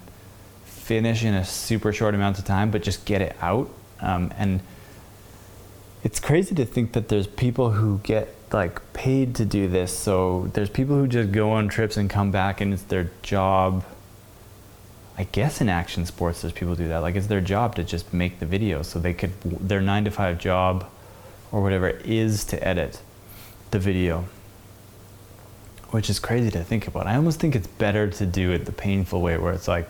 finish 0.65 1.23
in 1.23 1.35
a 1.35 1.45
super 1.45 1.93
short 1.93 2.15
amount 2.15 2.39
of 2.39 2.45
time, 2.45 2.73
but 2.73 2.83
just 2.83 3.05
get 3.05 3.23
it 3.23 3.37
out. 3.41 3.71
Um, 4.01 4.33
and 4.37 4.61
it's 6.03 6.19
crazy 6.19 6.55
to 6.57 6.65
think 6.65 6.93
that 6.93 7.09
there's 7.09 7.27
people 7.27 7.73
who 7.73 8.01
get 8.03 8.36
like 8.53 8.93
paid 8.93 9.35
to 9.37 9.45
do 9.45 9.69
this. 9.69 9.97
So 9.97 10.51
there's 10.53 10.71
people 10.71 10.97
who 10.97 11.07
just 11.07 11.33
go 11.33 11.53
on 11.53 11.69
trips 11.69 11.97
and 11.97 12.09
come 12.09 12.31
back 12.31 12.61
and 12.61 12.73
it's 12.73 12.83
their 12.83 13.11
job. 13.23 13.85
I 15.19 15.25
guess 15.25 15.61
in 15.61 15.69
action 15.69 16.07
sports, 16.07 16.43
there's 16.43 16.53
people 16.53 16.75
do 16.75 16.89
that. 16.89 16.99
Like 16.99 17.17
it's 17.17 17.27
their 17.27 17.41
job 17.41 17.75
to 17.77 17.85
just 17.85 18.13
make 18.13 18.39
the 18.39 18.47
video. 18.47 18.83
So 18.83 18.99
they 18.99 19.15
could, 19.15 19.33
their 19.43 19.81
nine 19.81 20.05
to 20.05 20.11
five 20.11 20.39
job 20.39 20.89
or 21.51 21.63
whatever 21.63 21.89
is 21.89 22.45
to 22.47 22.67
edit 22.67 23.01
the 23.71 23.79
video, 23.79 24.27
which 25.91 26.11
is 26.11 26.19
crazy 26.19 26.51
to 26.51 26.63
think 26.63 26.87
about. 26.87 27.07
I 27.07 27.17
almost 27.17 27.41
think 27.41 27.57
it's 27.57 27.67
better 27.67 28.09
to 28.09 28.27
do 28.27 28.53
it 28.53 28.65
the 28.67 28.73
painful 28.73 29.23
way 29.23 29.39
where 29.39 29.53
it's 29.53 29.69
like, 29.69 29.89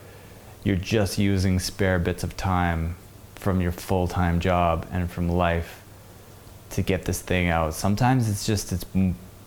you're 0.65 0.77
just 0.77 1.17
using 1.19 1.61
spare 1.61 1.99
bits 1.99 2.25
of 2.25 2.37
time 2.37 2.97
from 3.37 3.61
your 3.61 3.71
full-time 3.71 4.41
job 4.41 4.87
and 4.91 5.09
from 5.09 5.29
life 5.29 5.83
to 6.71 6.83
get 6.83 7.05
this 7.05 7.21
thing 7.21 7.49
out. 7.49 7.75
Sometimes 7.75 8.29
it's 8.29 8.47
just 8.47 8.73
it's 8.73 8.85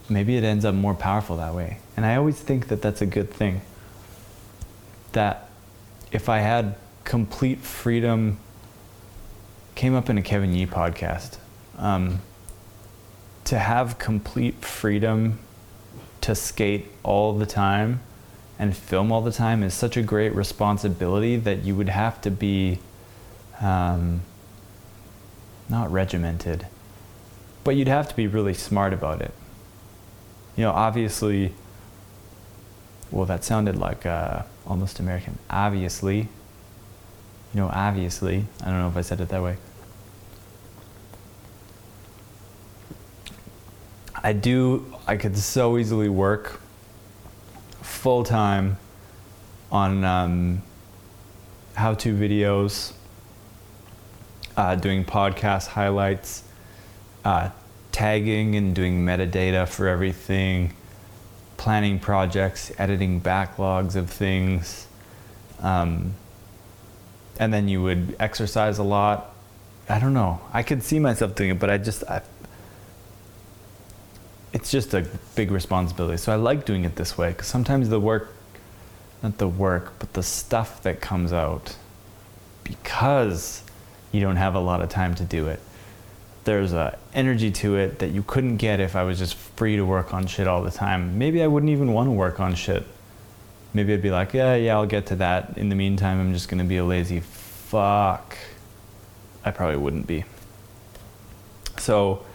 maybe 0.09 0.37
it 0.37 0.43
ends 0.43 0.65
up 0.65 0.73
more 0.73 0.95
powerful 0.95 1.37
that 1.37 1.53
way. 1.53 1.79
And 1.95 2.05
I 2.05 2.15
always 2.15 2.39
think 2.39 2.67
that 2.69 2.81
that's 2.81 3.01
a 3.01 3.05
good 3.05 3.31
thing. 3.31 3.61
That 5.11 5.49
if 6.11 6.29
I 6.29 6.39
had 6.39 6.75
complete 7.03 7.59
freedom 7.59 8.39
came 9.75 9.95
up 9.95 10.09
in 10.09 10.17
a 10.17 10.21
Kevin 10.21 10.53
Yee 10.53 10.65
podcast. 10.65 11.37
Um, 11.77 12.19
to 13.45 13.57
have 13.57 13.97
complete 13.97 14.55
freedom 14.63 15.39
to 16.21 16.35
skate 16.35 16.85
all 17.01 17.33
the 17.33 17.45
time 17.45 18.01
and 18.59 18.75
film 18.75 19.11
all 19.11 19.21
the 19.21 19.31
time 19.31 19.63
is 19.63 19.73
such 19.73 19.95
a 19.95 20.03
great 20.03 20.35
responsibility 20.35 21.37
that 21.37 21.63
you 21.63 21.75
would 21.75 21.89
have 21.89 22.19
to 22.21 22.29
be 22.29 22.77
um, 23.61 24.21
not 25.69 25.89
regimented, 25.91 26.67
but 27.63 27.75
you'd 27.75 27.87
have 27.87 28.07
to 28.09 28.15
be 28.15 28.27
really 28.27 28.53
smart 28.53 28.93
about 28.93 29.21
it. 29.21 29.33
You 30.55 30.63
know, 30.63 30.71
obviously, 30.71 31.53
well, 33.11 33.25
that 33.25 33.43
sounded 33.43 33.75
like 33.75 34.05
uh, 34.05 34.43
almost 34.67 34.99
American. 34.99 35.37
Obviously, 35.49 36.27
you 37.53 37.61
know, 37.61 37.69
obviously, 37.71 38.45
I 38.61 38.65
don't 38.65 38.79
know 38.79 38.87
if 38.87 38.97
I 38.97 39.01
said 39.01 39.21
it 39.21 39.29
that 39.29 39.41
way. 39.41 39.57
I 44.21 44.33
do, 44.33 44.93
I 45.07 45.15
could 45.15 45.37
so 45.37 45.77
easily 45.77 46.09
work 46.09 46.59
full 47.81 48.23
time 48.23 48.77
on 49.71 50.03
um, 50.03 50.61
how 51.73 51.93
to 51.93 52.13
videos, 52.13 52.93
uh, 54.57 54.75
doing 54.75 55.05
podcast 55.05 55.67
highlights, 55.67 56.43
uh, 57.25 57.49
tagging 57.91 58.55
and 58.55 58.75
doing 58.75 59.05
metadata 59.05 59.67
for 59.67 59.87
everything, 59.87 60.73
planning 61.57 61.99
projects, 61.99 62.71
editing 62.77 63.21
backlogs 63.21 63.95
of 63.95 64.09
things. 64.09 64.87
Um, 65.59 66.13
and 67.39 67.53
then 67.53 67.67
you 67.67 67.81
would 67.81 68.15
exercise 68.19 68.77
a 68.77 68.83
lot. 68.83 69.33
I 69.87 69.99
don't 69.99 70.13
know. 70.13 70.39
I 70.53 70.63
could 70.63 70.83
see 70.83 70.99
myself 70.99 71.35
doing 71.35 71.51
it, 71.51 71.59
but 71.59 71.69
I 71.69 71.77
just, 71.77 72.03
I, 72.03 72.21
it's 74.53 74.71
just 74.71 74.93
a 74.93 75.07
big 75.35 75.51
responsibility. 75.51 76.17
So 76.17 76.31
I 76.31 76.35
like 76.35 76.65
doing 76.65 76.85
it 76.85 76.95
this 76.95 77.17
way 77.17 77.29
because 77.29 77.47
sometimes 77.47 77.89
the 77.89 77.99
work, 77.99 78.33
not 79.23 79.37
the 79.37 79.47
work, 79.47 79.93
but 79.99 80.13
the 80.13 80.23
stuff 80.23 80.83
that 80.83 81.01
comes 81.01 81.33
out 81.33 81.75
because 82.63 83.63
you 84.11 84.21
don't 84.21 84.37
have 84.37 84.55
a 84.55 84.59
lot 84.59 84.81
of 84.81 84.89
time 84.89 85.15
to 85.15 85.23
do 85.23 85.47
it. 85.47 85.59
There's 86.49 86.73
a 86.73 86.97
energy 87.13 87.51
to 87.51 87.75
it 87.75 87.99
that 87.99 88.09
you 88.09 88.23
couldn't 88.23 88.57
get 88.57 88.79
if 88.79 88.95
I 88.95 89.03
was 89.03 89.19
just 89.19 89.35
free 89.35 89.75
to 89.75 89.83
work 89.83 90.15
on 90.15 90.25
shit 90.25 90.47
all 90.47 90.63
the 90.63 90.71
time. 90.71 91.19
Maybe 91.19 91.43
I 91.43 91.47
wouldn't 91.47 91.71
even 91.71 91.93
want 91.93 92.07
to 92.07 92.11
work 92.11 92.39
on 92.39 92.55
shit. 92.55 92.87
Maybe 93.71 93.93
I'd 93.93 94.01
be 94.01 94.09
like, 94.09 94.33
yeah, 94.33 94.55
yeah, 94.55 94.73
I'll 94.73 94.87
get 94.87 95.05
to 95.05 95.15
that. 95.17 95.59
In 95.59 95.69
the 95.69 95.75
meantime, 95.75 96.19
I'm 96.19 96.33
just 96.33 96.49
going 96.49 96.57
to 96.57 96.63
be 96.63 96.77
a 96.77 96.83
lazy 96.83 97.19
fuck. 97.19 98.35
I 99.45 99.51
probably 99.51 99.77
wouldn't 99.77 100.07
be. 100.07 100.25
So, 101.77 102.25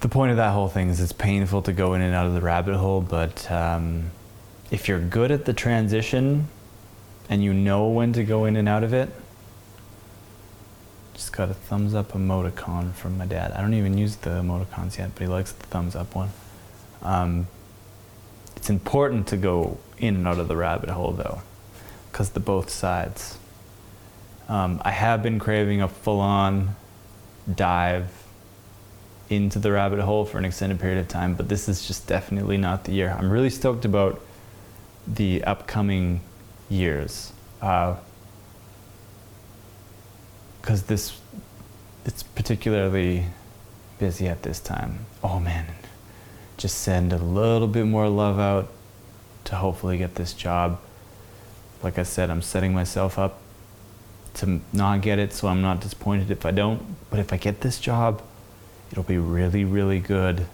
the 0.00 0.08
point 0.08 0.30
of 0.30 0.38
that 0.38 0.54
whole 0.54 0.68
thing 0.68 0.88
is 0.88 0.98
it's 0.98 1.12
painful 1.12 1.60
to 1.60 1.74
go 1.74 1.92
in 1.92 2.00
and 2.00 2.14
out 2.14 2.26
of 2.26 2.32
the 2.32 2.40
rabbit 2.40 2.76
hole, 2.76 3.02
but 3.02 3.50
um, 3.52 4.12
if 4.70 4.88
you're 4.88 4.98
good 4.98 5.30
at 5.30 5.44
the 5.44 5.52
transition 5.52 6.48
and 7.28 7.44
you 7.44 7.52
know 7.52 7.88
when 7.88 8.14
to 8.14 8.24
go 8.24 8.46
in 8.46 8.56
and 8.56 8.66
out 8.66 8.82
of 8.82 8.94
it, 8.94 9.10
just 11.16 11.32
got 11.32 11.50
a 11.50 11.54
thumbs 11.54 11.94
up 11.94 12.12
emoticon 12.12 12.92
from 12.92 13.16
my 13.16 13.24
dad. 13.24 13.52
I 13.52 13.62
don't 13.62 13.72
even 13.74 13.96
use 13.96 14.16
the 14.16 14.30
emoticons 14.30 14.98
yet, 14.98 15.10
but 15.14 15.22
he 15.22 15.26
likes 15.26 15.50
the 15.50 15.66
thumbs 15.66 15.96
up 15.96 16.14
one. 16.14 16.28
Um, 17.02 17.46
it's 18.54 18.68
important 18.68 19.26
to 19.28 19.38
go 19.38 19.78
in 19.98 20.14
and 20.16 20.28
out 20.28 20.38
of 20.38 20.48
the 20.48 20.56
rabbit 20.56 20.90
hole 20.90 21.12
though, 21.12 21.40
because 22.12 22.30
the 22.30 22.40
both 22.40 22.68
sides. 22.68 23.38
Um, 24.48 24.80
I 24.84 24.90
have 24.90 25.22
been 25.22 25.38
craving 25.38 25.80
a 25.80 25.88
full 25.88 26.20
on 26.20 26.76
dive 27.52 28.08
into 29.30 29.58
the 29.58 29.72
rabbit 29.72 30.00
hole 30.00 30.24
for 30.24 30.38
an 30.38 30.44
extended 30.44 30.78
period 30.78 30.98
of 30.98 31.08
time, 31.08 31.34
but 31.34 31.48
this 31.48 31.68
is 31.68 31.86
just 31.86 32.06
definitely 32.06 32.58
not 32.58 32.84
the 32.84 32.92
year. 32.92 33.16
I'm 33.18 33.30
really 33.30 33.50
stoked 33.50 33.84
about 33.84 34.20
the 35.06 35.42
upcoming 35.44 36.20
years. 36.68 37.32
Because 40.66 40.82
this, 40.82 41.16
it's 42.04 42.24
particularly 42.24 43.26
busy 44.00 44.26
at 44.26 44.42
this 44.42 44.58
time. 44.58 45.06
Oh 45.22 45.38
man, 45.38 45.64
just 46.56 46.78
send 46.78 47.12
a 47.12 47.18
little 47.18 47.68
bit 47.68 47.86
more 47.86 48.08
love 48.08 48.40
out 48.40 48.68
to 49.44 49.54
hopefully 49.54 49.96
get 49.96 50.16
this 50.16 50.32
job. 50.32 50.80
Like 51.84 52.00
I 52.00 52.02
said, 52.02 52.30
I'm 52.30 52.42
setting 52.42 52.74
myself 52.74 53.16
up 53.16 53.38
to 54.34 54.60
not 54.72 55.02
get 55.02 55.20
it, 55.20 55.32
so 55.32 55.46
I'm 55.46 55.62
not 55.62 55.82
disappointed 55.82 56.32
if 56.32 56.44
I 56.44 56.50
don't. 56.50 56.96
But 57.10 57.20
if 57.20 57.32
I 57.32 57.36
get 57.36 57.60
this 57.60 57.78
job, 57.78 58.20
it'll 58.90 59.04
be 59.04 59.18
really, 59.18 59.64
really 59.64 60.00
good 60.00 60.48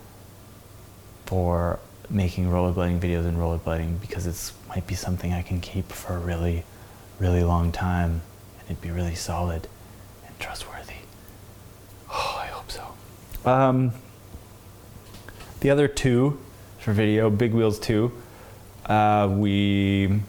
for 1.24 1.80
making 2.10 2.48
rollerblading 2.48 3.00
videos 3.00 3.24
and 3.24 3.38
rollerblading 3.38 4.02
because 4.02 4.26
it 4.26 4.52
might 4.68 4.86
be 4.86 4.94
something 4.94 5.32
I 5.32 5.40
can 5.40 5.62
keep 5.62 5.90
for 5.90 6.16
a 6.16 6.18
really, 6.18 6.64
really 7.18 7.42
long 7.42 7.72
time 7.72 8.20
and 8.60 8.64
it'd 8.66 8.82
be 8.82 8.90
really 8.90 9.14
solid 9.14 9.68
trustworthy. 10.42 10.94
Oh, 12.10 12.40
I 12.42 12.46
hope 12.46 12.70
so. 12.70 12.84
Um, 13.48 13.92
the 15.60 15.70
other 15.70 15.86
two 15.86 16.38
for 16.80 16.92
video, 16.92 17.30
Big 17.30 17.54
Wheels 17.54 17.78
2, 17.78 18.12
uh, 18.86 19.28
we. 19.30 20.20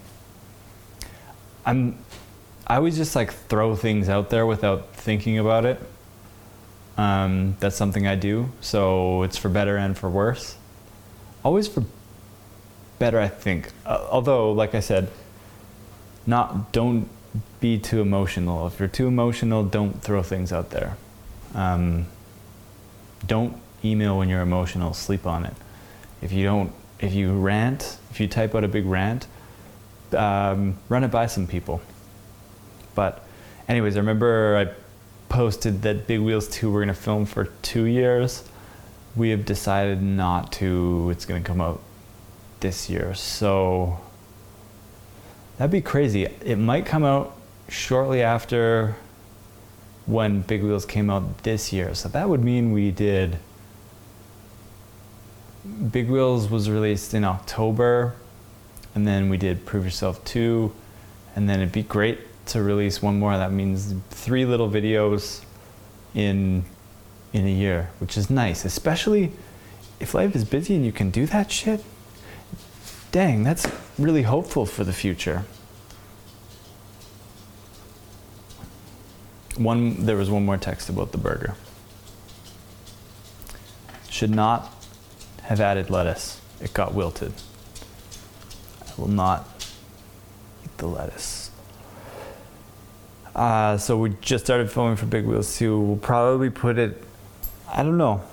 I'm. 1.65 1.97
I 2.65 2.77
always 2.77 2.95
just 2.95 3.15
like 3.15 3.33
throw 3.33 3.75
things 3.75 4.07
out 4.07 4.29
there 4.29 4.45
without 4.45 4.93
thinking 4.95 5.39
about 5.39 5.65
it. 5.65 5.81
Um, 6.97 7.57
that's 7.59 7.75
something 7.75 8.07
I 8.07 8.15
do. 8.15 8.49
So 8.61 9.23
it's 9.23 9.37
for 9.37 9.49
better 9.49 9.75
and 9.75 9.97
for 9.97 10.09
worse. 10.09 10.55
Always 11.43 11.67
for 11.67 11.83
better, 12.99 13.19
I 13.19 13.27
think. 13.27 13.71
Uh, 13.85 14.07
although, 14.09 14.51
like 14.51 14.75
I 14.75 14.79
said, 14.79 15.09
not 16.25 16.71
don't 16.71 17.09
be 17.59 17.79
too 17.79 18.01
emotional. 18.01 18.67
If 18.67 18.79
you're 18.79 18.87
too 18.87 19.07
emotional, 19.07 19.63
don't 19.63 20.01
throw 20.01 20.23
things 20.23 20.51
out 20.51 20.69
there. 20.69 20.97
Um, 21.55 22.07
don't 23.25 23.57
email 23.83 24.17
when 24.17 24.29
you're 24.29 24.41
emotional. 24.41 24.93
Sleep 24.93 25.25
on 25.25 25.45
it. 25.45 25.53
If 26.21 26.31
you 26.31 26.43
don't, 26.43 26.71
if 26.99 27.13
you 27.13 27.33
rant, 27.33 27.97
if 28.11 28.19
you 28.19 28.27
type 28.27 28.55
out 28.55 28.63
a 28.63 28.67
big 28.67 28.85
rant, 28.85 29.27
um, 30.13 30.77
run 30.89 31.03
it 31.03 31.11
by 31.11 31.25
some 31.25 31.47
people. 31.47 31.81
But, 32.95 33.25
anyways, 33.67 33.95
I 33.95 33.99
remember 33.99 34.57
I 34.57 34.73
posted 35.33 35.81
that 35.81 36.05
Big 36.05 36.19
Wheels 36.19 36.47
2 36.49 36.71
we're 36.71 36.79
going 36.79 36.87
to 36.89 36.93
film 36.93 37.25
for 37.25 37.45
two 37.61 37.85
years. 37.85 38.43
We 39.15 39.29
have 39.29 39.45
decided 39.45 40.01
not 40.01 40.51
to. 40.53 41.09
It's 41.11 41.25
going 41.25 41.41
to 41.41 41.47
come 41.47 41.61
out 41.61 41.81
this 42.59 42.89
year. 42.89 43.13
So 43.13 43.99
that'd 45.63 45.71
be 45.71 45.79
crazy. 45.79 46.25
It 46.43 46.57
might 46.57 46.85
come 46.85 47.05
out 47.05 47.37
shortly 47.69 48.21
after 48.21 48.97
when 50.05 50.41
Big 50.41 50.61
Wheels 50.61 50.85
came 50.85 51.09
out 51.09 51.43
this 51.43 51.71
year. 51.71 51.95
So 51.95 52.09
that 52.09 52.27
would 52.27 52.43
mean 52.43 52.73
we 52.73 52.91
did. 52.91 53.37
Big 55.89 56.09
Wheels 56.09 56.49
was 56.49 56.69
released 56.69 57.13
in 57.13 57.23
October, 57.23 58.13
and 58.93 59.07
then 59.07 59.29
we 59.29 59.37
did 59.37 59.65
Prove 59.65 59.85
Yourself 59.85 60.21
2, 60.25 60.69
and 61.33 61.47
then 61.47 61.61
it'd 61.61 61.71
be 61.71 61.83
great 61.83 62.19
to 62.47 62.61
release 62.61 63.01
one 63.01 63.17
more. 63.17 63.37
That 63.37 63.53
means 63.53 63.95
three 64.09 64.43
little 64.43 64.69
videos 64.69 65.45
in 66.13 66.65
in 67.31 67.47
a 67.47 67.49
year, 67.49 67.89
which 67.99 68.17
is 68.17 68.29
nice, 68.29 68.65
especially 68.65 69.31
if 70.01 70.13
life 70.13 70.35
is 70.35 70.43
busy 70.43 70.75
and 70.75 70.85
you 70.85 70.91
can 70.91 71.09
do 71.09 71.25
that 71.27 71.49
shit. 71.49 71.85
Dang, 73.13 73.43
that's 73.43 73.67
really 73.99 74.23
hopeful 74.23 74.65
for 74.65 74.83
the 74.83 74.91
future. 74.91 75.43
One 79.55 80.07
there 80.07 80.17
was 80.17 80.31
one 80.31 80.43
more 80.43 80.57
text 80.57 80.89
about 80.89 81.11
the 81.11 81.19
burger. 81.19 81.53
Should 84.09 84.31
not 84.31 84.73
have 85.43 85.61
added 85.61 85.91
lettuce. 85.91 86.41
It 86.59 86.73
got 86.73 86.95
wilted. 86.95 87.33
I 88.81 88.99
will 88.99 89.09
not 89.09 89.47
eat 90.65 90.75
the 90.79 90.87
lettuce. 90.87 91.51
Uh, 93.35 93.77
so 93.77 93.95
we 93.95 94.15
just 94.21 94.43
started 94.43 94.71
filming 94.71 94.95
for 94.95 95.05
Big 95.05 95.27
Wheels 95.27 95.55
2. 95.57 95.79
We'll 95.79 95.97
probably 95.97 96.49
put 96.49 96.79
it, 96.79 97.03
I 97.71 97.83
don't 97.83 97.99
know. 97.99 98.23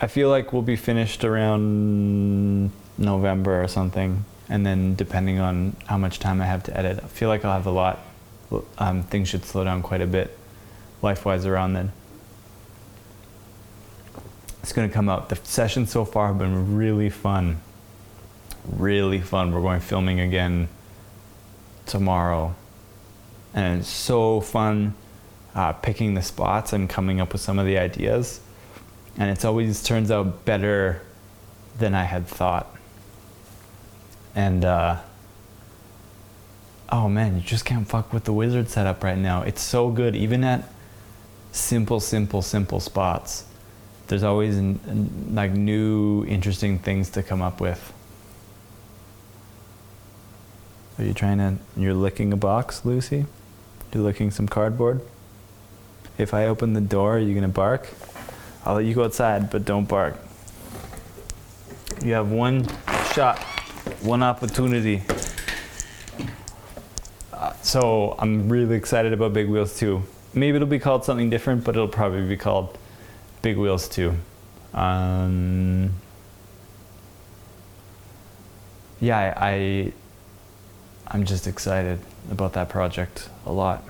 I 0.00 0.06
feel 0.06 0.30
like 0.30 0.54
we'll 0.54 0.62
be 0.62 0.76
finished 0.76 1.24
around 1.24 2.70
November 2.98 3.62
or 3.62 3.68
something. 3.68 4.24
And 4.48 4.64
then 4.64 4.94
depending 4.94 5.38
on 5.38 5.76
how 5.86 5.98
much 5.98 6.18
time 6.18 6.40
I 6.40 6.46
have 6.46 6.62
to 6.64 6.76
edit, 6.76 7.00
I 7.02 7.06
feel 7.06 7.28
like 7.28 7.44
I'll 7.44 7.52
have 7.52 7.66
a 7.66 7.70
lot. 7.70 8.00
Um, 8.78 9.02
things 9.02 9.28
should 9.28 9.44
slow 9.44 9.64
down 9.64 9.82
quite 9.82 10.00
a 10.00 10.06
bit 10.06 10.36
life 11.02 11.24
wise 11.24 11.46
around 11.46 11.74
then. 11.74 11.92
It's 14.62 14.72
going 14.72 14.88
to 14.88 14.92
come 14.92 15.08
out. 15.08 15.28
The 15.28 15.36
sessions 15.36 15.90
so 15.90 16.04
far 16.04 16.28
have 16.28 16.38
been 16.38 16.76
really 16.76 17.10
fun. 17.10 17.60
Really 18.66 19.20
fun. 19.20 19.52
We're 19.52 19.60
going 19.60 19.80
filming 19.80 20.20
again 20.20 20.68
tomorrow 21.86 22.54
and 23.54 23.80
it's 23.80 23.88
so 23.88 24.40
fun 24.40 24.94
uh, 25.54 25.72
picking 25.72 26.14
the 26.14 26.22
spots 26.22 26.72
and 26.72 26.88
coming 26.88 27.20
up 27.20 27.32
with 27.32 27.42
some 27.42 27.58
of 27.58 27.66
the 27.66 27.78
ideas. 27.78 28.40
And 29.16 29.30
it's 29.30 29.44
always 29.44 29.82
turns 29.82 30.10
out 30.10 30.44
better 30.44 31.02
than 31.78 31.94
I 31.94 32.04
had 32.04 32.26
thought. 32.26 32.72
And 34.38 34.64
uh, 34.64 34.98
oh 36.90 37.08
man, 37.08 37.34
you 37.34 37.42
just 37.42 37.64
can't 37.64 37.88
fuck 37.88 38.12
with 38.12 38.22
the 38.22 38.32
wizard 38.32 38.68
setup 38.68 39.02
right 39.02 39.18
now. 39.18 39.42
It's 39.42 39.60
so 39.60 39.90
good, 39.90 40.14
even 40.14 40.44
at 40.44 40.70
simple, 41.50 41.98
simple, 41.98 42.40
simple 42.40 42.78
spots. 42.78 43.46
There's 44.06 44.22
always 44.22 44.56
n- 44.56 44.78
n- 44.86 45.30
like 45.32 45.50
new, 45.50 46.24
interesting 46.26 46.78
things 46.78 47.10
to 47.10 47.22
come 47.24 47.42
up 47.42 47.60
with. 47.60 47.92
Are 51.00 51.04
you 51.04 51.14
trying 51.14 51.38
to? 51.38 51.56
You're 51.76 51.94
licking 51.94 52.32
a 52.32 52.36
box, 52.36 52.84
Lucy? 52.84 53.26
You're 53.92 54.04
licking 54.04 54.30
some 54.30 54.46
cardboard? 54.46 55.00
If 56.16 56.32
I 56.32 56.46
open 56.46 56.74
the 56.74 56.80
door, 56.80 57.16
are 57.16 57.18
you 57.18 57.34
gonna 57.34 57.48
bark? 57.48 57.88
I'll 58.64 58.76
let 58.76 58.84
you 58.84 58.94
go 58.94 59.02
outside, 59.02 59.50
but 59.50 59.64
don't 59.64 59.88
bark. 59.88 60.14
You 62.04 62.12
have 62.12 62.30
one 62.30 62.68
shot, 63.12 63.44
one 64.02 64.22
opportunity. 64.22 65.02
Uh, 67.32 67.52
so 67.62 68.16
I'm 68.18 68.48
really 68.48 68.76
excited 68.76 69.12
about 69.12 69.32
Big 69.32 69.48
Wheels 69.48 69.78
2. 69.78 70.02
Maybe 70.34 70.56
it'll 70.56 70.68
be 70.68 70.78
called 70.78 71.04
something 71.04 71.30
different, 71.30 71.64
but 71.64 71.74
it'll 71.74 71.88
probably 71.88 72.26
be 72.26 72.36
called 72.36 72.76
Big 73.42 73.56
Wheels 73.56 73.88
2. 73.88 74.14
Um, 74.74 75.92
yeah, 79.00 79.34
I, 79.36 79.50
I 79.50 79.92
I'm 81.08 81.24
just 81.24 81.46
excited 81.46 82.00
about 82.30 82.52
that 82.54 82.68
project 82.68 83.30
a 83.46 83.52
lot. 83.52 83.82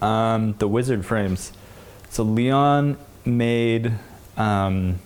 Um, 0.00 0.54
the 0.58 0.68
wizard 0.68 1.04
frames. 1.04 1.52
So 2.10 2.22
Leon 2.22 2.98
made 3.24 3.92
um, 4.36 4.98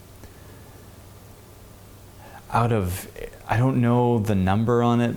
out 2.53 2.73
of 2.73 3.09
I 3.49 3.57
don't 3.59 3.81
know 3.81 4.19
the 4.19 4.35
number 4.35 4.83
on 4.83 5.01
it. 5.01 5.17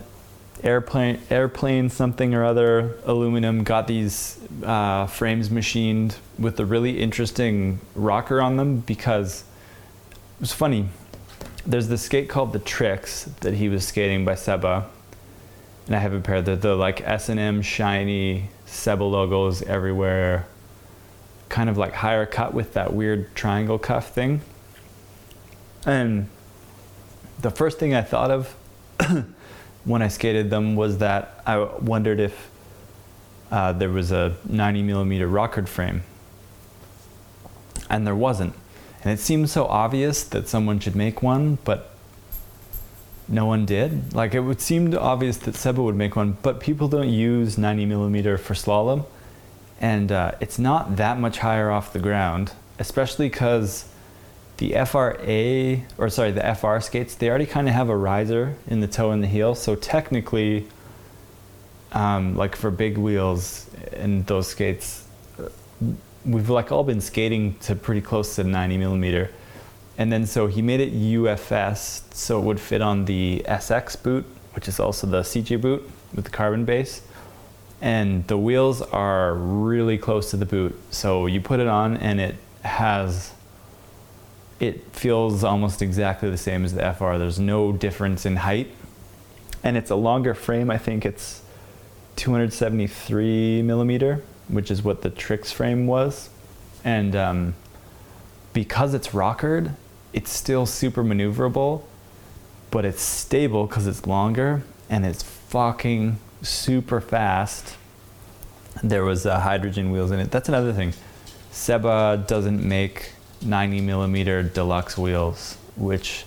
Airplane, 0.62 1.20
airplane, 1.30 1.90
something 1.90 2.34
or 2.34 2.44
other, 2.44 2.98
aluminum. 3.06 3.64
Got 3.64 3.88
these 3.88 4.38
uh, 4.64 5.08
frames 5.08 5.50
machined 5.50 6.18
with 6.38 6.60
a 6.60 6.66
really 6.66 7.00
interesting 7.00 7.80
rocker 7.96 8.42
on 8.42 8.58
them 8.58 8.82
because 8.82 9.46
it 10.12 10.42
was 10.42 10.52
funny. 10.52 10.90
There's 11.66 11.88
this 11.88 12.02
skate 12.04 12.30
called 12.30 12.54
the 12.54 12.60
Trix 12.60 13.24
that 13.42 13.54
he 13.54 13.70
was 13.70 13.88
skating 13.88 14.26
by 14.26 14.36
Seba, 14.36 14.90
and 15.88 15.96
I 15.96 16.00
have 16.00 16.14
a 16.14 16.20
pair. 16.20 16.42
The 16.42 16.56
the 16.56 16.76
like 16.76 17.02
S 17.02 17.30
and 17.30 17.40
M 17.40 17.62
shiny 17.62 18.50
Seba 18.66 19.04
logos 19.04 19.62
everywhere, 19.62 20.46
kind 21.48 21.70
of 21.70 21.78
like 21.78 21.94
higher 21.94 22.26
cut 22.26 22.54
with 22.54 22.74
that 22.74 22.94
weird 22.94 23.34
triangle 23.34 23.80
cuff 23.80 24.14
thing. 24.14 24.42
And 25.86 26.28
the 27.42 27.52
first 27.52 27.80
thing 27.80 27.94
I 27.94 28.02
thought 28.02 28.32
of 28.32 28.56
when 29.86 30.02
I 30.02 30.08
skated 30.08 30.50
them 30.50 30.76
was 30.76 30.98
that 30.98 31.42
I 31.46 31.58
wondered 31.58 32.20
if 32.20 32.50
uh, 33.52 33.74
there 33.74 33.90
was 33.90 34.12
a 34.12 34.36
90 34.48 34.84
millimeter 34.84 35.28
rocker 35.28 35.66
frame, 35.66 36.04
and 37.90 38.06
there 38.06 38.16
wasn't. 38.16 38.54
And 39.04 39.12
it 39.12 39.20
seemed 39.20 39.50
so 39.50 39.66
obvious 39.66 40.24
that 40.26 40.48
someone 40.48 40.80
should 40.80 40.96
make 40.96 41.24
one, 41.24 41.58
but 41.64 41.92
no 43.28 43.46
one 43.46 43.66
did. 43.66 44.14
Like 44.14 44.34
it 44.34 44.42
would 44.42 44.60
seem 44.62 44.96
obvious 44.96 45.38
that 45.38 45.56
Seba 45.56 45.82
would 45.82 45.96
make 45.96 46.16
one, 46.16 46.38
but 46.42 46.60
people 46.60 46.88
don't 46.88 47.10
use 47.10 47.58
90 47.58 47.86
millimeter 47.86 48.38
for 48.38 48.54
slalom, 48.54 49.06
and 49.80 50.12
uh, 50.12 50.34
it's 50.42 50.60
not 50.60 50.98
that 50.98 51.18
much 51.20 51.40
higher 51.40 51.72
off 51.72 51.94
the 51.94 52.00
ground, 52.00 52.52
especially 52.78 53.30
because 53.30 53.89
the 54.60 54.74
FRA 54.86 55.82
or 55.98 56.10
sorry 56.10 56.32
the 56.32 56.56
FR 56.56 56.80
skates 56.80 57.16
they 57.16 57.30
already 57.30 57.46
kind 57.46 57.68
of 57.68 57.74
have 57.74 57.90
a 57.90 57.96
riser 57.96 58.56
in 58.68 58.80
the 58.80 58.88
toe 58.88 59.12
and 59.12 59.24
the 59.24 59.28
heel, 59.28 59.56
so 59.56 59.76
technically, 59.76 60.68
um, 61.92 62.36
like 62.36 62.56
for 62.56 62.72
big 62.72 62.98
wheels 62.98 63.70
and 63.94 64.26
those 64.28 64.48
skates, 64.48 65.08
uh, 65.40 65.50
we've 66.26 66.50
like 66.50 66.72
all 66.72 66.84
been 66.84 67.02
skating 67.02 67.58
to 67.60 67.76
pretty 67.76 68.02
close 68.02 68.36
to 68.36 68.44
90 68.44 68.78
millimeter 68.78 69.32
and 70.00 70.14
then 70.14 70.26
so 70.26 70.48
he 70.48 70.62
made 70.62 70.80
it 70.80 70.94
UFS 70.94 72.14
so 72.14 72.40
it 72.40 72.46
would 72.46 72.60
fit 72.60 72.82
on 72.82 73.04
the 73.04 73.44
SX 73.46 74.02
boot, 74.02 74.26
which 74.54 74.70
is 74.70 74.80
also 74.80 75.06
the 75.06 75.22
CJ 75.24 75.60
boot 75.60 75.90
with 76.16 76.24
the 76.24 76.32
carbon 76.32 76.64
base. 76.64 77.02
And 77.82 78.26
the 78.28 78.38
wheels 78.38 78.82
are 78.82 79.34
really 79.34 79.98
close 79.98 80.32
to 80.32 80.38
the 80.38 80.46
boot. 80.46 80.80
So 80.90 81.26
you 81.26 81.42
put 81.42 81.60
it 81.60 81.68
on 81.68 81.98
and 81.98 82.22
it 82.22 82.36
has 82.64 83.34
it 84.60 84.84
feels 84.94 85.44
almost 85.44 85.82
exactly 85.82 86.30
the 86.30 86.38
same 86.38 86.66
as 86.66 86.74
the 86.74 86.94
FR. 86.94 87.18
There's 87.18 87.40
no 87.40 87.72
difference 87.72 88.26
in 88.26 88.38
height. 88.38 88.70
And 89.64 89.78
it's 89.78 89.90
a 89.90 89.96
longer 89.96 90.34
frame. 90.34 90.70
I 90.70 90.78
think 90.78 91.06
it's 91.06 91.42
273 92.18 93.62
millimeter, 93.62 94.24
which 94.48 94.70
is 94.70 94.84
what 94.84 95.02
the 95.02 95.10
Trix 95.10 95.52
frame 95.52 95.88
was. 95.88 96.30
And 96.84 97.16
um, 97.16 97.56
because 98.54 98.94
it's 98.94 99.14
rockered, 99.14 99.72
it's 100.14 100.32
still 100.32 100.66
super 100.66 101.04
maneuverable, 101.04 101.84
but 102.72 102.86
it's 102.86 103.02
stable 103.02 103.68
because 103.68 103.88
it's 103.88 104.06
longer 104.06 104.64
and 104.90 105.06
it's 105.06 105.24
fucking 105.24 106.18
super 106.42 107.00
fast. 107.00 107.76
There 108.84 109.04
was 109.04 109.26
uh, 109.26 109.40
hydrogen 109.40 109.92
wheels 109.92 110.12
in 110.12 110.20
it. 110.20 110.32
That's 110.32 110.50
another 110.50 110.74
thing. 110.74 110.94
Seba 111.52 112.24
doesn't 112.28 112.64
make 112.64 113.12
90 113.42 113.82
millimeter 113.82 114.44
deluxe 114.44 114.98
wheels, 114.98 115.58
which 115.76 116.26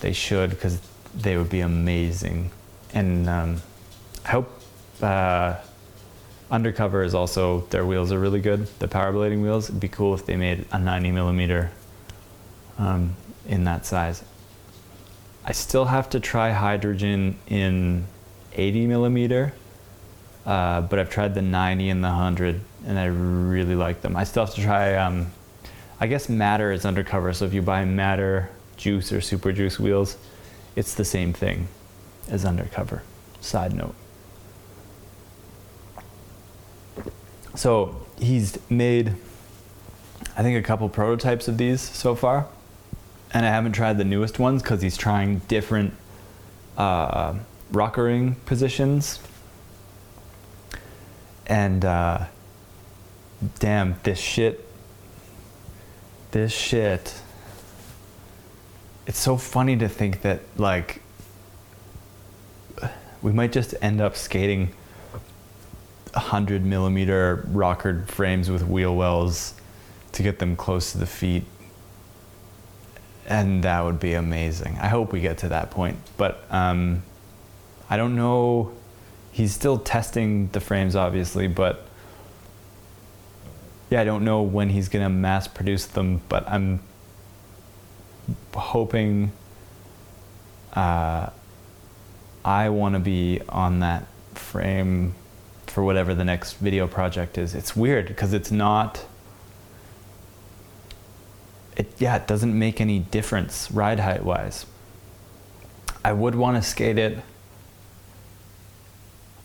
they 0.00 0.12
should 0.12 0.50
because 0.50 0.80
they 1.14 1.36
would 1.36 1.50
be 1.50 1.60
amazing. 1.60 2.50
And 2.92 3.28
um, 3.28 3.62
I 4.24 4.28
hope 4.28 4.60
uh, 5.00 5.56
Undercover 6.50 7.02
is 7.02 7.14
also 7.14 7.60
their 7.70 7.86
wheels 7.86 8.12
are 8.12 8.18
really 8.18 8.40
good. 8.40 8.66
The 8.78 8.86
power 8.86 9.10
blading 9.10 9.42
wheels. 9.42 9.70
It'd 9.70 9.80
be 9.80 9.88
cool 9.88 10.12
if 10.12 10.26
they 10.26 10.36
made 10.36 10.66
a 10.70 10.78
90 10.78 11.10
millimeter 11.10 11.70
um, 12.76 13.16
in 13.48 13.64
that 13.64 13.86
size. 13.86 14.22
I 15.46 15.52
still 15.52 15.86
have 15.86 16.10
to 16.10 16.20
try 16.20 16.50
hydrogen 16.50 17.38
in 17.46 18.04
80 18.52 18.86
millimeter, 18.86 19.54
uh, 20.44 20.82
but 20.82 20.98
I've 20.98 21.08
tried 21.08 21.34
the 21.34 21.42
90 21.42 21.88
and 21.88 22.04
the 22.04 22.08
100, 22.08 22.60
and 22.86 22.98
I 22.98 23.06
really 23.06 23.74
like 23.74 24.02
them. 24.02 24.14
I 24.14 24.24
still 24.24 24.44
have 24.44 24.54
to 24.54 24.60
try. 24.60 24.94
Um, 24.94 25.32
I 26.02 26.08
guess 26.08 26.28
Matter 26.28 26.72
is 26.72 26.84
undercover, 26.84 27.32
so 27.32 27.44
if 27.44 27.54
you 27.54 27.62
buy 27.62 27.84
Matter 27.84 28.50
Juice 28.76 29.12
or 29.12 29.20
Super 29.20 29.52
Juice 29.52 29.78
wheels, 29.78 30.16
it's 30.74 30.96
the 30.96 31.04
same 31.04 31.32
thing 31.32 31.68
as 32.28 32.44
undercover. 32.44 33.04
Side 33.40 33.72
note. 33.72 33.94
So 37.54 38.04
he's 38.18 38.58
made, 38.68 39.14
I 40.36 40.42
think, 40.42 40.58
a 40.58 40.66
couple 40.66 40.88
prototypes 40.88 41.46
of 41.46 41.56
these 41.56 41.80
so 41.80 42.16
far, 42.16 42.48
and 43.32 43.46
I 43.46 43.50
haven't 43.50 43.74
tried 43.74 43.96
the 43.96 44.04
newest 44.04 44.40
ones 44.40 44.60
because 44.60 44.82
he's 44.82 44.96
trying 44.96 45.38
different 45.46 45.94
uh, 46.76 47.34
rockering 47.70 48.34
positions. 48.44 49.20
And 51.46 51.84
uh, 51.84 52.24
damn, 53.60 54.00
this 54.02 54.18
shit, 54.18 54.68
this 56.32 56.52
shit. 56.52 57.14
It's 59.06 59.18
so 59.18 59.36
funny 59.36 59.76
to 59.76 59.88
think 59.88 60.22
that 60.22 60.40
like 60.56 61.02
we 63.22 63.32
might 63.32 63.52
just 63.52 63.74
end 63.80 64.00
up 64.00 64.16
skating 64.16 64.74
100 66.14 66.64
millimeter 66.64 67.46
rockered 67.48 68.08
frames 68.08 68.50
with 68.50 68.66
wheel 68.66 68.94
wells 68.96 69.54
to 70.12 70.22
get 70.22 70.38
them 70.38 70.56
close 70.56 70.92
to 70.92 70.98
the 70.98 71.06
feet. 71.06 71.44
And 73.26 73.62
that 73.62 73.84
would 73.84 74.00
be 74.00 74.14
amazing. 74.14 74.76
I 74.80 74.88
hope 74.88 75.12
we 75.12 75.20
get 75.20 75.38
to 75.38 75.48
that 75.48 75.70
point. 75.70 75.96
But 76.16 76.44
um, 76.50 77.02
I 77.88 77.96
don't 77.96 78.16
know. 78.16 78.72
He's 79.30 79.54
still 79.54 79.78
testing 79.78 80.48
the 80.48 80.60
frames, 80.60 80.96
obviously, 80.96 81.46
but 81.46 81.86
yeah, 83.92 84.00
I 84.00 84.04
don't 84.04 84.24
know 84.24 84.40
when 84.40 84.70
he's 84.70 84.88
to 84.88 85.10
mass 85.10 85.46
produce 85.46 85.84
them, 85.84 86.22
but 86.30 86.48
I'm 86.48 86.80
hoping 88.54 89.32
uh, 90.72 91.28
I 92.42 92.70
want 92.70 92.94
to 92.94 93.00
be 93.00 93.42
on 93.50 93.80
that 93.80 94.06
frame 94.32 95.14
for 95.66 95.84
whatever 95.84 96.14
the 96.14 96.24
next 96.24 96.54
video 96.54 96.86
project 96.86 97.36
is. 97.36 97.54
It's 97.54 97.76
weird 97.76 98.08
because 98.08 98.32
it's 98.32 98.50
not. 98.50 99.04
It 101.76 101.92
yeah, 101.98 102.16
it 102.16 102.26
doesn't 102.26 102.58
make 102.58 102.80
any 102.80 102.98
difference 102.98 103.70
ride 103.70 104.00
height 104.00 104.24
wise. 104.24 104.64
I 106.02 106.14
would 106.14 106.34
want 106.34 106.56
to 106.56 106.62
skate 106.66 106.96
it 106.96 107.18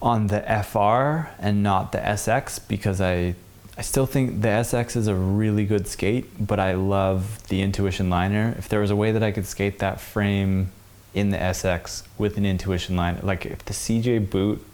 on 0.02 0.28
the 0.28 0.40
FR 0.40 1.36
and 1.38 1.62
not 1.62 1.92
the 1.92 1.98
SX 1.98 2.66
because 2.66 3.02
I 3.02 3.36
I 3.78 3.84
still 3.84 4.08
think 4.08 4.42
the 4.42 4.48
SX 4.48 4.96
is 4.96 5.08
a 5.08 5.14
really 5.14 5.64
good 5.64 5.88
skate, 5.88 6.26
but 6.40 6.60
I 6.60 6.74
love 6.74 7.48
the 7.48 7.62
Intuition 7.62 8.10
liner. 8.10 8.56
If 8.58 8.68
there 8.70 8.80
was 8.80 8.90
a 8.90 8.96
way 8.96 9.12
that 9.12 9.22
I 9.22 9.32
could 9.32 9.46
skate 9.46 9.78
that 9.80 10.02
frame 10.02 10.72
in 11.14 11.30
the 11.30 11.38
SX 11.38 12.02
with 12.18 12.38
an 12.38 12.46
Intuition 12.46 12.96
liner, 12.96 13.20
like 13.22 13.46
if 13.46 13.64
the 13.66 13.74
CJ 13.74 14.32
boot, 14.32 14.66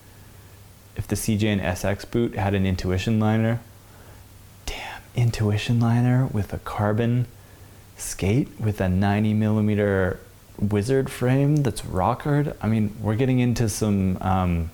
if 0.95 1.05
the 1.05 1.15
CJ 1.15 1.43
and 1.43 1.61
SX 1.61 2.09
boot 2.09 2.35
had 2.35 2.53
an 2.53 2.65
Intuition 2.65 3.19
liner, 3.19 3.59
damn, 4.65 5.01
Intuition 5.17 5.81
liner 5.81 6.27
with 6.27 6.53
a 6.53 6.59
carbon 6.59 7.27
skate 7.97 8.47
with 8.57 8.79
a 8.79 8.87
90 8.87 9.33
millimeter 9.33 10.21
wizard 10.57 11.09
frame 11.09 11.57
that's 11.57 11.83
rockered. 11.85 12.55
I 12.61 12.67
mean, 12.67 12.95
we're 13.01 13.15
getting 13.15 13.39
into 13.39 13.67
some 13.67 14.17
um, 14.21 14.71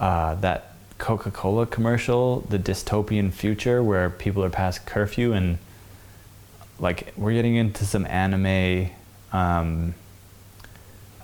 uh, 0.00 0.34
that 0.36 0.67
Coca 0.98 1.30
Cola 1.30 1.64
commercial, 1.64 2.40
the 2.40 2.58
dystopian 2.58 3.32
future 3.32 3.82
where 3.82 4.10
people 4.10 4.44
are 4.44 4.50
past 4.50 4.84
curfew 4.84 5.32
and 5.32 5.58
like 6.80 7.12
we're 7.16 7.32
getting 7.32 7.56
into 7.56 7.84
some 7.84 8.04
anime. 8.06 8.90
Um, 9.32 9.94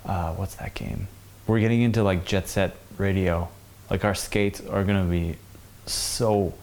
uh, 0.05 0.33
what's 0.33 0.55
that 0.55 0.73
game? 0.73 1.07
We're 1.47 1.59
getting 1.59 1.81
into 1.81 2.03
like 2.03 2.25
Jet 2.25 2.47
Set 2.47 2.75
Radio. 2.97 3.49
Like 3.89 4.03
our 4.03 4.15
skates 4.15 4.61
are 4.65 4.83
gonna 4.83 5.05
be 5.05 5.37
so 5.85 6.53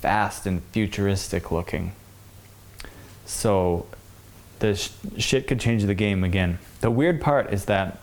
fast 0.00 0.46
and 0.46 0.62
futuristic 0.72 1.50
looking. 1.50 1.92
So 3.24 3.86
the 4.58 4.74
sh- 4.74 4.90
shit 5.16 5.46
could 5.46 5.60
change 5.60 5.84
the 5.84 5.94
game 5.94 6.24
again. 6.24 6.58
The 6.80 6.90
weird 6.90 7.20
part 7.20 7.52
is 7.52 7.66
that 7.66 7.98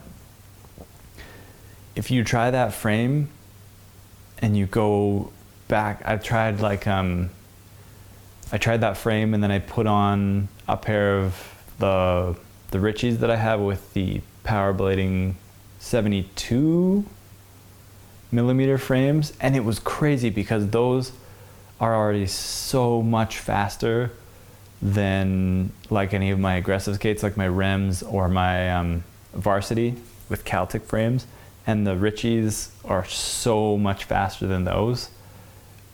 if 1.96 2.12
you 2.12 2.24
try 2.24 2.52
that 2.52 2.74
frame 2.74 3.30
and 4.40 4.58
you 4.58 4.66
go 4.66 5.32
back. 5.68 6.02
I 6.06 6.18
tried 6.18 6.60
like 6.60 6.88
um, 6.88 7.30
I 8.52 8.58
tried 8.58 8.82
that 8.82 8.98
frame, 8.98 9.34
and 9.34 9.44
then 9.44 9.52
I 9.52 9.60
put 9.60 9.88
on 9.88 10.48
a 10.68 10.78
pair 10.78 11.20
of 11.20 11.54
the 11.80 12.36
the 12.72 12.78
Richies 12.78 13.20
that 13.20 13.32
I 13.32 13.36
have 13.36 13.60
with 13.60 13.94
the 13.94 14.22
Power 14.44 14.74
Blading 14.74 15.36
72 15.80 17.06
millimeter 18.32 18.78
frames, 18.78 19.34
and 19.40 19.56
it 19.56 19.64
was 19.64 19.80
crazy 19.80 20.30
because 20.30 20.70
those 20.70 21.12
are 21.80 21.96
already 21.96 22.26
so 22.26 23.02
much 23.02 23.40
faster 23.40 24.12
than 24.82 25.72
like 25.90 26.14
any 26.14 26.32
of 26.32 26.40
my 26.40 26.56
aggressive 26.56 26.96
skates, 26.96 27.24
like 27.24 27.38
my 27.38 27.48
Remz 27.48 28.04
or 28.12 28.28
my 28.28 28.72
um, 28.72 29.04
Varsity 29.34 29.96
with 30.30 30.44
Kaltik 30.46 30.84
frames 30.84 31.28
and 31.68 31.86
the 31.86 31.96
Richies 31.96 32.70
are 32.84 33.06
so 33.06 33.78
much 33.78 34.04
faster 34.04 34.48
than 34.48 34.66
those, 34.66 35.10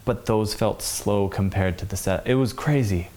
but 0.05 0.25
those 0.25 0.53
felt 0.53 0.81
slow 0.81 1.29
compared 1.29 1.77
to 1.79 1.85
the 1.85 1.95
set. 1.95 2.27
It 2.27 2.35
was 2.35 2.53
crazy. 2.53 3.09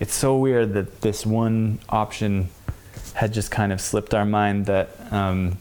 It's 0.00 0.14
so 0.14 0.36
weird 0.36 0.74
that 0.74 1.00
this 1.00 1.24
one 1.24 1.78
option 1.88 2.48
had 3.14 3.32
just 3.32 3.50
kind 3.50 3.72
of 3.72 3.80
slipped 3.80 4.14
our 4.14 4.24
mind 4.24 4.66
that 4.66 4.90
um, 5.12 5.58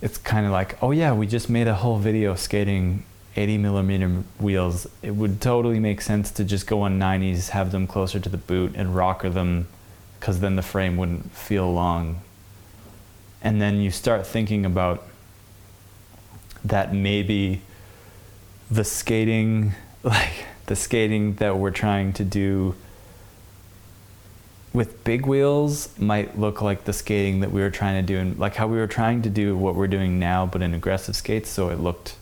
it's 0.00 0.18
kind 0.18 0.46
of 0.46 0.52
like, 0.52 0.82
oh 0.82 0.90
yeah, 0.90 1.12
we 1.12 1.26
just 1.26 1.50
made 1.50 1.66
a 1.66 1.74
whole 1.74 1.98
video 1.98 2.34
skating 2.34 3.04
80 3.36 3.58
millimeter 3.58 4.08
wheels. 4.38 4.86
It 5.02 5.12
would 5.12 5.40
totally 5.40 5.78
make 5.78 6.00
sense 6.00 6.30
to 6.32 6.44
just 6.44 6.66
go 6.66 6.82
on 6.82 6.98
90s, 6.98 7.50
have 7.50 7.72
them 7.72 7.86
closer 7.86 8.18
to 8.20 8.28
the 8.28 8.36
boot, 8.36 8.72
and 8.74 8.94
rocker 8.94 9.30
them 9.30 9.68
because 10.18 10.40
then 10.40 10.56
the 10.56 10.62
frame 10.62 10.96
wouldn't 10.96 11.32
feel 11.32 11.72
long. 11.72 12.20
And 13.42 13.60
then 13.60 13.76
you 13.78 13.90
start 13.90 14.26
thinking 14.26 14.66
about 14.66 15.06
that 16.64 16.94
maybe 16.94 17.62
the 18.70 18.84
skating, 18.84 19.74
like 20.02 20.46
the 20.66 20.76
skating 20.76 21.34
that 21.34 21.56
we're 21.56 21.70
trying 21.70 22.12
to 22.14 22.24
do 22.24 22.74
with 24.72 25.02
big 25.02 25.26
wheels 25.26 25.98
might 25.98 26.38
look 26.38 26.62
like 26.62 26.84
the 26.84 26.92
skating 26.92 27.40
that 27.40 27.50
we 27.50 27.60
were 27.60 27.70
trying 27.70 28.06
to 28.06 28.14
do 28.14 28.18
and 28.20 28.38
like 28.38 28.54
how 28.54 28.68
we 28.68 28.76
were 28.76 28.86
trying 28.86 29.20
to 29.20 29.28
do 29.28 29.56
what 29.56 29.74
we're 29.74 29.88
doing 29.88 30.18
now 30.20 30.46
but 30.46 30.62
in 30.62 30.72
aggressive 30.74 31.16
skates 31.16 31.50
so 31.50 31.70
it 31.70 31.80
looked 31.80 32.14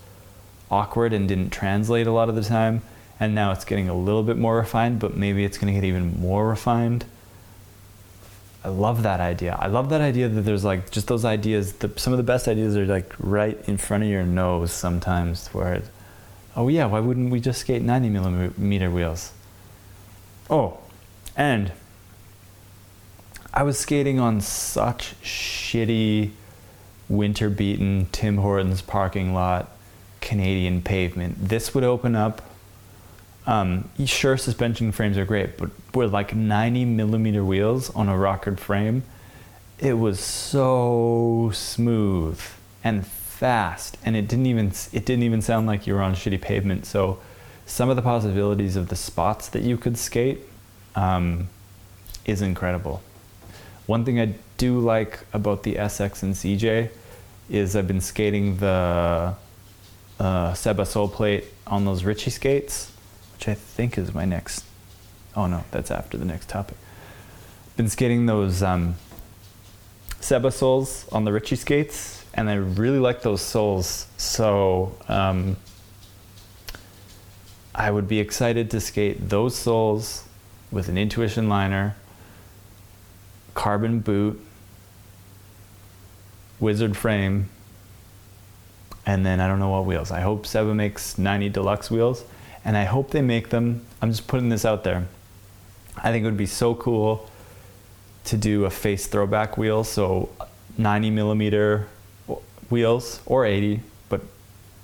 awkward 0.71 1.13
and 1.13 1.29
didn't 1.29 1.51
translate 1.51 2.07
a 2.07 2.13
lot 2.13 2.29
of 2.29 2.35
the 2.35 2.43
time. 2.43 2.83
And 3.21 3.35
now 3.35 3.53
it's 3.53 3.65
getting 3.65 3.89
a 3.89 3.95
little 3.95 4.23
bit 4.23 4.39
more 4.39 4.57
refined 4.57 4.99
but 4.99 5.17
maybe 5.17 5.45
it's 5.45 5.59
going 5.59 5.73
to 5.73 5.79
get 5.79 5.87
even 5.87 6.21
more 6.21 6.49
refined 6.49 7.05
I 8.65 8.69
love 8.69 9.03
that 9.05 9.21
idea. 9.21 9.57
I 9.59 9.69
love 9.69 9.89
that 9.91 10.01
idea 10.01 10.29
that 10.29 10.43
there's 10.43 10.65
like 10.65 10.91
just 10.91 11.07
those 11.07 11.25
ideas. 11.25 11.75
The, 11.75 11.91
some 11.97 12.13
of 12.13 12.17
the 12.17 12.25
best 12.25 12.49
ideas 12.49 12.77
are 12.77 12.87
like 12.87 13.13
right 13.19 13.59
in 13.69 13.77
front 13.77 14.03
of 14.03 14.09
your 14.09 14.25
nose 14.25 14.73
sometimes. 14.73 15.49
Where, 15.49 15.75
it, 15.75 15.85
oh 16.57 16.69
yeah, 16.69 16.87
why 16.87 17.01
wouldn't 17.01 17.31
we 17.31 17.41
just 17.41 17.61
skate 17.61 17.83
90 17.83 18.09
millimeter 18.11 18.91
wheels? 18.91 19.33
Oh, 20.51 20.79
and 21.37 21.73
I 23.55 23.63
was 23.63 23.79
skating 23.79 24.19
on 24.19 24.41
such 24.41 25.15
shitty, 25.23 26.33
winter 27.09 27.51
beaten 27.51 28.09
Tim 28.13 28.39
Hortons 28.39 28.83
parking 28.83 29.35
lot 29.35 29.71
Canadian 30.21 30.83
pavement. 30.83 31.49
This 31.49 31.75
would 31.75 31.85
open 31.85 32.15
up 32.15 32.43
um, 33.49 33.89
sure, 34.05 34.37
suspension 34.37 34.93
frames 34.93 35.17
are 35.17 35.25
great, 35.25 35.57
but 35.57 35.71
with 35.95 36.13
like 36.13 36.35
90 36.35 36.85
millimeter 36.85 37.43
wheels 37.43 37.89
on 37.95 38.07
a 38.07 38.17
rockered 38.17 38.61
frame, 38.61 39.05
it 39.79 39.95
was 39.95 40.21
so 40.21 41.51
smooth 41.55 42.39
and 42.85 43.07
fast, 43.07 43.97
and 44.05 44.15
it 44.17 44.29
didn't 44.29 44.45
even 44.45 44.67
it 44.93 45.07
didn't 45.07 45.23
even 45.23 45.41
sound 45.41 45.67
like 45.67 45.87
you 45.87 45.95
were 45.95 46.03
on 46.03 46.15
shitty 46.15 46.43
pavement. 46.43 46.85
So, 46.85 47.21
some 47.65 47.89
of 47.89 47.97
the 47.97 48.03
possibilities 48.03 48.77
of 48.77 48.89
the 48.89 48.97
spots 48.97 49.49
that 49.49 49.63
you 49.63 49.79
could 49.79 49.97
skate 49.97 50.41
um, 50.95 51.49
is 52.27 52.43
incredible. 52.43 53.03
One 53.87 54.05
thing 54.05 54.21
I 54.21 54.35
do 54.59 54.79
like 54.79 55.21
about 55.33 55.63
the 55.63 55.77
SX 55.77 56.23
and 56.23 56.35
CJ 56.35 56.91
is 57.49 57.75
I've 57.75 57.89
been 57.89 58.03
skating 58.03 58.59
the 58.59 59.35
uh, 60.21 60.53
Seba 60.53 60.85
Soul 60.85 61.09
Plate 61.09 61.45
on 61.67 61.87
those 61.87 62.05
Richie 62.05 62.29
skates 62.29 62.93
which 63.39 63.47
I 63.47 63.55
think 63.55 63.97
is 63.97 64.13
my 64.13 64.25
next. 64.25 64.65
Oh 65.37 65.47
no, 65.47 65.63
that's 65.71 65.93
after 65.93 66.17
the 66.19 66.25
next 66.25 66.49
topic. 66.49 66.77
Been 67.77 67.89
skating 67.89 68.27
those 68.27 68.65
um, 68.65 68.97
Seba 70.19 70.51
soles 70.51 71.07
on 71.13 71.25
the 71.25 71.33
Richie 71.33 71.55
skates, 71.55 72.25
and 72.35 72.51
I 72.51 72.55
really 72.55 72.99
like 72.99 73.23
those 73.23 73.41
soles. 73.41 74.09
So 74.17 74.97
um, 75.07 75.57
I 77.77 77.93
would 77.93 78.09
be 78.09 78.19
excited 78.19 78.73
to 78.73 78.81
skate 78.81 79.29
those 79.29 79.55
soles 79.55 80.25
with 80.73 80.89
an 80.89 80.99
Intuition 80.99 81.49
liner, 81.49 81.95
carbon 83.55 84.01
boot, 84.01 84.45
wizard 86.59 86.97
frame, 86.97 87.51
and 89.07 89.25
then 89.25 89.39
I 89.39 89.47
don't 89.47 89.61
know 89.61 89.69
what 89.69 89.85
wheels. 89.85 90.11
I 90.11 90.23
hope 90.23 90.45
Seba 90.45 90.75
makes 90.75 91.17
90 91.17 91.51
deluxe 91.51 91.89
wheels, 91.89 92.25
and 92.65 92.77
I 92.77 92.85
hope 92.85 93.11
they 93.11 93.23
make 93.23 93.51
them. 93.51 93.85
I'm 94.01 94.11
just 94.11 94.27
putting 94.27 94.49
this 94.49 94.65
out 94.65 94.85
there. 94.85 95.07
I 95.97 96.13
think 96.13 96.23
it 96.23 96.27
would 96.27 96.37
be 96.37 96.47
so 96.47 96.75
cool 96.75 97.29
to 98.25 98.37
do 98.37 98.65
a 98.65 98.71
face 98.71 99.07
throwback 99.07 99.57
wheel, 99.57 99.85
so 99.85 100.29
90 100.77 101.11
millimeter 101.11 101.89
wheels 102.69 103.21
or 103.27 103.45
80, 103.45 103.81
but 104.09 104.21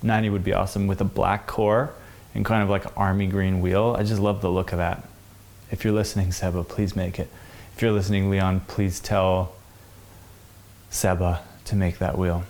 90 0.01 0.29
would 0.31 0.43
be 0.43 0.53
awesome 0.53 0.87
with 0.87 0.99
a 1.01 1.05
black 1.05 1.47
core 1.47 1.93
and 2.33 2.43
kind 2.43 2.63
of 2.63 2.69
like 2.69 2.85
an 2.85 2.91
army 2.97 3.27
green 3.27 3.61
wheel. 3.61 3.95
I 3.97 4.03
just 4.03 4.21
love 4.21 4.41
the 4.41 4.51
look 4.51 4.71
of 4.71 4.77
that. 4.79 5.07
If 5.71 5.83
you're 5.83 5.93
listening, 5.93 6.31
Seba, 6.31 6.63
please 6.63 6.95
make 6.95 7.19
it. 7.19 7.29
If 7.75 7.81
you're 7.81 7.91
listening, 7.91 8.29
Leon, 8.29 8.61
please 8.67 8.99
tell 8.99 9.53
Seba 10.89 11.41
to 11.65 11.75
make 11.75 11.99
that 11.99 12.17
wheel. 12.17 12.43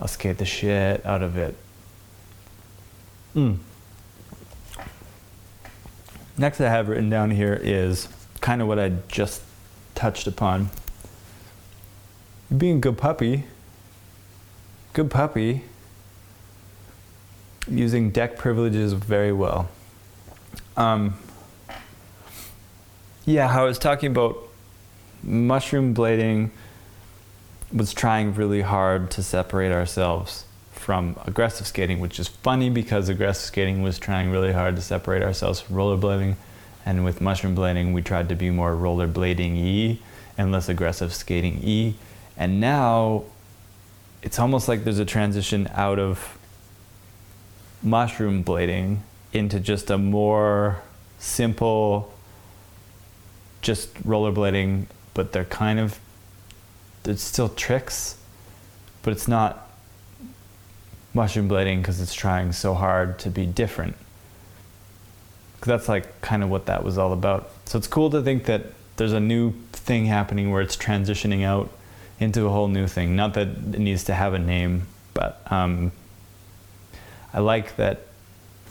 I'll 0.00 0.08
skate 0.08 0.38
the 0.38 0.44
shit 0.44 1.04
out 1.06 1.22
of 1.22 1.36
it. 1.36 1.56
Mm. 3.34 3.58
Next, 6.36 6.60
I 6.60 6.68
have 6.68 6.88
written 6.88 7.08
down 7.08 7.30
here 7.30 7.54
is 7.54 8.08
kind 8.40 8.60
of 8.60 8.66
what 8.66 8.78
I 8.78 8.92
just 9.06 9.42
touched 9.94 10.26
upon. 10.26 10.70
Being 12.56 12.78
a 12.78 12.80
good 12.80 12.98
puppy, 12.98 13.44
good 14.92 15.10
puppy, 15.10 15.62
using 17.68 18.10
deck 18.10 18.36
privileges 18.36 18.92
very 18.92 19.32
well. 19.32 19.68
Um, 20.76 21.14
yeah, 23.24 23.48
I 23.56 23.62
was 23.62 23.78
talking 23.78 24.10
about 24.10 24.36
mushroom 25.22 25.94
blading 25.94 26.50
was 27.72 27.94
trying 27.94 28.34
really 28.34 28.60
hard 28.60 29.10
to 29.12 29.22
separate 29.22 29.72
ourselves 29.72 30.44
from 30.84 31.16
aggressive 31.24 31.66
skating, 31.66 31.98
which 31.98 32.20
is 32.20 32.28
funny 32.28 32.68
because 32.68 33.08
aggressive 33.08 33.46
skating 33.46 33.80
was 33.80 33.98
trying 33.98 34.30
really 34.30 34.52
hard 34.52 34.76
to 34.76 34.82
separate 34.82 35.22
ourselves 35.22 35.58
from 35.58 35.76
rollerblading. 35.76 36.36
And 36.84 37.06
with 37.06 37.22
mushroom 37.22 37.56
blading, 37.56 37.94
we 37.94 38.02
tried 38.02 38.28
to 38.28 38.34
be 38.34 38.50
more 38.50 38.74
rollerblading 38.74 39.54
y 39.54 39.98
and 40.36 40.52
less 40.52 40.68
aggressive 40.68 41.14
skating 41.14 41.62
y. 41.64 41.94
And 42.36 42.60
now 42.60 43.24
it's 44.22 44.38
almost 44.38 44.68
like 44.68 44.84
there's 44.84 44.98
a 44.98 45.06
transition 45.06 45.70
out 45.72 45.98
of 45.98 46.36
mushroom 47.82 48.44
blading 48.44 48.98
into 49.32 49.60
just 49.60 49.88
a 49.88 49.96
more 49.96 50.82
simple, 51.18 52.12
just 53.62 53.94
rollerblading, 54.04 54.84
but 55.14 55.32
they're 55.32 55.46
kind 55.46 55.80
of 55.80 55.98
it's 57.06 57.22
still 57.22 57.48
tricks, 57.48 58.18
but 59.02 59.12
it's 59.12 59.26
not 59.26 59.63
mushroom 61.14 61.48
blading 61.48 61.78
because 61.78 62.00
it's 62.00 62.14
trying 62.14 62.52
so 62.52 62.74
hard 62.74 63.18
to 63.20 63.30
be 63.30 63.46
different. 63.46 63.96
Because 65.54 65.68
that's 65.68 65.88
like 65.88 66.20
kind 66.20 66.42
of 66.42 66.50
what 66.50 66.66
that 66.66 66.84
was 66.84 66.98
all 66.98 67.12
about. 67.12 67.50
So 67.64 67.78
it's 67.78 67.86
cool 67.86 68.10
to 68.10 68.22
think 68.22 68.44
that 68.44 68.66
there's 68.96 69.12
a 69.12 69.20
new 69.20 69.52
thing 69.72 70.06
happening 70.06 70.50
where 70.50 70.60
it's 70.60 70.76
transitioning 70.76 71.44
out 71.44 71.70
into 72.20 72.46
a 72.46 72.50
whole 72.50 72.68
new 72.68 72.86
thing. 72.86 73.16
Not 73.16 73.34
that 73.34 73.48
it 73.48 73.78
needs 73.78 74.04
to 74.04 74.14
have 74.14 74.34
a 74.34 74.38
name, 74.38 74.86
but 75.14 75.40
um, 75.50 75.92
I 77.32 77.40
like 77.40 77.76
that. 77.76 78.00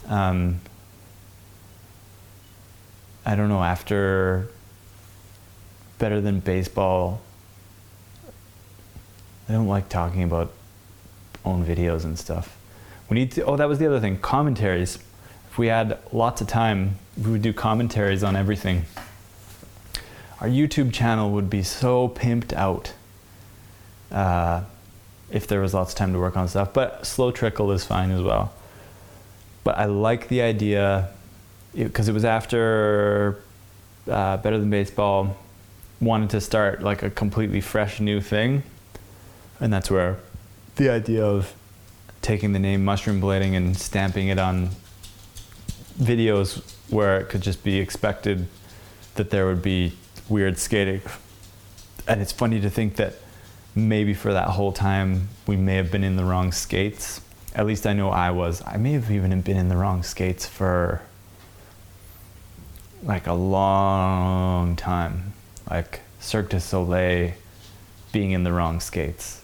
Um, 0.06 0.60
I 3.26 3.34
don't 3.34 3.48
know, 3.48 3.62
after 3.62 4.48
Better 5.98 6.20
Than 6.20 6.40
Baseball 6.40 7.20
I 9.48 9.52
don't 9.52 9.66
like 9.66 9.88
talking 9.88 10.22
about 10.22 10.52
own 11.44 11.64
videos 11.64 12.04
and 12.04 12.18
stuff. 12.18 12.56
We 13.08 13.14
need 13.14 13.32
to, 13.32 13.44
oh, 13.44 13.56
that 13.56 13.68
was 13.68 13.78
the 13.78 13.86
other 13.86 14.00
thing 14.00 14.18
commentaries. 14.18 14.98
If 15.50 15.58
we 15.58 15.68
had 15.68 15.98
lots 16.12 16.40
of 16.40 16.48
time, 16.48 16.96
we 17.22 17.30
would 17.30 17.42
do 17.42 17.52
commentaries 17.52 18.24
on 18.24 18.34
everything. 18.34 18.86
Our 20.40 20.48
YouTube 20.48 20.92
channel 20.92 21.30
would 21.30 21.48
be 21.48 21.62
so 21.62 22.08
pimped 22.08 22.52
out 22.52 22.92
uh, 24.10 24.62
if 25.30 25.46
there 25.46 25.60
was 25.60 25.74
lots 25.74 25.92
of 25.92 25.98
time 25.98 26.12
to 26.12 26.18
work 26.18 26.36
on 26.36 26.48
stuff, 26.48 26.72
but 26.72 27.06
slow 27.06 27.30
trickle 27.30 27.70
is 27.72 27.84
fine 27.84 28.10
as 28.10 28.22
well. 28.22 28.52
But 29.62 29.78
I 29.78 29.86
like 29.86 30.28
the 30.28 30.42
idea 30.42 31.08
because 31.74 32.08
it, 32.08 32.12
it, 32.12 32.14
was 32.14 32.24
after 32.24 33.42
uh, 34.08 34.36
Better 34.38 34.58
Than 34.58 34.70
Baseball, 34.70 35.36
wanted 36.00 36.30
to 36.30 36.40
start 36.40 36.82
like 36.82 37.02
a 37.02 37.10
completely 37.10 37.60
fresh 37.60 38.00
new 38.00 38.20
thing 38.20 38.62
and 39.60 39.72
that's 39.72 39.90
where 39.90 40.18
the 40.76 40.90
idea 40.90 41.24
of 41.24 41.54
taking 42.22 42.52
the 42.52 42.58
name 42.58 42.84
mushroom 42.84 43.20
blading 43.20 43.54
and 43.54 43.76
stamping 43.76 44.28
it 44.28 44.38
on 44.38 44.70
videos 45.98 46.62
where 46.90 47.20
it 47.20 47.28
could 47.28 47.40
just 47.40 47.62
be 47.62 47.78
expected 47.78 48.46
that 49.14 49.30
there 49.30 49.46
would 49.46 49.62
be 49.62 49.92
weird 50.28 50.58
skating. 50.58 51.00
And 52.08 52.20
it's 52.20 52.32
funny 52.32 52.60
to 52.60 52.70
think 52.70 52.96
that 52.96 53.14
maybe 53.74 54.14
for 54.14 54.32
that 54.32 54.48
whole 54.48 54.72
time 54.72 55.28
we 55.46 55.56
may 55.56 55.76
have 55.76 55.90
been 55.90 56.04
in 56.04 56.16
the 56.16 56.24
wrong 56.24 56.52
skates. 56.52 57.20
At 57.54 57.66
least 57.66 57.86
I 57.86 57.92
know 57.92 58.10
I 58.10 58.30
was. 58.30 58.62
I 58.66 58.76
may 58.76 58.92
have 58.92 59.10
even 59.10 59.40
been 59.42 59.56
in 59.56 59.68
the 59.68 59.76
wrong 59.76 60.02
skates 60.02 60.46
for 60.46 61.02
like 63.02 63.26
a 63.26 63.32
long 63.32 64.76
time. 64.76 65.34
Like 65.70 66.00
Cirque 66.20 66.50
du 66.50 66.60
Soleil 66.60 67.32
being 68.12 68.32
in 68.32 68.44
the 68.44 68.52
wrong 68.52 68.80
skates. 68.80 69.43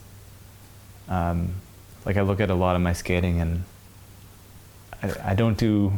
Um, 1.10 1.54
like 2.06 2.16
I 2.16 2.22
look 2.22 2.40
at 2.40 2.48
a 2.48 2.54
lot 2.54 2.76
of 2.76 2.82
my 2.82 2.94
skating 2.94 3.40
and 3.40 3.64
I, 5.02 5.32
I 5.32 5.34
don't 5.34 5.58
do. 5.58 5.92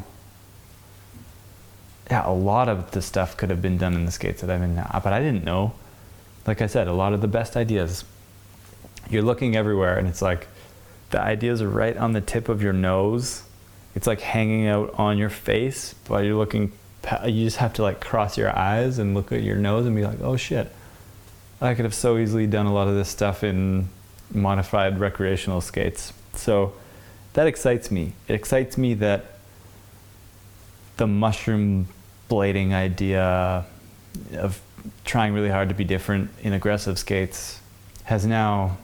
Yeah, 2.11 2.29
a 2.29 2.33
lot 2.33 2.69
of 2.69 2.91
the 2.91 3.01
stuff 3.01 3.37
could 3.37 3.51
have 3.51 3.63
been 3.63 3.79
done 3.79 3.95
in 3.95 4.05
the 4.05 4.11
skates 4.11 4.41
that 4.41 4.51
I'm 4.51 4.63
in 4.63 4.75
now, 4.75 5.01
but 5.05 5.13
I 5.13 5.21
didn't 5.21 5.45
know. 5.45 5.75
Like 6.47 6.61
I 6.61 6.67
said, 6.67 6.89
a 6.89 6.93
lot 6.93 7.13
of 7.13 7.21
the 7.21 7.29
best 7.29 7.57
ideas. 7.57 8.05
You're 9.09 9.23
looking 9.23 9.55
everywhere, 9.55 9.97
and 9.97 10.09
it's 10.09 10.21
like 10.21 10.49
the 11.11 11.21
ideas 11.21 11.63
are 11.63 11.69
right 11.69 11.97
on 11.97 12.13
the 12.13 12.21
tip 12.21 12.49
of 12.49 12.63
your 12.63 12.73
nose. 12.73 13.45
It's 13.95 14.07
like 14.07 14.21
hanging 14.21 14.67
out 14.67 14.95
on 14.99 15.19
your 15.19 15.31
face 15.31 15.95
while 16.09 16.23
you're 16.23 16.37
looking. 16.37 16.73
You 17.25 17.45
just 17.45 17.59
have 17.59 17.75
to 17.75 17.83
like 17.83 18.01
cross 18.01 18.37
your 18.37 18.57
eyes 18.57 18.99
and 18.99 19.15
look 19.15 19.33
at 19.33 19.43
your 19.43 19.57
nose 19.57 19.87
and 19.87 19.95
be 19.95 20.05
like, 20.05 20.21
"Oh 20.21 20.37
shit, 20.37 20.73
I 21.61 21.75
could 21.75 21.85
have 21.85 21.95
so 21.95 22.19
easily 22.19 22.47
done 22.47 22.67
a 22.67 22.73
lot 22.73 22.89
of 22.89 22.95
this 22.95 23.09
stuff 23.09 23.45
in 23.45 23.89
modified 24.35 24.99
recreational 24.99 25.61
skates. 25.61 26.13
So 26.35 26.75
that 27.35 27.47
excites 27.47 27.91
me. 27.91 28.13
It 28.29 28.35
excites 28.35 28.77
me 28.77 28.95
that 28.95 29.39
the 30.97 31.07
mushroom 31.07 31.89
blading 32.29 32.73
idea 32.73 33.65
of 34.35 34.61
trying 35.05 35.33
really 35.33 35.49
hard 35.49 35.69
to 35.69 35.75
be 35.75 35.85
different 35.85 36.31
in 36.43 36.53
aggressive 36.53 36.99
skates 36.99 37.61
has 38.05 38.27
now 38.27 38.77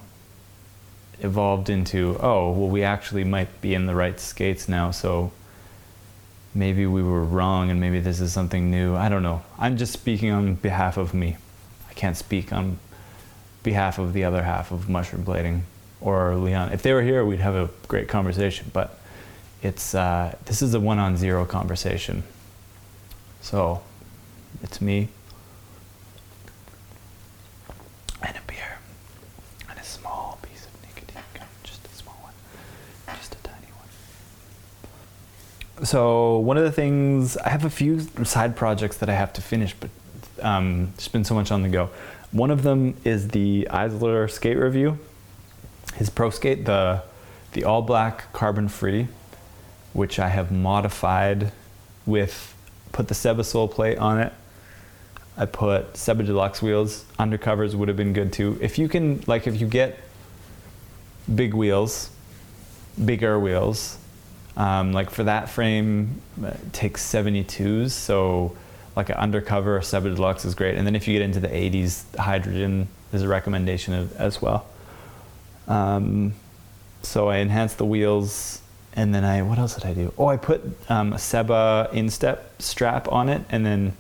evolved 1.21 1.69
into 1.69 2.17
oh 2.21 2.53
well 2.53 2.69
we 2.69 2.83
actually 2.83 3.25
might 3.25 3.61
be 3.61 3.75
in 3.75 3.87
the 3.87 3.95
right 3.95 4.21
skates 4.21 4.69
now 4.69 4.91
so 4.91 5.33
maybe 6.55 6.87
we 6.87 7.03
were 7.03 7.25
wrong 7.25 7.71
and 7.71 7.81
maybe 7.81 7.99
this 7.99 8.21
is 8.21 8.33
something 8.33 8.71
new 8.71 8.95
i 8.95 9.09
don't 9.09 9.23
know 9.23 9.43
i'm 9.59 9.77
just 9.77 9.93
speaking 9.93 10.31
on 10.31 10.55
behalf 10.55 10.97
of 10.97 11.13
me 11.13 11.37
i 11.91 11.93
can't 11.95 12.17
speak 12.17 12.53
on 12.53 12.79
behalf 13.63 13.99
of 13.99 14.13
the 14.13 14.25
other 14.25 14.43
half 14.43 14.71
of 14.71 14.89
mushroom 14.89 15.25
blading 15.25 15.63
or 16.01 16.37
Leon. 16.37 16.73
If 16.73 16.83
they 16.83 16.93
were 16.93 17.03
here, 17.03 17.25
we'd 17.25 17.41
have 17.41 17.55
a 17.55 17.71
great 17.89 18.09
conversation. 18.09 18.71
But 18.73 18.99
it's 19.63 19.95
uh, 19.95 20.37
this 20.45 20.63
is 20.63 20.75
a 20.75 20.81
one 20.81 20.99
on 20.99 21.17
zero 21.17 21.45
conversation. 21.45 22.23
So 23.41 23.83
it's 24.63 24.81
me 24.81 25.09
and 28.23 28.37
a 28.37 28.41
beer 28.47 28.79
and 29.71 29.79
a 29.79 29.85
small 29.85 30.39
piece 30.43 30.67
of 30.67 30.73
nicotine 30.83 31.23
just 31.63 31.85
a 31.87 31.91
small 31.91 32.17
one, 32.23 32.33
just 33.17 33.35
a 33.35 33.39
tiny 33.39 33.67
one. 35.77 35.85
So 35.85 36.39
one 36.39 36.57
of 36.57 36.65
the 36.65 36.73
things 36.73 37.37
I 37.39 37.49
have 37.51 37.65
a 37.65 37.71
few 37.71 38.01
side 38.25 38.57
projects 38.57 38.99
that 38.99 39.09
I 39.09 39.15
have 39.15 39.33
to 39.35 39.43
finish, 39.43 39.75
but 39.75 39.91
um, 40.43 40.93
there's 40.97 41.09
been 41.09 41.25
so 41.25 41.35
much 41.35 41.51
on 41.51 41.63
the 41.63 41.69
go. 41.69 41.91
One 42.33 42.51
of 42.51 42.63
them 42.63 42.95
is 43.05 43.29
the 43.29 43.69
Eisler 43.71 44.31
skate 44.31 44.59
review, 44.59 44.99
his 45.95 46.11
pro 46.11 46.31
skate, 46.31 46.65
the 46.65 47.03
the 47.53 47.65
all 47.65 47.83
black 47.83 48.33
carbon 48.33 48.69
free, 48.69 49.09
which 49.95 50.19
I 50.19 50.29
have 50.29 50.53
modified 50.53 51.53
with 52.05 52.55
put 52.93 53.09
the 53.09 53.15
Seba 53.15 53.45
sole 53.45 53.69
plate 53.69 53.99
on 53.99 54.21
it. 54.21 54.33
I 55.37 55.47
put 55.47 55.97
Seba 55.97 56.25
Deluxe 56.25 56.61
wheels. 56.61 57.05
Undercovers 57.19 57.75
would 57.75 57.89
have 57.89 57.97
been 57.97 58.13
good 58.13 58.33
too. 58.33 58.59
If 58.61 58.79
you 58.79 58.89
can, 58.89 59.23
like, 59.27 59.47
if 59.47 59.61
you 59.61 59.69
get 59.69 60.01
big 61.33 61.55
wheels, 61.55 62.11
bigger 63.03 63.39
wheels. 63.39 63.99
Um, 64.57 64.93
like 64.93 65.11
for 65.11 65.23
that 65.25 65.49
frame, 65.49 66.21
it 66.43 66.73
takes 66.73 67.05
72s, 67.05 67.93
so 67.93 68.57
like 68.99 69.11
an 69.11 69.15
undercover 69.15 69.81
Seba 69.81 70.13
Deluxe 70.13 70.45
is 70.45 70.57
great. 70.57 70.75
And 70.75 70.85
then 70.85 70.97
if 70.97 71.07
you 71.07 71.15
get 71.15 71.23
into 71.23 71.39
the 71.39 71.47
80s, 71.47 72.03
hydrogen 72.17 72.89
is 73.13 73.23
a 73.23 73.29
recommendation 73.29 73.95
of, 73.95 74.15
as 74.17 74.43
well. 74.43 74.67
Um, 75.69 76.35
so 77.03 77.29
I 77.29 77.37
enhanced 77.37 77.79
the 77.79 77.85
wheels, 77.85 78.61
and 78.95 79.15
then 79.15 79.25
I 79.25 79.43
what 79.43 79.57
else 79.57 79.77
did 79.77 79.85
I 79.85 79.95
do? 79.95 80.13
Oh, 80.19 80.27
I 80.27 80.37
put 80.37 80.63
um, 80.91 81.13
a 81.13 81.19
Seba 81.19 81.89
instep 81.93 82.61
strap 82.61 83.07
on 83.13 83.29
it, 83.29 83.43
and 83.51 83.65
then 83.65 83.93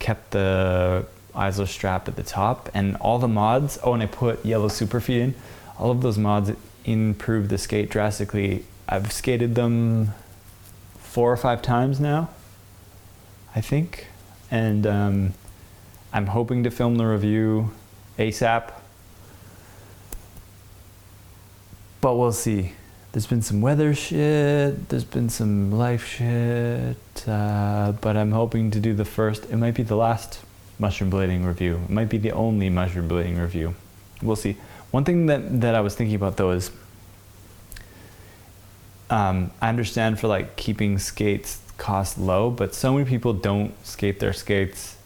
kept 0.00 0.32
the 0.32 1.06
ISO 1.34 1.66
strap 1.66 2.06
at 2.06 2.16
the 2.16 2.22
top, 2.22 2.68
and 2.74 2.96
all 2.96 3.18
the 3.18 3.28
mods. 3.28 3.78
Oh, 3.82 3.94
and 3.94 4.02
I 4.02 4.06
put 4.06 4.44
yellow 4.44 4.68
superfeet 4.68 5.18
in. 5.18 5.34
All 5.78 5.90
of 5.90 6.02
those 6.02 6.18
mods 6.18 6.52
improved 6.84 7.48
the 7.48 7.56
skate 7.56 7.88
drastically. 7.88 8.66
I've 8.86 9.10
skated 9.12 9.54
them 9.54 10.12
four 10.98 11.32
or 11.32 11.38
five 11.38 11.62
times 11.62 11.98
now, 11.98 12.28
I 13.54 13.62
think, 13.62 14.08
and 14.50 14.86
um, 14.86 15.34
I'm 16.12 16.26
hoping 16.26 16.64
to 16.64 16.70
film 16.70 16.96
the 16.96 17.06
review 17.06 17.70
ASAP. 18.18 18.72
But 22.00 22.14
we'll 22.16 22.32
see. 22.32 22.72
There's 23.12 23.26
been 23.26 23.42
some 23.42 23.62
weather 23.62 23.94
shit, 23.94 24.90
there's 24.90 25.04
been 25.04 25.30
some 25.30 25.72
life 25.72 26.06
shit, 26.06 26.96
uh, 27.26 27.92
but 28.00 28.16
I'm 28.16 28.32
hoping 28.32 28.70
to 28.72 28.80
do 28.80 28.92
the 28.92 29.06
first, 29.06 29.44
it 29.46 29.56
might 29.56 29.74
be 29.74 29.82
the 29.82 29.96
last 29.96 30.40
mushroom 30.78 31.10
blading 31.10 31.46
review. 31.46 31.80
It 31.84 31.90
might 31.90 32.10
be 32.10 32.18
the 32.18 32.32
only 32.32 32.68
mushroom 32.68 33.08
blading 33.08 33.40
review. 33.40 33.74
We'll 34.20 34.36
see. 34.36 34.58
One 34.90 35.04
thing 35.04 35.26
that, 35.26 35.62
that 35.62 35.74
I 35.74 35.80
was 35.80 35.94
thinking 35.94 36.16
about 36.16 36.36
though 36.36 36.50
is 36.50 36.70
um, 39.08 39.50
I 39.60 39.68
understand 39.70 40.20
for 40.20 40.28
like 40.28 40.56
keeping 40.56 40.98
skates 40.98 41.60
cost 41.76 42.18
low, 42.18 42.50
but 42.50 42.74
so 42.74 42.92
many 42.92 43.08
people 43.08 43.32
don't 43.32 43.74
skate 43.84 44.20
their 44.20 44.32
skates 44.32 44.96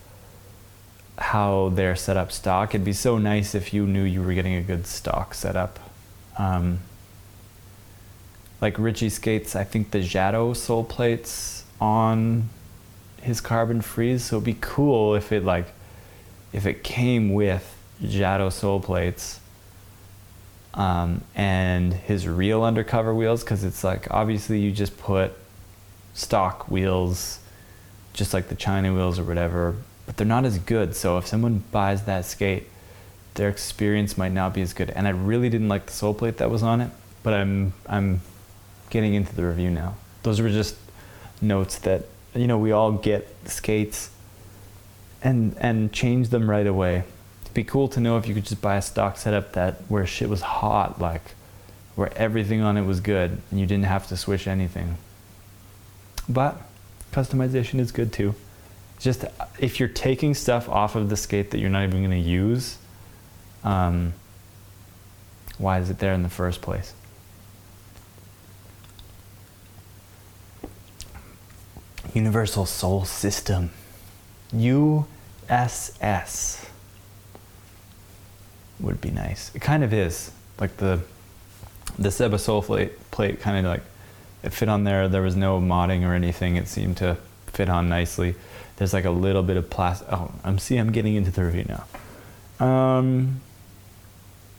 how 1.21 1.69
they're 1.75 1.97
set 1.97 2.17
up 2.17 2.33
stock. 2.33 2.75
It'd 2.75 2.85
be 2.85 2.95
so 2.95 3.19
nice 3.19 3.55
if 3.55 3.75
you 3.75 3.87
knew 3.87 4.03
you 4.05 4.23
were 4.23 4.33
getting 4.33 4.55
a 4.55 4.63
good 4.63 4.87
stock 4.87 5.35
setup. 5.35 5.79
Um, 6.39 6.81
like 8.61 8.79
Richie 8.79 9.11
skates, 9.11 9.55
I 9.55 9.65
think 9.65 9.91
the 9.91 9.99
Jado 9.99 10.57
sole 10.57 10.85
plates 10.85 11.65
on 11.81 12.49
his 13.21 13.41
carbon 13.41 13.83
freeze, 13.83 14.25
so 14.25 14.37
it'd 14.37 14.45
be 14.45 14.57
cool 14.61 15.15
if 15.15 15.31
it 15.31 15.45
like 15.45 15.67
if 16.53 16.67
it 16.67 16.83
came 16.83 17.35
with 17.35 17.77
Jado 18.03 18.51
sole 18.51 18.81
plates 18.81 19.41
um, 20.75 21.23
and 21.35 21.93
his 21.93 22.27
real 22.27 22.65
undercover 22.65 23.15
wheels 23.15 23.45
because 23.45 23.63
it's 23.63 23.85
like 23.85 24.09
obviously 24.11 24.59
you 24.59 24.73
just 24.73 24.99
put 24.99 25.33
stock 26.21 26.71
wheels 26.71 27.39
just 28.13 28.35
like 28.35 28.49
the 28.49 28.55
China 28.55 28.93
wheels 28.93 29.19
or 29.19 29.25
whatever, 29.25 29.77
but 30.05 30.17
they're 30.17 30.27
not 30.27 30.45
as 30.45 30.59
good. 30.59 30.97
So 30.97 31.17
if 31.19 31.27
someone 31.27 31.63
buys 31.71 32.05
that 32.05 32.25
skate, 32.25 32.69
their 33.35 33.49
experience 33.49 34.19
might 34.19 34.33
not 34.33 34.53
be 34.53 34.63
as 34.63 34.73
good. 34.73 34.91
And 34.91 35.07
I 35.07 35.11
really 35.11 35.49
didn't 35.49 35.69
like 35.69 35.87
the 35.87 35.93
sole 35.93 36.15
plate 36.15 36.39
that 36.39 36.51
was 36.51 36.63
on 36.63 36.81
it, 36.81 36.91
but 37.23 37.33
I'm 37.33 37.73
I'm 37.87 38.21
getting 38.91 39.15
into 39.15 39.35
the 39.35 39.47
review 39.47 39.71
now. 39.71 39.95
Those 40.25 40.41
were 40.41 40.51
just 40.51 40.77
notes 41.41 41.79
that 41.79 42.05
you 42.35 42.47
know 42.47 42.59
we 42.59 42.73
all 42.73 42.93
get 42.93 43.29
skates 43.47 44.11
and 45.23 45.57
and 45.59 45.93
change 45.93 46.29
them 46.29 46.51
right 46.51 46.67
away 46.67 47.05
it'd 47.51 47.67
be 47.67 47.69
cool 47.69 47.89
to 47.89 47.99
know 47.99 48.17
if 48.17 48.29
you 48.29 48.35
could 48.35 48.45
just 48.45 48.63
buy 48.63 48.77
a 48.77 48.83
stock 48.83 49.17
setup 49.17 49.53
that 49.55 49.83
where 49.89 50.07
shit 50.07 50.29
was 50.29 50.41
hot, 50.41 51.01
like 51.01 51.35
where 51.97 52.17
everything 52.17 52.61
on 52.61 52.77
it 52.77 52.85
was 52.85 53.01
good 53.01 53.43
and 53.51 53.59
you 53.59 53.67
didn't 53.67 53.87
have 53.87 54.07
to 54.07 54.17
switch 54.17 54.47
anything. 54.47 54.97
But 56.31 56.63
customization 57.13 57.81
is 57.81 57.91
good 57.91 58.13
too. 58.13 58.37
Just 59.01 59.25
if 59.59 59.81
you're 59.81 59.89
taking 59.89 60.35
stuff 60.35 60.69
off 60.69 60.95
of 60.95 61.11
the 61.11 61.17
skate 61.17 61.51
that 61.51 61.59
you're 61.59 61.71
not 61.71 61.83
even 61.83 62.05
going 62.05 62.11
to 62.11 62.29
use, 62.29 62.79
um, 63.65 64.13
why 65.59 65.81
is 65.81 65.91
it 65.91 65.99
there 65.99 66.13
in 66.13 66.23
the 66.23 66.29
first 66.29 66.63
place? 66.63 66.95
Universal 72.15 72.67
Sole 72.67 73.05
System. 73.05 73.71
USS 74.53 75.07
would 78.79 79.01
be 79.01 79.11
nice. 79.11 79.51
It 79.55 79.63
kind 79.63 79.83
of 79.83 79.93
is. 79.93 80.31
Like 80.59 80.77
the 80.77 81.01
the 81.99 82.11
Seba 82.11 82.39
sole 82.39 82.63
plate, 82.63 83.11
plate 83.11 83.41
kind 83.41 83.67
of 83.67 83.71
like 83.71 83.83
it 84.43 84.53
fit 84.53 84.69
on 84.69 84.85
there. 84.85 85.09
There 85.09 85.23
was 85.23 85.37
no 85.37 85.61
modding 85.61 86.03
or 86.07 86.15
anything. 86.15 86.57
It 86.57 86.69
seemed 86.69 86.97
to 86.99 87.17
fit 87.47 87.69
on 87.69 87.89
nicely. 87.89 88.35
There's 88.77 88.93
like 88.93 89.05
a 89.05 89.11
little 89.11 89.43
bit 89.43 89.57
of 89.57 89.69
plastic. 89.69 90.09
Oh, 90.11 90.33
I'm 90.45 90.59
see. 90.59 90.77
I'm 90.77 90.93
getting 90.93 91.15
into 91.15 91.31
the 91.31 91.45
review 91.45 91.67
now. 91.69 92.67
Um, 92.67 93.41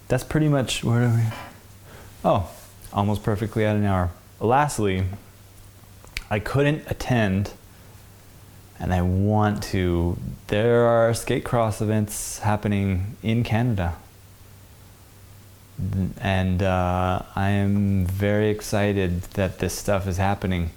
that's 0.08 0.24
pretty 0.24 0.48
much 0.48 0.84
where 0.84 1.04
are 1.04 1.16
we? 1.16 1.24
Oh, 2.24 2.52
almost 2.94 3.24
perfectly 3.24 3.66
at 3.66 3.76
an 3.76 3.86
hour. 3.86 4.12
Lastly, 4.40 5.06
I 6.30 6.40
couldn't 6.40 6.84
attend 6.90 7.54
and 8.80 8.94
I 8.94 9.02
want 9.02 9.62
to. 9.64 10.18
There 10.48 10.86
are 10.86 11.14
skate 11.14 11.44
cross 11.44 11.82
events 11.82 12.40
happening 12.40 13.16
in 13.22 13.44
Canada 13.44 13.96
and 16.19 16.61
uh, 16.61 17.24
I 17.36 17.49
am 17.49 18.05
very 18.05 18.49
excited 18.49 19.24
that 19.34 19.59
this 19.59 19.74
stuff 19.74 20.07
is 20.07 20.17
happening. 20.17 20.72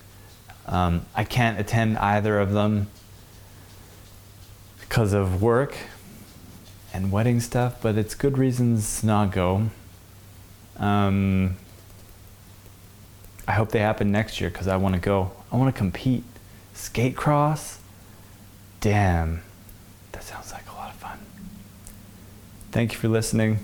Um, 0.67 1.05
I 1.15 1.25
can't 1.25 1.59
attend 1.59 1.99
either 1.99 2.41
of 2.41 2.53
them 2.53 2.89
because 4.81 5.13
of 5.13 5.43
work 5.43 5.77
and 6.93 7.13
wedding 7.13 7.41
stuff, 7.41 7.83
but 7.83 7.99
it's 7.99 8.15
good 8.15 8.39
reasons 8.39 9.05
not 9.05 9.31
go. 9.33 9.69
Um, 10.79 11.57
I 13.47 13.53
hope 13.53 13.71
they 13.71 13.81
happen 13.81 14.11
next 14.11 14.41
year 14.41 14.49
because 14.49 14.69
I 14.69 14.77
want 14.77 14.95
to 14.95 15.01
go. 15.01 15.33
I 15.53 15.57
want 15.57 15.75
to 15.75 15.79
compete. 15.79 16.25
Skate 16.73 17.15
cross? 17.15 17.79
Damn, 18.81 19.43
that 20.13 20.23
sounds 20.23 20.53
like 20.53 20.69
a 20.71 20.75
lot 20.75 20.91
of 20.91 20.97
fun. 20.97 21.19
Thank 22.73 22.93
you 22.93 22.99
for 22.99 23.09
listening 23.09 23.59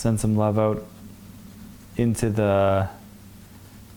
send 0.00 0.18
some 0.18 0.34
love 0.34 0.58
out 0.58 0.82
into 1.98 2.30
the 2.30 2.88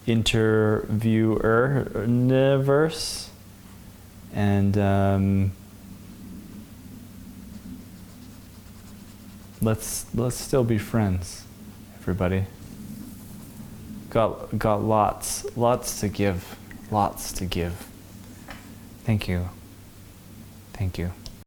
interviewer 0.05 1.89
universe 1.95 3.29
and 4.33 4.77
um, 4.77 5.51
let's 9.61 10.05
let's 10.13 10.35
still 10.35 10.65
be 10.65 10.77
friends 10.77 11.45
everybody. 12.01 12.43
Got 14.09 14.59
got 14.59 14.83
lots 14.83 15.45
lots 15.55 16.01
to 16.01 16.09
give 16.09 16.57
lots 16.91 17.31
to 17.33 17.45
give. 17.45 17.87
Thank 19.05 19.29
you. 19.29 19.47
Thank 20.73 20.97
you 20.97 21.13